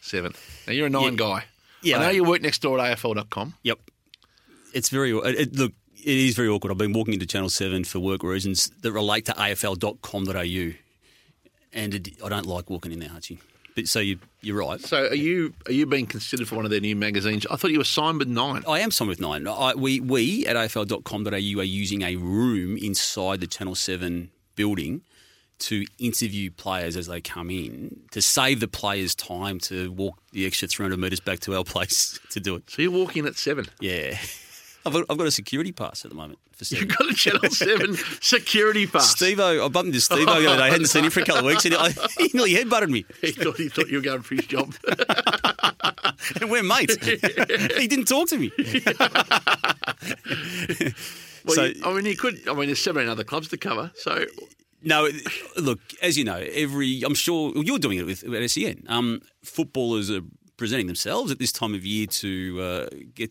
Seven. 0.00 0.32
Now 0.66 0.72
you're 0.74 0.86
a 0.86 0.90
nine 0.90 1.12
Yeah. 1.12 1.18
guy. 1.18 1.44
Yeah. 1.82 1.98
I 1.98 2.00
know 2.06 2.10
you 2.10 2.24
work 2.24 2.42
next 2.42 2.60
door 2.62 2.78
at 2.80 2.98
AFL.com. 2.98 3.54
Yep. 3.62 3.78
It's 4.74 4.88
very, 4.90 5.10
it, 5.12 5.38
it- 5.40 5.54
look, 5.56 5.72
it 5.96 6.16
is 6.16 6.34
very 6.34 6.48
awkward. 6.48 6.70
I've 6.72 6.78
been 6.78 6.92
walking 6.92 7.14
into 7.14 7.26
Channel 7.26 7.48
7 7.48 7.84
for 7.84 7.98
work 8.00 8.22
reasons 8.22 8.70
that 8.82 8.92
relate 8.92 9.24
to 9.26 9.32
afl.com.au. 9.32 10.74
And 11.72 11.94
it, 11.94 12.08
I 12.22 12.28
don't 12.28 12.46
like 12.46 12.68
walking 12.70 12.92
in 12.92 12.98
there, 13.00 13.08
Hutchy. 13.08 13.38
But, 13.74 13.88
so 13.88 14.00
you, 14.00 14.18
you're 14.40 14.58
right. 14.58 14.80
So 14.80 15.08
are 15.08 15.14
you 15.14 15.52
are 15.66 15.72
you 15.72 15.86
being 15.86 16.06
considered 16.06 16.48
for 16.48 16.56
one 16.56 16.64
of 16.64 16.70
their 16.70 16.80
new 16.80 16.94
magazines? 16.94 17.46
I 17.50 17.56
thought 17.56 17.70
you 17.70 17.78
were 17.78 17.84
signed 17.84 18.18
with 18.18 18.28
Nine. 18.28 18.62
I 18.68 18.80
am 18.80 18.90
signed 18.90 19.08
with 19.08 19.20
Nine. 19.20 19.46
I, 19.48 19.74
we, 19.74 20.00
we 20.00 20.46
at 20.46 20.56
afl.com.au 20.56 21.30
are 21.30 21.64
using 21.64 22.02
a 22.02 22.16
room 22.16 22.76
inside 22.76 23.40
the 23.40 23.46
Channel 23.46 23.74
7 23.74 24.30
building 24.54 25.02
to 25.58 25.84
interview 25.98 26.50
players 26.50 26.96
as 26.96 27.06
they 27.06 27.20
come 27.20 27.50
in 27.50 28.00
to 28.10 28.20
save 28.20 28.60
the 28.60 28.68
players 28.68 29.14
time 29.14 29.58
to 29.60 29.90
walk 29.92 30.18
the 30.32 30.46
extra 30.46 30.68
300 30.68 30.98
metres 30.98 31.20
back 31.20 31.40
to 31.40 31.56
our 31.56 31.64
place 31.74 32.18
to 32.30 32.40
do 32.40 32.56
it. 32.56 32.68
So 32.68 32.82
you're 32.82 32.90
walking 32.90 33.26
at 33.26 33.36
seven. 33.36 33.66
Yeah. 33.80 34.18
I've 34.86 34.92
got, 34.92 35.04
I've 35.08 35.16
got 35.18 35.26
a 35.26 35.30
security 35.30 35.72
pass 35.72 36.04
at 36.04 36.10
the 36.10 36.14
moment 36.16 36.38
for 36.52 36.64
seven. 36.64 36.88
You've 36.88 36.96
got 36.98 37.10
a 37.10 37.14
Channel 37.14 37.40
Seven 37.50 37.96
security 38.20 38.86
pass. 38.86 39.10
Steve 39.10 39.40
I 39.40 39.56
bumped 39.68 39.86
into 39.88 40.00
Steve 40.00 40.26
the 40.26 40.32
other 40.32 40.42
day. 40.42 40.62
I 40.62 40.70
hadn't 40.70 40.86
seen 40.86 41.04
him 41.04 41.10
for 41.10 41.20
a 41.20 41.24
couple 41.24 41.40
of 41.40 41.46
weeks, 41.46 41.64
and 41.64 41.74
I, 41.74 41.90
he 42.18 42.30
nearly 42.34 42.54
headbutted 42.54 42.88
me. 42.90 43.04
He 43.20 43.32
thought 43.32 43.56
he 43.56 43.68
thought 43.68 43.88
you 43.88 43.96
were 43.98 44.02
going 44.02 44.22
for 44.22 44.34
his 44.34 44.46
job. 44.46 44.74
And 46.40 46.50
we're 46.50 46.62
mates. 46.62 46.94
he 47.04 47.86
didn't 47.86 48.06
talk 48.06 48.28
to 48.28 48.38
me. 48.38 48.50
Well, 51.44 51.54
So- 51.56 51.64
you- 51.64 51.82
I 51.84 51.92
mean, 51.92 52.06
you 52.06 52.16
could. 52.16 52.48
I 52.48 52.54
mean, 52.54 52.66
there's 52.66 52.82
17 52.82 53.08
other 53.08 53.24
clubs 53.24 53.48
to 53.48 53.56
cover. 53.58 53.90
So 53.96 54.24
No, 54.82 55.08
look, 55.58 55.80
as 56.00 56.16
you 56.16 56.24
know, 56.24 56.36
every 56.36 57.02
I'm 57.02 57.14
sure 57.14 57.52
well, 57.54 57.62
you're 57.64 57.78
doing 57.78 57.98
it 57.98 58.06
with 58.06 58.24
at 58.24 58.50
SEN. 58.50 58.84
Um, 58.88 59.20
footballers 59.42 60.10
are 60.10 60.22
presenting 60.56 60.86
themselves 60.86 61.30
at 61.30 61.38
this 61.38 61.52
time 61.52 61.74
of 61.74 61.84
year 61.84 62.06
to 62.06 62.60
uh, 62.62 62.88
get 63.14 63.30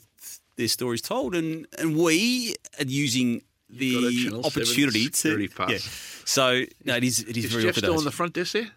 their 0.55 0.67
stories 0.67 1.01
told, 1.01 1.35
and 1.35 1.67
and 1.77 1.97
we 1.97 2.55
are 2.79 2.85
using 2.85 3.41
the 3.69 4.41
opportunity 4.43 5.09
to. 5.09 5.47
Yeah. 5.69 5.77
So 6.25 6.63
no, 6.85 6.95
it 6.95 7.03
is 7.03 7.19
it 7.21 7.37
is 7.37 7.45
is 7.45 7.51
very 7.51 7.63
Jeff 7.63 7.77
still 7.77 7.97
on 7.97 8.03
the 8.03 8.11
front 8.11 8.33
desk 8.33 8.53
there? 8.53 8.69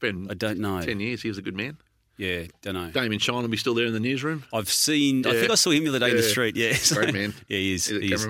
Been 0.00 0.28
I 0.30 0.34
don't 0.34 0.58
know. 0.58 0.82
10 0.82 1.00
years. 1.00 1.22
He 1.22 1.28
was 1.28 1.38
a 1.38 1.42
good 1.42 1.56
man. 1.56 1.78
Yeah, 2.18 2.44
don't 2.60 2.74
know. 2.74 2.90
Damien 2.90 3.18
Shine 3.18 3.42
will 3.42 3.48
be 3.48 3.56
still 3.56 3.74
there 3.74 3.86
in 3.86 3.92
the 3.92 4.00
newsroom. 4.00 4.44
I've 4.52 4.68
seen. 4.68 5.26
I 5.26 5.32
think 5.32 5.50
I 5.50 5.54
saw 5.54 5.70
him 5.70 5.84
the 5.84 5.90
other 5.90 5.98
day 5.98 6.10
in 6.10 6.16
the 6.16 6.22
street. 6.22 6.56
Yeah, 6.56 6.74
Great 6.92 7.14
man. 7.14 7.34
yeah, 7.48 7.58
he 7.58 7.74
is. 7.74 7.86
He's 7.86 7.96
a 7.96 8.00
he 8.00 8.12
is. 8.12 8.26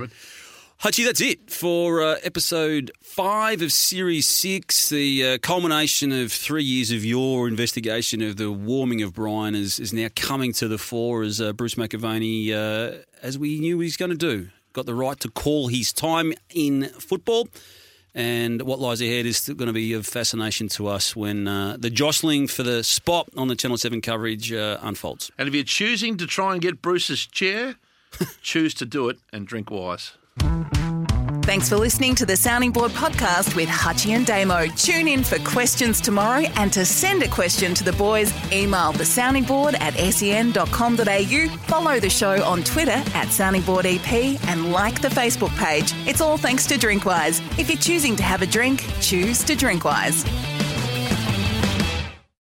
Hutchy, 0.82 1.04
that's 1.04 1.20
it 1.20 1.48
for 1.48 2.02
uh, 2.02 2.16
episode 2.24 2.90
five 3.00 3.62
of 3.62 3.72
series 3.72 4.26
six. 4.26 4.88
The 4.88 5.24
uh, 5.24 5.38
culmination 5.38 6.10
of 6.10 6.32
three 6.32 6.64
years 6.64 6.90
of 6.90 7.04
your 7.04 7.46
investigation 7.46 8.20
of 8.20 8.36
the 8.36 8.50
warming 8.50 9.00
of 9.00 9.14
Brian 9.14 9.54
is, 9.54 9.78
is 9.78 9.92
now 9.92 10.08
coming 10.16 10.52
to 10.54 10.66
the 10.66 10.78
fore 10.78 11.22
as 11.22 11.40
uh, 11.40 11.52
Bruce 11.52 11.76
McAvaney, 11.76 12.50
uh, 12.50 13.04
as 13.22 13.38
we 13.38 13.60
knew 13.60 13.78
he 13.78 13.84
was 13.84 13.96
going 13.96 14.10
to 14.10 14.16
do, 14.16 14.48
got 14.72 14.86
the 14.86 14.94
right 14.96 15.20
to 15.20 15.30
call 15.30 15.68
his 15.68 15.92
time 15.92 16.32
in 16.50 16.88
football. 16.88 17.46
And 18.12 18.62
what 18.62 18.80
lies 18.80 19.00
ahead 19.00 19.24
is 19.24 19.48
going 19.50 19.68
to 19.68 19.72
be 19.72 19.92
of 19.92 20.04
fascination 20.04 20.66
to 20.70 20.88
us 20.88 21.14
when 21.14 21.46
uh, 21.46 21.76
the 21.78 21.90
jostling 21.90 22.48
for 22.48 22.64
the 22.64 22.82
spot 22.82 23.28
on 23.36 23.46
the 23.46 23.54
Channel 23.54 23.76
7 23.76 24.00
coverage 24.00 24.52
uh, 24.52 24.78
unfolds. 24.82 25.30
And 25.38 25.46
if 25.46 25.54
you're 25.54 25.62
choosing 25.62 26.16
to 26.16 26.26
try 26.26 26.54
and 26.54 26.60
get 26.60 26.82
Bruce's 26.82 27.24
chair, 27.24 27.76
choose 28.42 28.74
to 28.74 28.84
do 28.84 29.08
it 29.08 29.20
and 29.32 29.46
drink 29.46 29.70
wise. 29.70 30.14
Thanks 31.44 31.68
for 31.68 31.76
listening 31.76 32.14
to 32.14 32.24
the 32.24 32.36
Sounding 32.36 32.70
Board 32.70 32.92
podcast 32.92 33.54
with 33.56 33.68
Hutchy 33.68 34.12
and 34.12 34.24
Damo. 34.24 34.68
Tune 34.68 35.08
in 35.08 35.22
for 35.22 35.38
questions 35.40 36.00
tomorrow 36.00 36.46
and 36.56 36.72
to 36.72 36.84
send 36.86 37.22
a 37.22 37.28
question 37.28 37.74
to 37.74 37.84
the 37.84 37.92
boys, 37.92 38.32
email 38.52 38.92
the 38.92 39.04
sounding 39.04 39.44
board 39.44 39.74
at 39.80 39.92
sen.com.au, 39.94 41.48
follow 41.66 42.00
the 42.00 42.08
show 42.08 42.42
on 42.44 42.62
Twitter 42.62 43.02
at 43.14 43.28
Sounding 43.28 43.62
Board 43.62 43.86
EP 43.86 44.12
and 44.48 44.72
like 44.72 45.02
the 45.02 45.08
Facebook 45.08 45.54
page. 45.58 45.92
It's 46.06 46.20
all 46.20 46.38
thanks 46.38 46.66
to 46.68 46.76
Drinkwise. 46.76 47.42
If 47.58 47.68
you're 47.68 47.76
choosing 47.76 48.16
to 48.16 48.22
have 48.22 48.40
a 48.40 48.46
drink, 48.46 48.86
choose 49.00 49.44
to 49.44 49.54
Drinkwise. 49.54 50.24